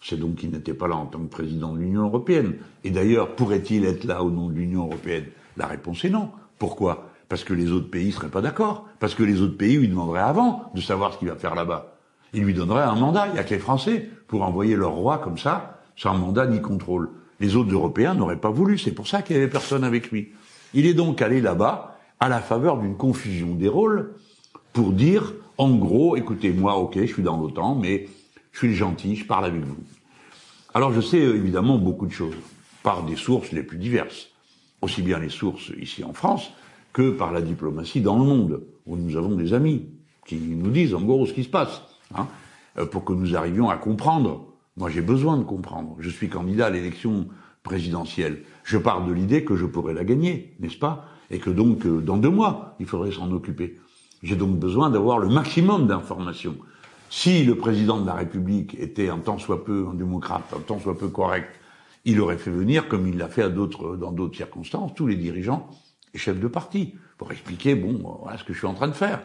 C'est 0.00 0.18
donc 0.18 0.36
qu'il 0.36 0.50
n'était 0.50 0.74
pas 0.74 0.88
là 0.88 0.96
en 0.96 1.06
tant 1.06 1.18
que 1.18 1.28
président 1.28 1.72
de 1.72 1.80
l'Union 1.80 2.02
européenne. 2.02 2.56
Et 2.84 2.90
d'ailleurs, 2.90 3.34
pourrait-il 3.34 3.84
être 3.84 4.04
là 4.04 4.22
au 4.22 4.30
nom 4.30 4.48
de 4.48 4.54
l'Union 4.54 4.84
européenne? 4.84 5.26
La 5.56 5.66
réponse 5.66 6.04
est 6.04 6.10
non. 6.10 6.30
Pourquoi? 6.58 7.08
Parce 7.28 7.42
que 7.42 7.54
les 7.54 7.72
autres 7.72 7.90
pays 7.90 8.12
seraient 8.12 8.28
pas 8.28 8.40
d'accord. 8.40 8.86
Parce 9.00 9.14
que 9.14 9.24
les 9.24 9.40
autres 9.40 9.56
pays 9.56 9.76
lui 9.76 9.88
demanderaient 9.88 10.20
avant 10.20 10.70
de 10.74 10.80
savoir 10.80 11.12
ce 11.12 11.18
qu'il 11.18 11.28
va 11.28 11.36
faire 11.36 11.54
là-bas. 11.54 11.96
Ils 12.34 12.44
lui 12.44 12.54
donneraient 12.54 12.82
un 12.82 12.94
mandat. 12.94 13.26
Il 13.28 13.32
n'y 13.32 13.38
a 13.38 13.44
que 13.44 13.54
les 13.54 13.58
Français 13.58 14.08
pour 14.28 14.42
envoyer 14.42 14.76
leur 14.76 14.92
roi 14.92 15.18
comme 15.18 15.38
ça, 15.38 15.80
sans 15.96 16.16
mandat 16.16 16.46
ni 16.46 16.60
contrôle. 16.60 17.10
Les 17.40 17.56
autres 17.56 17.72
Européens 17.72 18.14
n'auraient 18.14 18.40
pas 18.40 18.50
voulu. 18.50 18.78
C'est 18.78 18.92
pour 18.92 19.08
ça 19.08 19.22
qu'il 19.22 19.36
n'y 19.36 19.42
avait 19.42 19.50
personne 19.50 19.82
avec 19.82 20.10
lui. 20.10 20.32
Il 20.74 20.86
est 20.86 20.94
donc 20.94 21.20
allé 21.20 21.40
là-bas 21.40 21.95
à 22.20 22.28
la 22.28 22.40
faveur 22.40 22.78
d'une 22.78 22.96
confusion 22.96 23.54
des 23.54 23.68
rôles 23.68 24.14
pour 24.72 24.92
dire, 24.92 25.34
en 25.58 25.74
gros, 25.74 26.16
écoutez, 26.16 26.50
moi, 26.50 26.76
ok, 26.76 26.98
je 27.00 27.06
suis 27.06 27.22
dans 27.22 27.38
l'OTAN, 27.38 27.74
mais 27.74 28.08
je 28.52 28.58
suis 28.58 28.74
gentil, 28.74 29.16
je 29.16 29.26
parle 29.26 29.44
avec 29.44 29.62
vous. 29.62 29.76
Alors 30.74 30.92
je 30.92 31.00
sais 31.00 31.18
évidemment 31.18 31.78
beaucoup 31.78 32.06
de 32.06 32.12
choses, 32.12 32.34
par 32.82 33.02
des 33.02 33.16
sources 33.16 33.52
les 33.52 33.62
plus 33.62 33.78
diverses, 33.78 34.28
aussi 34.82 35.00
bien 35.00 35.18
les 35.18 35.30
sources 35.30 35.72
ici 35.80 36.04
en 36.04 36.12
France 36.12 36.52
que 36.92 37.10
par 37.10 37.32
la 37.32 37.40
diplomatie 37.40 38.00
dans 38.00 38.18
le 38.18 38.24
monde, 38.24 38.62
où 38.86 38.96
nous 38.96 39.16
avons 39.16 39.34
des 39.36 39.54
amis 39.54 39.86
qui 40.26 40.36
nous 40.36 40.70
disent 40.70 40.94
en 40.94 41.02
gros 41.02 41.26
ce 41.26 41.32
qui 41.32 41.44
se 41.44 41.48
passe, 41.48 41.82
hein, 42.14 42.26
pour 42.90 43.04
que 43.04 43.12
nous 43.12 43.36
arrivions 43.36 43.70
à 43.70 43.76
comprendre. 43.76 44.46
Moi 44.76 44.90
j'ai 44.90 45.00
besoin 45.00 45.38
de 45.38 45.44
comprendre. 45.44 45.96
Je 45.98 46.10
suis 46.10 46.28
candidat 46.28 46.66
à 46.66 46.70
l'élection 46.70 47.26
présidentielle. 47.62 48.42
Je 48.62 48.76
pars 48.76 49.04
de 49.04 49.12
l'idée 49.12 49.44
que 49.44 49.56
je 49.56 49.64
pourrais 49.64 49.94
la 49.94 50.04
gagner, 50.04 50.54
n'est-ce 50.60 50.78
pas? 50.78 51.08
Et 51.30 51.38
que 51.38 51.50
donc, 51.50 51.86
euh, 51.86 52.00
dans 52.00 52.16
deux 52.16 52.30
mois, 52.30 52.76
il 52.78 52.86
faudrait 52.86 53.12
s'en 53.12 53.30
occuper. 53.32 53.78
J'ai 54.22 54.36
donc 54.36 54.58
besoin 54.58 54.90
d'avoir 54.90 55.18
le 55.18 55.28
maximum 55.28 55.86
d'informations. 55.86 56.56
Si 57.10 57.44
le 57.44 57.56
président 57.56 58.00
de 58.00 58.06
la 58.06 58.14
République 58.14 58.74
était 58.78 59.08
un 59.08 59.18
tant 59.18 59.38
soit 59.38 59.64
peu 59.64 59.86
un 59.90 59.94
démocrate, 59.94 60.44
un 60.56 60.60
tant 60.60 60.78
soit 60.78 60.98
peu 60.98 61.08
correct, 61.08 61.48
il 62.04 62.20
aurait 62.20 62.38
fait 62.38 62.50
venir, 62.50 62.88
comme 62.88 63.06
il 63.06 63.18
l'a 63.18 63.28
fait 63.28 63.42
à 63.42 63.48
d'autres, 63.48 63.96
dans 63.96 64.12
d'autres 64.12 64.36
circonstances, 64.36 64.94
tous 64.94 65.06
les 65.06 65.16
dirigeants 65.16 65.68
et 66.14 66.18
chefs 66.18 66.40
de 66.40 66.48
parti 66.48 66.94
pour 67.18 67.30
expliquer, 67.32 67.74
bon, 67.74 68.18
voilà 68.22 68.38
ce 68.38 68.44
que 68.44 68.52
je 68.52 68.58
suis 68.58 68.66
en 68.66 68.74
train 68.74 68.88
de 68.88 68.92
faire. 68.92 69.22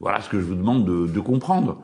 Voilà 0.00 0.20
ce 0.20 0.28
que 0.28 0.40
je 0.40 0.44
vous 0.44 0.54
demande 0.54 0.84
de, 0.84 1.06
de 1.06 1.20
comprendre. 1.20 1.80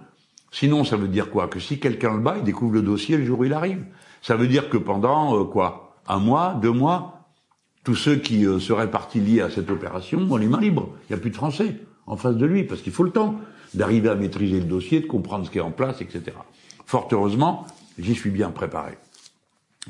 Sinon, 0.50 0.84
ça 0.84 0.96
veut 0.96 1.08
dire 1.08 1.30
quoi? 1.30 1.46
Que 1.46 1.60
si 1.60 1.78
quelqu'un 1.78 2.14
le 2.14 2.20
bat, 2.20 2.36
il 2.38 2.44
découvre 2.44 2.74
le 2.74 2.82
dossier 2.82 3.16
le 3.16 3.24
jour 3.24 3.38
où 3.38 3.44
il 3.44 3.52
arrive. 3.52 3.84
Ça 4.20 4.36
veut 4.36 4.48
dire 4.48 4.68
que 4.68 4.76
pendant, 4.76 5.38
euh, 5.38 5.44
quoi? 5.44 5.96
Un 6.08 6.18
mois, 6.18 6.58
deux 6.60 6.72
mois, 6.72 7.19
tous 7.84 7.94
ceux 7.94 8.16
qui 8.16 8.46
euh, 8.46 8.60
seraient 8.60 8.90
partis 8.90 9.20
liés 9.20 9.40
à 9.40 9.50
cette 9.50 9.70
opération 9.70 10.20
ont 10.30 10.36
les 10.36 10.48
mains 10.48 10.60
libres. 10.60 10.90
Il 11.08 11.12
n'y 11.12 11.18
a 11.18 11.20
plus 11.20 11.30
de 11.30 11.36
Français 11.36 11.76
en 12.06 12.16
face 12.16 12.36
de 12.36 12.46
lui, 12.46 12.64
parce 12.64 12.82
qu'il 12.82 12.92
faut 12.92 13.04
le 13.04 13.10
temps 13.10 13.40
d'arriver 13.74 14.08
à 14.08 14.14
maîtriser 14.14 14.58
le 14.58 14.66
dossier, 14.66 15.00
de 15.00 15.06
comprendre 15.06 15.46
ce 15.46 15.50
qui 15.50 15.58
est 15.58 15.62
en 15.62 15.70
place, 15.70 16.00
etc. 16.00 16.36
Fort 16.86 17.08
heureusement, 17.12 17.66
j'y 17.98 18.14
suis 18.14 18.30
bien 18.30 18.50
préparé. 18.50 18.98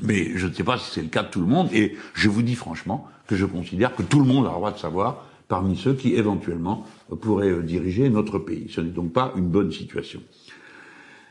Mais 0.01 0.37
je 0.37 0.47
ne 0.47 0.53
sais 0.53 0.63
pas 0.63 0.77
si 0.77 0.91
c'est 0.91 1.01
le 1.01 1.09
cas 1.09 1.23
de 1.23 1.29
tout 1.29 1.41
le 1.41 1.47
monde, 1.47 1.69
et 1.73 1.97
je 2.13 2.29
vous 2.29 2.43
dis 2.43 2.55
franchement 2.55 3.07
que 3.27 3.35
je 3.35 3.45
considère 3.45 3.95
que 3.95 4.03
tout 4.03 4.19
le 4.19 4.25
monde 4.25 4.45
a 4.45 4.49
le 4.49 4.55
droit 4.55 4.71
de 4.71 4.77
savoir 4.77 5.25
parmi 5.47 5.75
ceux 5.75 5.93
qui 5.93 6.13
éventuellement 6.13 6.85
pourraient 7.21 7.49
euh, 7.49 7.61
diriger 7.61 8.09
notre 8.09 8.39
pays. 8.39 8.67
Ce 8.69 8.79
n'est 8.79 8.91
donc 8.91 9.11
pas 9.11 9.33
une 9.35 9.49
bonne 9.49 9.71
situation. 9.71 10.21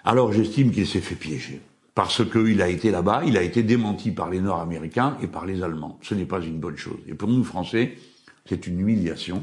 Alors 0.04 0.32
j'estime 0.32 0.72
qu'il 0.72 0.86
s'est 0.86 1.00
fait 1.00 1.14
piéger 1.14 1.60
parce 1.94 2.28
qu'il 2.28 2.62
a 2.62 2.68
été 2.68 2.90
là-bas, 2.90 3.22
il 3.26 3.36
a 3.36 3.42
été 3.42 3.62
démenti 3.62 4.12
par 4.12 4.30
les 4.30 4.40
Nord-Américains 4.40 5.16
et 5.22 5.26
par 5.26 5.46
les 5.46 5.62
Allemands. 5.62 5.98
Ce 6.02 6.14
n'est 6.14 6.24
pas 6.24 6.40
une 6.40 6.58
bonne 6.58 6.76
chose. 6.76 6.98
Et 7.08 7.14
pour 7.14 7.28
nous, 7.28 7.42
Français, 7.44 7.96
c'est 8.46 8.66
une 8.66 8.80
humiliation 8.80 9.42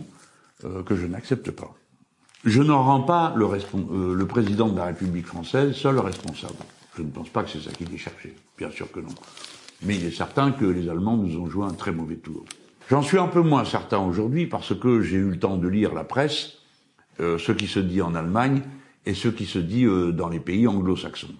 euh, 0.63 0.83
que 0.83 0.95
je 0.95 1.05
n'accepte 1.05 1.51
pas. 1.51 1.75
Je 2.45 2.62
n'en 2.62 2.83
rends 2.83 3.01
pas 3.01 3.33
le, 3.36 3.45
euh, 3.45 4.15
le, 4.15 4.27
président 4.27 4.69
de 4.69 4.77
la 4.77 4.86
République 4.86 5.25
française 5.25 5.73
seul 5.73 5.99
responsable. 5.99 6.55
Je 6.95 7.01
ne 7.01 7.10
pense 7.10 7.29
pas 7.29 7.43
que 7.43 7.49
c'est 7.49 7.60
ça 7.60 7.71
qu'il 7.71 7.93
ait 7.93 7.97
cherché. 7.97 8.33
Bien 8.57 8.71
sûr 8.71 8.91
que 8.91 8.99
non. 8.99 9.13
Mais 9.83 9.95
il 9.95 10.05
est 10.05 10.12
certain 10.12 10.51
que 10.51 10.65
les 10.65 10.89
Allemands 10.89 11.17
nous 11.17 11.39
ont 11.39 11.47
joué 11.47 11.65
un 11.65 11.73
très 11.73 11.91
mauvais 11.91 12.15
tour. 12.15 12.45
J'en 12.89 13.01
suis 13.01 13.19
un 13.19 13.27
peu 13.27 13.41
moins 13.41 13.65
certain 13.65 13.99
aujourd'hui 13.99 14.47
parce 14.47 14.73
que 14.73 15.01
j'ai 15.01 15.17
eu 15.17 15.31
le 15.31 15.39
temps 15.39 15.57
de 15.57 15.67
lire 15.67 15.93
la 15.93 16.05
presse, 16.05 16.53
euh, 17.19 17.38
ce 17.38 17.51
qui 17.51 17.67
se 17.67 17.79
dit 17.79 18.01
en 18.01 18.15
Allemagne 18.15 18.62
et 19.05 19.13
ce 19.13 19.27
qui 19.27 19.45
se 19.45 19.60
dit 19.60 19.86
dans 20.13 20.27
les 20.27 20.39
pays 20.39 20.67
anglo-saxons 20.67 21.36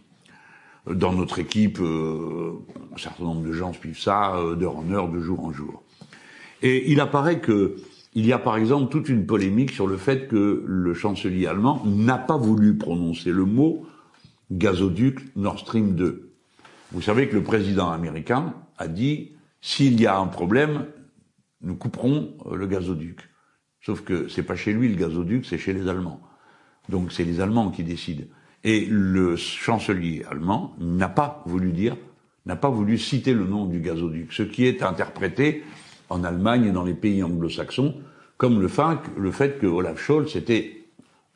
dans 0.94 1.14
notre 1.14 1.40
équipe, 1.40 1.80
euh, 1.80 2.54
un 2.94 2.98
certain 2.98 3.24
nombre 3.24 3.42
de 3.46 3.52
gens 3.52 3.74
suivent 3.74 4.00
ça 4.00 4.36
d'heure 4.58 4.78
en 4.78 4.92
heure, 4.92 5.10
de 5.10 5.20
jour 5.20 5.44
en 5.44 5.52
jour. 5.52 5.84
Et 6.62 6.92
il 6.92 7.00
apparaît 7.00 7.40
que 7.40 7.76
il 8.14 8.26
y 8.26 8.34
a 8.34 8.40
par 8.40 8.58
exemple 8.58 8.92
toute 8.92 9.10
une 9.10 9.28
polémique 9.28 9.72
sur 9.72 9.86
le 9.86 9.96
fait 9.96 10.28
que 10.28 10.64
le 10.66 10.94
chancelier 10.96 11.46
allemand 11.46 11.84
n'a 11.86 12.18
pas 12.18 12.38
voulu 12.38 12.76
prononcer 12.76 13.32
le 13.32 13.46
mot 13.46 13.86
gazoduc 14.52 15.20
Nord 15.36 15.60
Stream 15.60 15.94
2. 15.94 16.32
Vous 16.94 17.02
savez 17.02 17.28
que 17.28 17.36
le 17.36 17.44
président 17.44 17.92
américain 17.92 18.56
a 18.78 18.88
dit 18.88 19.34
s'il 19.62 20.00
y 20.00 20.08
a 20.08 20.18
un 20.18 20.28
problème, 20.28 20.88
nous 21.62 21.76
couperons 21.76 22.34
euh, 22.48 22.56
le 22.56 22.68
gazoduc. 22.68 23.20
Sauf 23.82 24.02
que 24.02 24.28
c'est 24.28 24.44
pas 24.44 24.56
chez 24.56 24.74
lui 24.74 24.90
le 24.90 24.96
gazoduc, 24.96 25.46
c'est 25.46 25.58
chez 25.58 25.74
les 25.74 25.88
Allemands. 25.88 26.22
Donc 26.90 27.12
c'est 27.12 27.24
les 27.24 27.40
Allemands 27.40 27.70
qui 27.70 27.84
décident. 27.84 28.26
Et 28.64 28.86
le 28.90 29.36
chancelier 29.36 30.26
allemand 30.30 30.76
n'a 30.80 31.10
pas 31.10 31.44
voulu 31.46 31.72
dire, 31.72 31.96
n'a 32.46 32.56
pas 32.56 32.70
voulu 32.70 32.98
citer 32.98 33.34
le 33.34 33.46
nom 33.46 33.66
du 33.66 33.80
gazoduc, 33.80 34.34
ce 34.34 34.44
qui 34.44 34.66
est 34.66 34.84
interprété 34.84 35.64
en 36.10 36.24
Allemagne 36.24 36.66
et 36.66 36.72
dans 36.72 36.84
les 36.84 36.94
pays 36.94 37.24
anglo-saxons 37.24 37.96
comme 38.38 38.62
le 38.62 38.68
fait, 38.68 39.60
que 39.60 39.66
Olaf 39.66 40.00
Scholz 40.00 40.36
était 40.36 40.86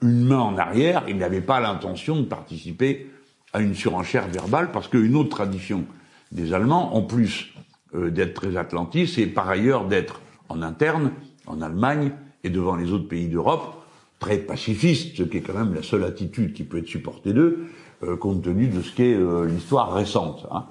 une 0.01 0.23
main 0.23 0.39
en 0.39 0.57
arrière, 0.57 1.03
il 1.07 1.17
n'avait 1.17 1.41
pas 1.41 1.59
l'intention 1.59 2.19
de 2.21 2.25
participer 2.25 3.07
à 3.53 3.59
une 3.59 3.75
surenchère 3.75 4.27
verbale, 4.27 4.71
parce 4.71 4.87
qu'une 4.87 5.15
autre 5.15 5.29
tradition 5.29 5.85
des 6.31 6.53
Allemands, 6.53 6.95
en 6.95 7.01
plus 7.01 7.53
euh, 7.95 8.09
d'être 8.09 8.35
très 8.35 8.55
atlantistes, 8.55 9.15
c'est 9.15 9.27
par 9.27 9.49
ailleurs 9.49 9.85
d'être 9.85 10.21
en 10.47 10.61
interne, 10.61 11.11
en 11.47 11.61
Allemagne 11.61 12.11
et 12.43 12.49
devant 12.49 12.75
les 12.75 12.91
autres 12.91 13.07
pays 13.07 13.27
d'Europe, 13.27 13.80
très 14.21 14.37
pacifiste, 14.37 15.17
ce 15.17 15.23
qui 15.23 15.37
est 15.37 15.41
quand 15.41 15.55
même 15.55 15.73
la 15.73 15.83
seule 15.83 16.05
attitude 16.05 16.53
qui 16.53 16.63
peut 16.63 16.77
être 16.77 16.87
supportée 16.87 17.33
d'eux, 17.33 17.65
euh, 18.03 18.15
compte 18.15 18.43
tenu 18.43 18.67
de 18.67 18.81
ce 18.81 18.95
qu'est 18.95 19.15
euh, 19.15 19.45
l'histoire 19.47 19.93
récente. 19.93 20.47
Hein. 20.51 20.65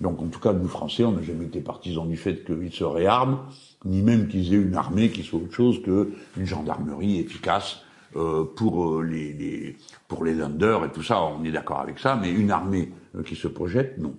Donc 0.00 0.20
en 0.20 0.26
tout 0.26 0.40
cas, 0.40 0.52
nous 0.52 0.68
Français, 0.68 1.04
on 1.04 1.12
n'a 1.12 1.22
jamais 1.22 1.46
été 1.46 1.60
partisans 1.60 2.06
du 2.06 2.16
fait 2.16 2.44
qu'ils 2.44 2.72
se 2.72 2.84
réarment, 2.84 3.46
ni 3.84 4.02
même 4.02 4.26
qu'ils 4.28 4.52
aient 4.52 4.58
une 4.58 4.74
armée 4.74 5.10
qui 5.10 5.22
soit 5.22 5.38
autre 5.38 5.54
chose 5.54 5.80
qu'une 5.82 6.44
gendarmerie 6.44 7.20
efficace 7.20 7.80
euh, 8.16 8.44
pour 8.44 9.02
les, 9.02 9.32
les, 9.32 9.76
pour 10.08 10.24
les 10.24 10.34
landers 10.34 10.84
et 10.84 10.90
tout 10.90 11.04
ça. 11.04 11.22
On 11.22 11.44
est 11.44 11.52
d'accord 11.52 11.80
avec 11.80 12.00
ça, 12.00 12.18
mais 12.20 12.30
une 12.30 12.50
armée 12.50 12.92
qui 13.24 13.36
se 13.36 13.48
projette, 13.48 13.98
non. 13.98 14.14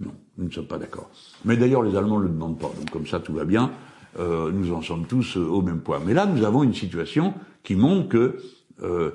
Non, 0.00 0.12
nous 0.36 0.46
ne 0.46 0.50
sommes 0.50 0.66
pas 0.66 0.78
d'accord. 0.78 1.08
Mais 1.44 1.56
d'ailleurs, 1.56 1.82
les 1.82 1.96
Allemands 1.96 2.18
ne 2.18 2.24
le 2.24 2.28
demandent 2.30 2.58
pas. 2.58 2.70
Donc 2.78 2.90
comme 2.90 3.06
ça, 3.06 3.20
tout 3.20 3.32
va 3.32 3.44
bien. 3.44 3.72
Euh, 4.18 4.50
nous 4.52 4.72
en 4.72 4.82
sommes 4.82 5.06
tous 5.06 5.36
au 5.36 5.62
même 5.62 5.80
point. 5.80 6.00
Mais 6.04 6.14
là, 6.14 6.26
nous 6.26 6.44
avons 6.44 6.62
une 6.62 6.74
situation 6.74 7.34
qui 7.62 7.76
montre 7.76 8.08
que 8.08 8.36
euh, 8.82 9.10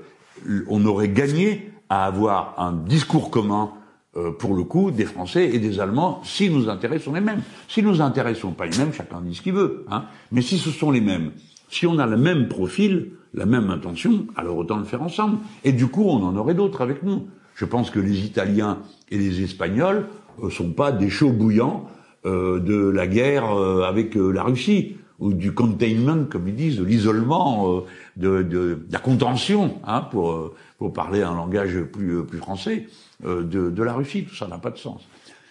on 0.68 0.86
aurait 0.86 1.10
gagné 1.10 1.72
à 1.90 2.06
avoir 2.06 2.56
un 2.58 2.74
discours 2.74 3.32
commun 3.32 3.72
euh, 4.18 4.32
pour 4.32 4.56
le 4.56 4.64
coup 4.64 4.92
des 4.92 5.06
Français 5.06 5.50
et 5.54 5.60
des 5.60 5.80
Allemands 5.80 6.22
si 6.24 6.50
nos 6.50 6.70
intérêts 6.70 7.00
sont 7.00 7.14
les 7.14 7.22
mêmes. 7.22 7.42
Si 7.68 7.82
nos 7.82 8.02
intérêts 8.02 8.36
sont 8.36 8.52
pas 8.52 8.66
les 8.66 8.78
mêmes, 8.78 8.94
chacun 8.94 9.22
dit 9.22 9.36
ce 9.36 9.42
qu'il 9.42 9.54
veut. 9.54 9.86
Hein. 9.90 10.04
Mais 10.32 10.42
si 10.42 10.58
ce 10.58 10.70
sont 10.70 10.92
les 10.92 11.02
mêmes, 11.02 11.32
si 11.70 11.88
on 11.88 11.98
a 11.98 12.06
le 12.06 12.18
même 12.18 12.48
profil, 12.48 13.12
la 13.34 13.46
même 13.46 13.70
intention, 13.70 14.28
alors 14.36 14.58
autant 14.58 14.78
le 14.78 14.84
faire 14.84 15.02
ensemble. 15.02 15.38
Et 15.64 15.72
du 15.72 15.88
coup, 15.88 16.04
on 16.04 16.24
en 16.24 16.36
aurait 16.36 16.54
d'autres 16.54 16.82
avec 16.82 17.04
nous. 17.04 17.28
Je 17.56 17.66
pense 17.66 17.90
que 17.90 18.00
les 18.00 18.26
Italiens 18.26 18.80
et 19.10 19.18
les 19.18 19.44
Espagnols 19.44 20.08
euh, 20.44 20.50
sont 20.50 20.72
pas 20.72 20.92
des 20.92 21.10
chauds 21.10 21.32
bouillants 21.32 21.86
euh, 21.86 22.01
de 22.26 22.90
la 22.90 23.08
guerre 23.08 23.52
euh, 23.52 23.84
avec 23.84 24.16
la 24.16 24.44
Russie 24.44 24.98
ou 25.20 25.34
du 25.34 25.54
containment, 25.54 26.26
comme 26.26 26.48
ils 26.48 26.56
disent, 26.56 26.78
de 26.78 26.84
l'isolement, 26.84 27.84
de, 28.18 28.42
de, 28.42 28.80
la 28.92 28.98
contention, 28.98 29.80
hein, 29.86 30.02
pour, 30.02 30.56
pour 30.80 30.94
parler 30.94 31.22
un 31.22 31.36
langage 31.36 31.80
plus, 31.94 32.24
plus 32.26 32.40
français, 32.40 32.88
de, 33.24 33.44
de 33.44 33.84
la 33.84 33.94
Russie. 33.94 34.26
Tout 34.26 34.34
ça 34.34 34.48
n'a 34.48 34.58
pas 34.58 34.72
de 34.72 34.80
sens. 34.80 35.08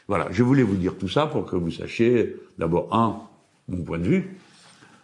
Voilà, 0.09 0.27
je 0.33 0.43
voulais 0.43 0.65
vous 0.65 0.75
dire 0.75 0.99
tout 0.99 1.07
ça 1.07 1.29
pour 1.29 1.47
que 1.47 1.55
vous 1.55 1.71
sachiez, 1.71 2.35
d'abord, 2.59 2.89
un, 2.93 3.21
mon 3.69 3.85
point 3.85 3.99
de 3.99 4.09
vue, 4.09 4.37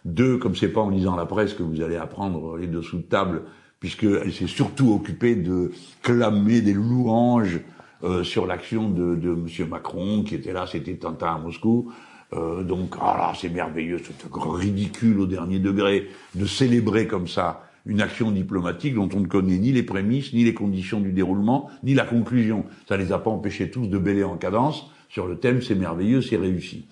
deux, 0.03 0.37
comme 0.37 0.53
c'est 0.53 0.67
pas 0.67 0.81
en 0.81 0.89
lisant 0.89 1.15
la 1.15 1.25
presse 1.25 1.53
que 1.53 1.63
vous 1.63 1.81
allez 1.81 1.95
apprendre 1.95 2.57
les 2.57 2.67
dessous 2.67 2.97
de 2.97 3.03
table, 3.03 3.43
puisqu'elle 3.79 4.33
s'est 4.33 4.47
surtout 4.47 4.91
occupée 4.91 5.35
de 5.35 5.71
clamer 6.01 6.61
des 6.61 6.73
louanges 6.73 7.61
euh, 8.03 8.23
sur 8.23 8.45
l'action 8.45 8.89
de, 8.89 9.15
de 9.15 9.31
M. 9.31 9.67
Macron, 9.69 10.23
qui 10.23 10.35
était 10.35 10.53
là, 10.53 10.65
c'était 10.67 10.95
Tintin 10.95 11.35
à 11.35 11.37
Moscou. 11.37 11.91
Euh, 12.33 12.63
donc, 12.63 12.95
ah 13.01 13.31
c'est 13.39 13.49
merveilleux, 13.49 13.99
c'est 14.03 14.13
ridicule 14.33 15.19
au 15.19 15.25
dernier 15.25 15.59
degré 15.59 16.09
de 16.35 16.45
célébrer 16.45 17.07
comme 17.07 17.27
ça 17.27 17.63
une 17.85 18.01
action 18.01 18.31
diplomatique 18.31 18.95
dont 18.95 19.07
on 19.15 19.21
ne 19.21 19.27
connaît 19.27 19.57
ni 19.57 19.71
les 19.71 19.83
prémices, 19.83 20.33
ni 20.33 20.43
les 20.43 20.53
conditions 20.53 20.99
du 20.99 21.13
déroulement, 21.13 21.69
ni 21.83 21.93
la 21.93 22.03
conclusion. 22.03 22.65
Ça 22.87 22.97
les 22.97 23.13
a 23.13 23.17
pas 23.17 23.31
empêchés 23.31 23.71
tous 23.71 23.87
de 23.87 23.97
bêler 23.97 24.25
en 24.25 24.35
cadence 24.35 24.91
sur 25.09 25.27
le 25.27 25.37
thème 25.37 25.61
c'est 25.61 25.75
merveilleux, 25.75 26.21
c'est 26.21 26.37
réussi. 26.37 26.85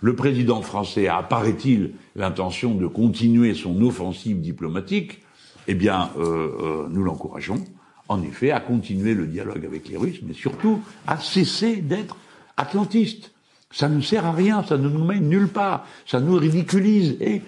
Le 0.00 0.14
président 0.14 0.62
français 0.62 1.08
a, 1.08 1.22
paraît-il, 1.22 1.92
l'intention 2.14 2.74
de 2.74 2.86
continuer 2.86 3.54
son 3.54 3.80
offensive 3.82 4.40
diplomatique? 4.40 5.22
Eh 5.68 5.74
bien, 5.74 6.10
euh, 6.18 6.22
euh, 6.22 6.86
nous 6.90 7.02
l'encourageons, 7.02 7.64
en 8.08 8.22
effet, 8.22 8.50
à 8.50 8.60
continuer 8.60 9.14
le 9.14 9.26
dialogue 9.26 9.64
avec 9.64 9.88
les 9.88 9.96
Russes, 9.96 10.20
mais 10.22 10.34
surtout 10.34 10.80
à 11.06 11.18
cesser 11.18 11.76
d'être 11.76 12.16
atlantistes. 12.56 13.32
Ça 13.72 13.88
ne 13.88 14.00
sert 14.00 14.24
à 14.24 14.32
rien, 14.32 14.62
ça 14.62 14.78
ne 14.78 14.88
nous 14.88 15.04
mène 15.04 15.28
nulle 15.28 15.48
part, 15.48 15.86
ça 16.06 16.20
nous 16.20 16.36
ridiculise. 16.36 17.16
Et 17.20 17.42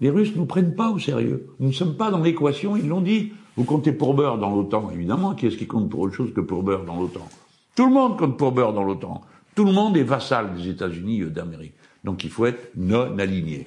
les 0.00 0.10
Russes 0.10 0.32
ne 0.32 0.38
nous 0.38 0.46
prennent 0.46 0.74
pas 0.74 0.90
au 0.90 0.98
sérieux. 0.98 1.48
Nous 1.60 1.68
ne 1.68 1.72
sommes 1.72 1.96
pas 1.96 2.10
dans 2.10 2.20
l'équation, 2.20 2.76
ils 2.76 2.86
l'ont 2.86 3.00
dit. 3.00 3.32
Vous 3.56 3.64
comptez 3.64 3.92
pour 3.92 4.12
beurre 4.12 4.38
dans 4.38 4.54
l'OTAN, 4.54 4.90
évidemment. 4.92 5.34
Qui 5.34 5.46
est-ce 5.46 5.56
qui 5.56 5.66
compte 5.66 5.88
pour 5.88 6.00
autre 6.00 6.14
chose 6.14 6.32
que 6.34 6.42
pour 6.42 6.62
beurre 6.62 6.84
dans 6.84 7.00
l'OTAN? 7.00 7.26
Tout 7.74 7.86
le 7.86 7.92
monde 7.92 8.18
compte 8.18 8.36
pour 8.36 8.52
beurre 8.52 8.74
dans 8.74 8.84
l'OTAN. 8.84 9.22
Tout 9.54 9.64
le 9.64 9.72
monde 9.72 9.96
est 9.96 10.02
vassal 10.02 10.54
des 10.54 10.68
États-Unis 10.68 11.24
d'Amérique. 11.24 11.72
Donc 12.04 12.22
il 12.24 12.30
faut 12.30 12.44
être 12.44 12.70
non 12.76 13.18
aligné. 13.18 13.66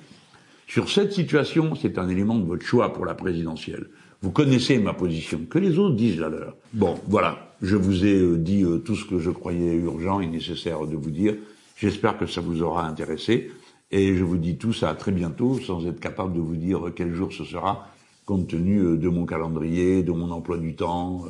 Sur 0.68 0.88
cette 0.90 1.14
situation, 1.14 1.74
c'est 1.74 1.98
un 1.98 2.08
élément 2.08 2.36
de 2.36 2.46
votre 2.46 2.64
choix 2.64 2.94
pour 2.94 3.04
la 3.04 3.16
présidentielle. 3.16 3.88
Vous 4.22 4.32
connaissez 4.32 4.80
ma 4.80 4.94
position, 4.94 5.46
que 5.50 5.60
les 5.60 5.80
autres 5.80 5.96
disent 5.96 6.20
la 6.20 6.28
leur. 6.28 6.58
Bon, 6.74 7.00
voilà, 7.08 7.56
je 7.62 7.78
vous 7.78 8.06
ai 8.06 8.20
euh, 8.20 8.38
dit 8.38 8.64
euh, 8.64 8.80
tout 8.80 8.96
ce 8.96 9.06
que 9.06 9.18
je 9.18 9.30
croyais 9.30 9.76
urgent 9.76 10.20
et 10.20 10.28
nécessaire 10.28 10.86
de 10.86 10.98
vous 10.98 11.10
dire. 11.10 11.36
J'espère 11.78 12.18
que 12.18 12.26
ça 12.26 12.42
vous 12.42 12.62
aura 12.62 12.86
intéressé. 12.86 13.50
Et 13.92 14.16
je 14.16 14.24
vous 14.24 14.38
dis 14.38 14.58
tout 14.58 14.74
ça 14.74 14.90
à 14.90 14.94
très 14.94 15.14
bientôt, 15.14 15.58
sans 15.60 15.88
être 15.88 16.02
capable 16.02 16.34
de 16.34 16.42
vous 16.42 16.58
dire 16.58 16.92
quel 16.96 17.14
jour 17.14 17.32
ce 17.32 17.46
sera, 17.46 17.88
compte 18.26 18.50
tenu 18.50 18.80
euh, 18.80 18.98
de 18.98 19.08
mon 19.08 19.26
calendrier, 19.26 20.04
de 20.04 20.12
mon 20.12 20.32
emploi 20.32 20.58
du 20.58 20.76
temps, 20.76 21.24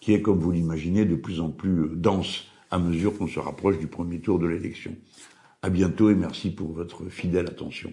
qui 0.00 0.12
est, 0.12 0.20
comme 0.20 0.38
vous 0.38 0.52
l'imaginez, 0.52 1.06
de 1.06 1.16
plus 1.16 1.40
en 1.40 1.48
plus 1.48 1.88
dense 1.94 2.44
à 2.70 2.78
mesure 2.78 3.16
qu'on 3.16 3.26
se 3.26 3.40
rapproche 3.40 3.78
du 3.78 3.86
premier 3.86 4.20
tour 4.20 4.38
de 4.38 4.46
l'élection. 4.46 4.94
À 5.62 5.70
bientôt 5.70 6.10
et 6.10 6.14
merci 6.14 6.50
pour 6.50 6.72
votre 6.72 7.08
fidèle 7.08 7.46
attention. 7.46 7.90